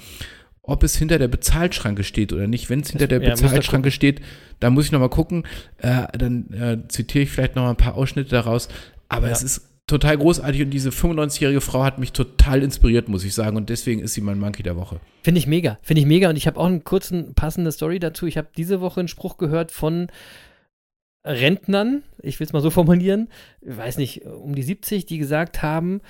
ob 0.62 0.82
es 0.82 0.96
hinter 0.96 1.20
der 1.20 1.28
Bezahlschranke 1.28 2.02
steht 2.02 2.32
oder 2.32 2.48
nicht. 2.48 2.68
Wenn 2.68 2.80
es 2.80 2.90
hinter 2.90 3.06
der 3.06 3.22
ja, 3.22 3.30
Bezahlschranke 3.30 3.92
steht, 3.92 4.20
dann 4.58 4.74
muss 4.74 4.86
ich 4.86 4.92
nochmal 4.92 5.08
gucken. 5.08 5.44
Äh, 5.78 6.08
dann 6.18 6.52
äh, 6.52 6.88
zitiere 6.88 7.22
ich 7.22 7.30
vielleicht 7.30 7.54
noch 7.54 7.62
mal 7.62 7.70
ein 7.70 7.76
paar 7.76 7.94
Ausschnitte 7.94 8.30
daraus. 8.30 8.66
Aber 9.08 9.28
ja. 9.28 9.32
es 9.32 9.44
ist 9.44 9.71
total 9.86 10.16
großartig 10.16 10.62
und 10.62 10.70
diese 10.70 10.90
95-jährige 10.90 11.60
Frau 11.60 11.84
hat 11.84 11.98
mich 11.98 12.12
total 12.12 12.62
inspiriert, 12.62 13.08
muss 13.08 13.24
ich 13.24 13.34
sagen. 13.34 13.56
Und 13.56 13.68
deswegen 13.68 14.00
ist 14.00 14.14
sie 14.14 14.20
mein 14.20 14.38
Monkey 14.38 14.62
der 14.62 14.76
Woche. 14.76 15.00
Finde 15.22 15.38
ich 15.38 15.46
mega. 15.46 15.78
Finde 15.82 16.00
ich 16.00 16.06
mega. 16.06 16.30
Und 16.30 16.36
ich 16.36 16.46
habe 16.46 16.58
auch 16.58 16.66
einen 16.66 16.84
kurzen 16.84 17.34
passende 17.34 17.72
Story 17.72 17.98
dazu. 17.98 18.26
Ich 18.26 18.38
habe 18.38 18.48
diese 18.56 18.80
Woche 18.80 19.00
einen 19.00 19.08
Spruch 19.08 19.36
gehört 19.36 19.70
von 19.70 20.08
Rentnern, 21.24 22.02
ich 22.20 22.40
will 22.40 22.46
es 22.46 22.52
mal 22.52 22.62
so 22.62 22.70
formulieren, 22.70 23.28
ich 23.60 23.76
weiß 23.76 23.98
nicht, 23.98 24.26
um 24.26 24.54
die 24.54 24.62
70, 24.62 25.06
die 25.06 25.18
gesagt 25.18 25.62
haben, 25.62 26.00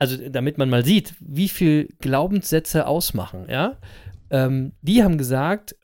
also 0.00 0.16
damit 0.28 0.58
man 0.58 0.68
mal 0.68 0.84
sieht, 0.84 1.14
wie 1.20 1.48
viel 1.48 1.88
Glaubenssätze 2.00 2.86
ausmachen, 2.86 3.46
ja, 3.48 3.76
ähm, 4.30 4.72
die 4.82 5.04
haben 5.04 5.16
gesagt, 5.16 5.76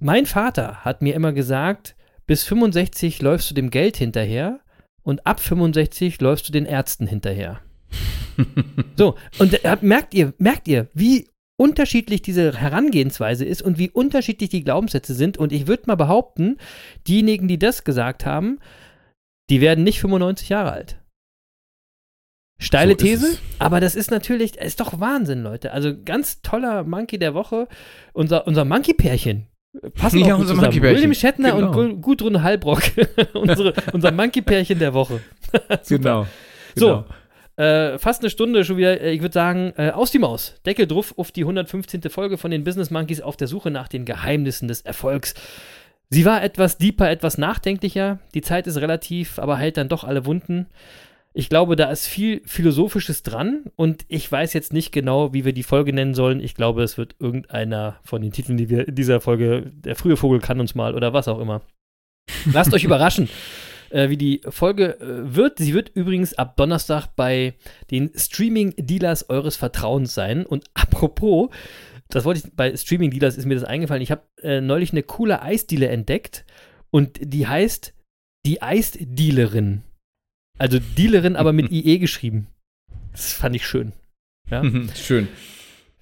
mein 0.00 0.26
Vater 0.26 0.84
hat 0.84 1.02
mir 1.02 1.14
immer 1.14 1.32
gesagt, 1.32 1.96
bis 2.26 2.44
65 2.44 3.20
läufst 3.20 3.50
du 3.50 3.54
dem 3.54 3.70
Geld 3.70 3.96
hinterher 3.96 4.60
und 5.04 5.26
ab 5.26 5.38
65 5.38 6.20
läufst 6.20 6.48
du 6.48 6.52
den 6.52 6.66
Ärzten 6.66 7.06
hinterher. 7.06 7.60
so, 8.96 9.14
und 9.38 9.64
äh, 9.64 9.76
merkt 9.80 10.14
ihr, 10.14 10.34
merkt 10.38 10.66
ihr, 10.66 10.88
wie 10.94 11.28
unterschiedlich 11.56 12.22
diese 12.22 12.58
Herangehensweise 12.58 13.44
ist 13.44 13.62
und 13.62 13.78
wie 13.78 13.90
unterschiedlich 13.90 14.50
die 14.50 14.64
Glaubenssätze 14.64 15.14
sind. 15.14 15.38
Und 15.38 15.52
ich 15.52 15.66
würde 15.68 15.84
mal 15.86 15.94
behaupten, 15.94 16.58
diejenigen, 17.06 17.46
die 17.46 17.58
das 17.58 17.84
gesagt 17.84 18.26
haben, 18.26 18.58
die 19.50 19.60
werden 19.60 19.84
nicht 19.84 20.00
95 20.00 20.48
Jahre 20.48 20.72
alt. 20.72 21.00
Steile 22.58 22.92
so 22.92 22.98
These, 22.98 23.38
aber 23.58 23.80
das 23.80 23.94
ist 23.94 24.10
natürlich, 24.10 24.56
ist 24.56 24.80
doch 24.80 24.98
Wahnsinn, 25.00 25.42
Leute. 25.42 25.72
Also 25.72 25.92
ganz 26.02 26.40
toller 26.40 26.84
Monkey 26.84 27.18
der 27.18 27.34
Woche. 27.34 27.68
Unser, 28.12 28.46
unser 28.46 28.64
Monkey-Pärchen. 28.64 29.48
Passen 29.94 30.18
ja, 30.24 30.34
auch 30.34 30.38
unser 30.38 30.54
-Pärchen. 30.54 30.82
William 30.82 31.14
Shatner 31.14 31.52
genau. 31.52 31.78
und 31.78 32.00
Gudrun 32.00 32.42
Halbrock. 32.42 32.82
Unsere, 33.34 33.74
unser 33.92 34.12
Monkey-Pärchen 34.12 34.78
der 34.78 34.94
Woche. 34.94 35.20
genau. 35.88 36.26
So, 36.74 36.86
genau. 36.86 37.04
Äh, 37.56 37.98
fast 37.98 38.22
eine 38.22 38.30
Stunde 38.30 38.64
schon 38.64 38.76
wieder, 38.76 39.00
äh, 39.00 39.12
ich 39.12 39.22
würde 39.22 39.32
sagen, 39.32 39.72
äh, 39.76 39.90
aus 39.90 40.10
die 40.10 40.18
Maus. 40.18 40.54
Deckel 40.66 40.86
drauf 40.86 41.14
auf 41.16 41.30
die 41.30 41.42
115. 41.42 42.02
Folge 42.10 42.36
von 42.36 42.50
den 42.50 42.64
Business 42.64 42.90
Monkeys 42.90 43.20
auf 43.20 43.36
der 43.36 43.46
Suche 43.46 43.70
nach 43.70 43.88
den 43.88 44.04
Geheimnissen 44.04 44.66
des 44.66 44.80
Erfolgs. 44.80 45.34
Sie 46.10 46.24
war 46.24 46.42
etwas 46.42 46.78
deeper, 46.78 47.10
etwas 47.10 47.38
nachdenklicher. 47.38 48.18
Die 48.34 48.42
Zeit 48.42 48.66
ist 48.66 48.76
relativ, 48.76 49.38
aber 49.38 49.56
hält 49.56 49.76
dann 49.76 49.88
doch 49.88 50.04
alle 50.04 50.26
Wunden. 50.26 50.66
Ich 51.36 51.48
glaube, 51.48 51.74
da 51.74 51.90
ist 51.90 52.06
viel 52.06 52.42
Philosophisches 52.46 53.24
dran 53.24 53.64
und 53.74 54.04
ich 54.08 54.30
weiß 54.30 54.52
jetzt 54.52 54.72
nicht 54.72 54.92
genau, 54.92 55.34
wie 55.34 55.44
wir 55.44 55.52
die 55.52 55.64
Folge 55.64 55.92
nennen 55.92 56.14
sollen. 56.14 56.40
Ich 56.40 56.54
glaube, 56.54 56.84
es 56.84 56.96
wird 56.96 57.16
irgendeiner 57.18 57.98
von 58.04 58.22
den 58.22 58.30
Titeln, 58.30 58.56
die 58.56 58.70
wir 58.70 58.86
in 58.86 58.94
dieser 58.94 59.20
Folge, 59.20 59.72
der 59.74 59.96
frühe 59.96 60.16
Vogel 60.16 60.38
kann 60.38 60.60
uns 60.60 60.76
mal 60.76 60.94
oder 60.94 61.12
was 61.12 61.26
auch 61.26 61.40
immer. 61.40 61.62
Lasst 62.52 62.72
euch 62.72 62.84
überraschen 62.84 63.28
äh, 63.94 64.10
wie 64.10 64.16
die 64.16 64.40
Folge 64.48 64.98
äh, 65.00 65.34
wird. 65.34 65.58
Sie 65.58 65.72
wird 65.72 65.90
übrigens 65.94 66.34
ab 66.34 66.56
Donnerstag 66.56 67.08
bei 67.16 67.54
den 67.90 68.10
Streaming-Dealers 68.14 69.30
eures 69.30 69.56
Vertrauens 69.56 70.14
sein. 70.14 70.44
Und 70.44 70.64
apropos, 70.74 71.50
das 72.08 72.24
wollte 72.24 72.42
ich, 72.44 72.54
bei 72.54 72.76
Streaming-Dealers 72.76 73.36
ist 73.36 73.46
mir 73.46 73.54
das 73.54 73.64
eingefallen. 73.64 74.02
Ich 74.02 74.10
habe 74.10 74.22
äh, 74.42 74.60
neulich 74.60 74.92
eine 74.92 75.04
coole 75.04 75.40
Eisdiele 75.40 75.88
entdeckt 75.88 76.44
und 76.90 77.18
die 77.20 77.46
heißt 77.46 77.94
die 78.44 78.60
Eisdealerin. 78.60 79.82
Also 80.58 80.78
Dealerin, 80.96 81.36
aber 81.36 81.52
mit 81.52 81.70
IE 81.70 81.98
geschrieben. 81.98 82.46
Das 83.12 83.32
fand 83.32 83.56
ich 83.56 83.66
schön. 83.66 83.92
Ja? 84.50 84.62
schön. 84.94 85.28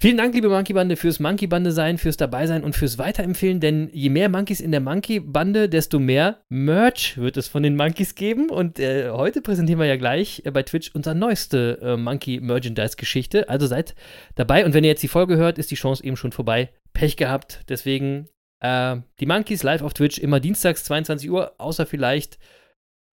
Vielen 0.03 0.17
Dank, 0.17 0.35
liebe 0.35 0.49
Monkey-Bande, 0.49 0.97
fürs 0.97 1.21
Monkey-Bande 1.21 1.71
sein, 1.71 1.97
fürs 1.97 2.17
Dabeisein 2.17 2.65
und 2.65 2.75
fürs 2.75 2.99
Weiterempfehlen, 2.99 3.61
denn 3.61 3.89
je 3.93 4.11
mehr 4.11 4.29
Monkeys 4.29 4.61
in 4.61 4.73
der 4.73 4.81
Monkey-Bande, 4.81 5.69
desto 5.69 6.01
mehr 6.01 6.43
Merch 6.49 7.19
wird 7.19 7.37
es 7.37 7.47
von 7.47 7.63
den 7.63 7.77
Monkeys 7.77 8.17
geben. 8.17 8.51
Und 8.51 8.81
äh, 8.81 9.11
heute 9.11 9.43
präsentieren 9.43 9.79
wir 9.79 9.87
ja 9.87 9.95
gleich 9.95 10.43
äh, 10.45 10.51
bei 10.51 10.65
Twitch 10.65 10.91
unsere 10.93 11.15
neueste 11.15 11.79
äh, 11.81 11.97
Monkey-Merchandise-Geschichte. 11.97 13.49
Also 13.49 13.69
seid 13.69 13.95
dabei 14.35 14.65
und 14.65 14.75
wenn 14.75 14.83
ihr 14.83 14.91
jetzt 14.91 15.05
die 15.05 15.09
Folge 15.09 15.37
hört, 15.37 15.57
ist 15.57 15.71
die 15.71 15.77
Chance 15.77 16.03
eben 16.03 16.17
schon 16.17 16.33
vorbei. 16.33 16.71
Pech 16.95 17.17
gehabt. 17.17 17.61
Deswegen 17.69 18.27
äh, 18.59 18.97
die 19.21 19.27
Monkeys 19.27 19.63
live 19.63 19.83
auf 19.83 19.95
Twitch 19.95 20.19
immer 20.19 20.41
dienstags 20.41 20.83
22 20.83 21.31
Uhr, 21.31 21.55
außer 21.59 21.87
vielleicht 21.87 22.41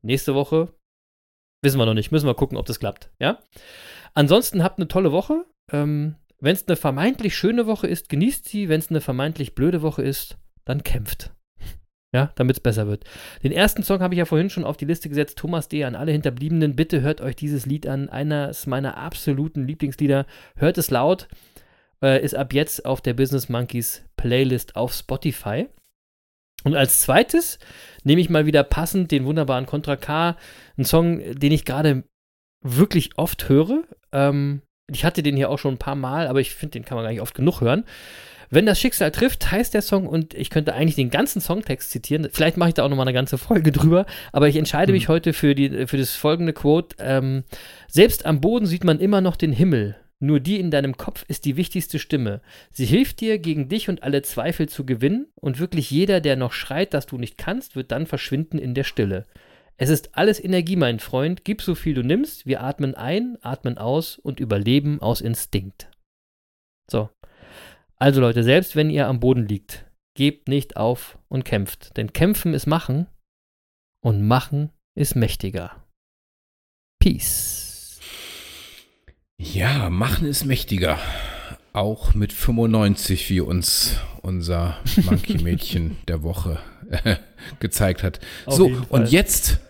nächste 0.01 0.35
Woche. 0.35 0.73
Wissen 1.63 1.79
wir 1.79 1.87
noch 1.87 1.95
nicht. 1.95 2.13
Müssen 2.13 2.27
wir 2.27 2.35
gucken, 2.35 2.57
ob 2.57 2.67
das 2.67 2.79
klappt. 2.79 3.11
Ja? 3.19 3.39
Ansonsten 4.15 4.63
habt 4.63 4.79
eine 4.79 4.89
tolle 4.89 5.13
Woche. 5.13 5.45
Ähm, 5.73 6.17
wenn 6.41 6.55
es 6.55 6.67
eine 6.69 6.77
vermeintlich 6.77 7.37
schöne 7.37 7.67
Woche 7.67 7.87
ist, 7.87 8.09
genießt 8.09 8.49
sie. 8.49 8.69
Wenn 8.69 8.81
es 8.81 8.91
eine 8.91 9.01
vermeintlich 9.01 9.55
blöde 9.55 9.83
Woche 9.83 10.03
ist, 10.03 10.39
dann 10.65 10.83
kämpft. 10.83 11.33
Ja, 12.15 12.33
damit 12.37 12.57
es 12.57 12.61
besser 12.61 12.87
wird. 12.87 13.05
Den 13.43 13.53
ersten 13.53 13.83
Song 13.83 14.01
habe 14.01 14.15
ich 14.15 14.19
ja 14.19 14.25
vorhin 14.25 14.49
schon 14.49 14.65
auf 14.65 14.79
die 14.79 14.87
Liste 14.87 15.11
gesetzt. 15.11 15.37
Thomas 15.37 15.69
D. 15.69 15.85
an 15.85 15.95
alle 15.95 16.13
Hinterbliebenen. 16.13 16.75
Bitte 16.75 17.03
hört 17.03 17.21
euch 17.21 17.37
dieses 17.37 17.67
Lied 17.67 17.87
an. 17.87 18.09
Eines 18.09 18.67
meiner 18.67 18.97
absoluten 18.97 19.67
Lieblingslieder. 19.67 20.25
Hört 20.57 20.79
es 20.79 20.91
laut. 20.91 21.29
Äh, 22.03 22.25
ist 22.25 22.35
ab 22.35 22.55
jetzt 22.55 22.87
auf 22.87 23.03
der 23.03 23.13
Business 23.13 23.51
Monkeys 23.51 24.05
Playlist 24.17 24.75
auf 24.75 24.95
Spotify. 24.95 25.69
Und 26.69 26.77
als 26.77 27.01
zweites 27.01 27.59
nehme 28.05 28.21
ich 28.21 28.31
mal 28.31 28.47
wieder 28.47 28.63
passend 28.63 29.11
den 29.11 29.25
wunderbaren 29.25 29.67
Contra 29.67 29.97
K. 29.97 30.37
Einen 30.77 30.85
Song, 30.85 31.21
den 31.35 31.53
ich 31.53 31.65
gerade 31.65 32.05
wirklich 32.63 33.11
oft 33.17 33.49
höre. 33.49 33.85
Ähm, 34.13 34.63
ich 34.91 35.05
hatte 35.05 35.23
den 35.23 35.37
hier 35.37 35.51
auch 35.51 35.59
schon 35.59 35.75
ein 35.75 35.79
paar 35.79 35.95
Mal, 35.95 36.29
aber 36.29 36.41
ich 36.41 36.55
finde, 36.55 36.73
den 36.73 36.85
kann 36.85 36.97
man 36.97 37.05
gar 37.05 37.11
nicht 37.11 37.21
oft 37.21 37.35
genug 37.35 37.61
hören. 37.61 37.85
Wenn 38.51 38.65
das 38.65 38.81
Schicksal 38.81 39.11
trifft, 39.11 39.51
heißt 39.51 39.75
der 39.75 39.83
Song, 39.83 40.07
und 40.07 40.33
ich 40.33 40.49
könnte 40.49 40.73
eigentlich 40.75 40.95
den 40.95 41.11
ganzen 41.11 41.41
Songtext 41.41 41.91
zitieren. 41.91 42.29
Vielleicht 42.33 42.57
mache 42.57 42.71
ich 42.71 42.75
da 42.75 42.85
auch 42.85 42.89
nochmal 42.89 43.07
eine 43.07 43.15
ganze 43.15 43.37
Folge 43.39 43.73
drüber, 43.73 44.07
aber 44.33 44.49
ich 44.49 44.57
entscheide 44.57 44.93
mhm. 44.93 44.99
mich 44.99 45.09
heute 45.09 45.33
für, 45.33 45.55
die, 45.55 45.87
für 45.87 45.99
das 45.99 46.15
folgende 46.15 46.53
Quote. 46.53 46.97
Ähm, 46.99 47.45
Selbst 47.89 48.25
am 48.25 48.41
Boden 48.41 48.67
sieht 48.67 48.85
man 48.85 49.01
immer 49.01 49.21
noch 49.21 49.37
den 49.37 49.53
Himmel. 49.53 49.97
Nur 50.21 50.41
die 50.41 50.59
in 50.59 50.71
deinem 50.71 50.97
Kopf 50.97 51.25
ist 51.29 51.45
die 51.45 51.57
wichtigste 51.57 51.99
Stimme. 51.99 52.41
Sie 52.71 52.87
hilft 52.87 53.21
dir, 53.21 53.39
gegen 53.39 53.69
dich 53.69 53.89
und 53.89 54.03
alle 54.03 54.23
Zweifel 54.23 54.69
zu 54.69 54.85
gewinnen, 54.85 55.29
und 55.37 55.61
wirklich 55.61 55.91
jeder, 55.91 56.21
der 56.21 56.37
noch 56.37 56.53
schreit, 56.53 56.93
dass 56.93 57.07
du 57.07 57.19
nicht 57.19 57.39
kannst, 57.39 57.77
wird 57.77 57.93
dann 57.93 58.07
verschwinden 58.07 58.59
in 58.59 58.75
der 58.75 58.85
Stille. 58.85 59.27
Es 59.77 59.91
ist 59.91 60.17
alles 60.17 60.43
Energie, 60.43 60.75
mein 60.75 60.99
Freund. 60.99 61.45
Gib 61.45 61.63
so 61.63 61.77
viel 61.77 61.95
du 61.95 62.03
nimmst. 62.03 62.47
Wir 62.47 62.63
atmen 62.63 62.97
ein, 62.97 63.39
atmen 63.43 63.79
aus 63.79 64.19
und 64.19 64.41
überleben 64.41 65.01
aus 65.01 65.21
Instinkt. 65.21 65.89
So. 66.91 67.11
Also 67.95 68.21
Leute, 68.21 68.43
selbst 68.43 68.75
wenn 68.75 68.91
ihr 68.91 69.07
am 69.07 69.21
Boden 69.21 69.47
liegt, 69.47 69.87
gebt 70.17 70.49
nicht 70.49 70.77
auf 70.77 71.17
und 71.29 71.45
kämpft. 71.45 71.97
Denn 71.97 72.13
kämpfen 72.13 72.55
ist 72.55 72.67
machen 72.67 73.07
und 74.03 74.27
machen 74.27 74.71
ist 74.97 75.15
mächtiger. 75.15 75.85
Peace. 77.01 77.68
Ja, 79.41 79.89
machen 79.89 80.27
ist 80.27 80.45
mächtiger. 80.45 80.99
Auch 81.73 82.15
mit 82.15 82.33
95, 82.33 83.31
wie 83.31 83.41
uns 83.41 83.97
unser 84.21 84.79
Monkey-Mädchen 85.05 85.97
der 86.09 86.25
Woche 86.25 86.59
gezeigt 87.61 88.03
hat. 88.03 88.19
Auf 88.47 88.55
so, 88.55 88.73
und 88.89 89.13
jetzt 89.13 89.61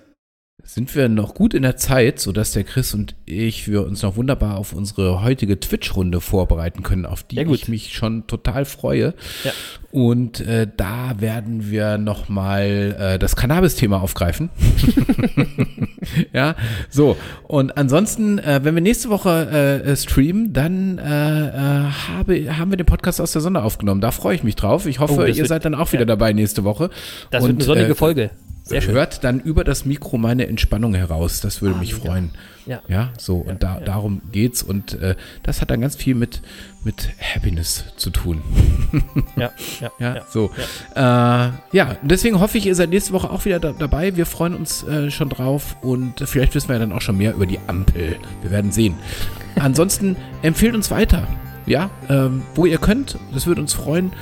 sind 0.62 0.95
wir 0.95 1.09
noch 1.09 1.35
gut 1.35 1.55
in 1.55 1.62
der 1.62 1.77
Zeit, 1.77 2.19
sodass 2.19 2.53
der 2.53 2.64
Chris 2.64 2.95
und 2.95 3.14
ich 3.27 3.69
wir 3.69 3.85
uns 3.85 4.03
noch 4.03 4.16
wunderbar 4.16 4.57
auf 4.57 4.73
unsere 4.73 5.23
heutige 5.23 5.59
Twitch-Runde 5.59 6.21
vorbereiten 6.21 6.83
können, 6.83 7.07
auf 7.07 7.23
die 7.23 7.41
ich 7.41 7.69
mich 7.69 7.95
schon 7.95 8.27
total 8.27 8.64
freue. 8.64 9.14
Ja. 9.45 9.53
Und 9.91 10.41
äh, 10.41 10.66
da 10.77 11.21
werden 11.21 11.71
wir 11.71 11.97
nochmal 11.99 12.97
äh, 12.99 13.19
das 13.19 13.35
Cannabis-Thema 13.37 14.01
aufgreifen. 14.01 14.51
ja, 16.33 16.55
so. 16.91 17.17
Und 17.45 17.77
ansonsten, 17.77 18.39
äh, 18.39 18.61
wenn 18.63 18.75
wir 18.75 18.83
nächste 18.83 19.11
Woche 19.11 19.83
äh, 19.85 19.97
streamen, 19.97 20.53
dann 20.53 20.99
äh, 20.99 21.03
äh, 21.05 21.91
habe, 21.91 22.59
haben 22.59 22.71
wir 22.71 22.77
den 22.77 22.87
Podcast 22.87 23.21
aus 23.21 23.33
der 23.33 23.43
Sonne 23.43 23.63
aufgenommen. 23.63 24.01
Da 24.01 24.11
freue 24.11 24.35
ich 24.35 24.43
mich 24.43 24.57
drauf. 24.57 24.87
Ich 24.87 25.01
hoffe, 25.01 25.15
oh, 25.19 25.25
ihr 25.25 25.37
wird, 25.37 25.49
seid 25.49 25.65
dann 25.65 25.75
auch 25.75 25.93
wieder 25.93 26.03
ja. 26.03 26.07
dabei 26.07 26.33
nächste 26.33 26.65
Woche. 26.65 26.91
Das 27.31 27.43
und, 27.43 27.51
wird 27.51 27.59
eine 27.59 27.65
sonnige 27.65 27.93
äh, 27.93 27.97
Folge. 27.97 28.31
Sehr 28.69 28.83
schön. 28.83 28.95
hört 28.95 29.25
dann 29.25 29.41
über 29.41 29.65
das 29.65 29.87
Mikro 29.87 30.19
meine 30.19 30.47
Entspannung 30.47 30.95
heraus. 30.95 31.41
Das 31.41 31.63
würde 31.63 31.77
ah, 31.77 31.79
mich 31.79 31.95
freuen. 31.95 32.33
Ja. 32.67 32.83
ja, 32.87 33.13
so. 33.17 33.37
Und 33.39 33.63
da, 33.63 33.81
darum 33.81 34.21
geht's. 34.31 34.63
Und 34.63 35.01
äh, 35.01 35.15
das 35.43 35.63
hat 35.63 35.71
dann 35.71 35.81
ganz 35.81 35.97
viel 35.97 36.15
mit, 36.15 36.43
mit 36.89 37.11
Happiness 37.20 37.84
zu 37.97 38.09
tun. 38.09 38.41
ja, 39.36 39.53
ja, 39.78 39.93
ja, 39.99 40.24
so. 40.26 40.51
Ja. 40.97 41.49
Äh, 41.49 41.51
ja, 41.72 41.97
deswegen 42.01 42.41
hoffe 42.41 42.57
ich, 42.57 42.64
ihr 42.64 42.74
seid 42.74 42.89
nächste 42.89 43.12
Woche 43.12 43.28
auch 43.28 43.45
wieder 43.45 43.61
da, 43.61 43.72
dabei. 43.72 44.16
Wir 44.16 44.24
freuen 44.24 44.55
uns 44.55 44.84
äh, 44.84 45.11
schon 45.11 45.28
drauf 45.28 45.76
und 45.82 46.18
vielleicht 46.26 46.55
wissen 46.55 46.68
wir 46.68 46.76
ja 46.76 46.80
dann 46.80 46.93
auch 46.93 47.03
schon 47.03 47.18
mehr 47.18 47.34
über 47.34 47.45
die 47.45 47.59
Ampel. 47.66 48.16
Wir 48.41 48.51
werden 48.51 48.72
sehen. 48.72 48.95
Ansonsten 49.57 50.16
empfehlt 50.41 50.74
uns 50.74 50.91
weiter. 50.91 51.28
Ja, 51.66 51.91
ähm, 52.09 52.41
wo 52.55 52.64
ihr 52.64 52.78
könnt. 52.78 53.18
Das 53.34 53.47
würde 53.47 53.61
uns 53.61 53.74
freuen. 53.74 54.14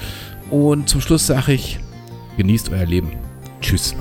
Und 0.51 0.89
zum 0.89 1.01
Schluss 1.01 1.25
sage 1.25 1.53
ich, 1.53 1.79
genießt 2.37 2.73
euer 2.73 2.87
Leben. 2.87 3.13
Tschüss. 3.61 3.95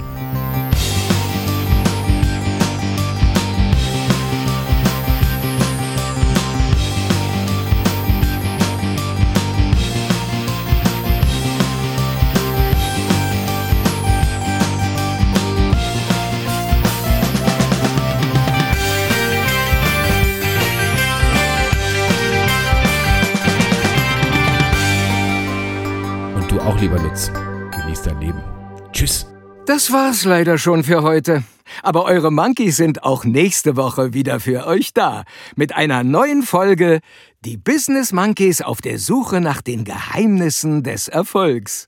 Lieber 26.86 27.02
nutzen. 27.02 27.34
Genieß 27.72 28.04
dein 28.04 28.22
Leben. 28.22 28.44
Tschüss. 28.92 29.26
Das 29.66 29.92
war's 29.92 30.24
leider 30.24 30.60
schon 30.60 30.84
für 30.84 31.02
heute. 31.02 31.44
Aber 31.82 32.06
eure 32.06 32.32
Monkeys 32.32 32.78
sind 32.78 33.04
auch 33.04 33.24
nächste 33.24 33.76
Woche 33.76 34.14
wieder 34.14 34.40
für 34.40 34.68
euch 34.68 34.94
da. 34.94 35.24
Mit 35.56 35.76
einer 35.76 36.04
neuen 36.04 36.44
Folge 36.44 37.00
Die 37.44 37.58
Business 37.58 38.12
Monkeys 38.12 38.62
auf 38.62 38.82
der 38.82 39.00
Suche 39.00 39.42
nach 39.42 39.64
den 39.64 39.84
Geheimnissen 39.84 40.84
des 40.84 41.08
Erfolgs. 41.08 41.88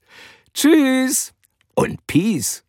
Tschüss 0.56 1.34
und 1.76 2.08
Peace. 2.08 2.64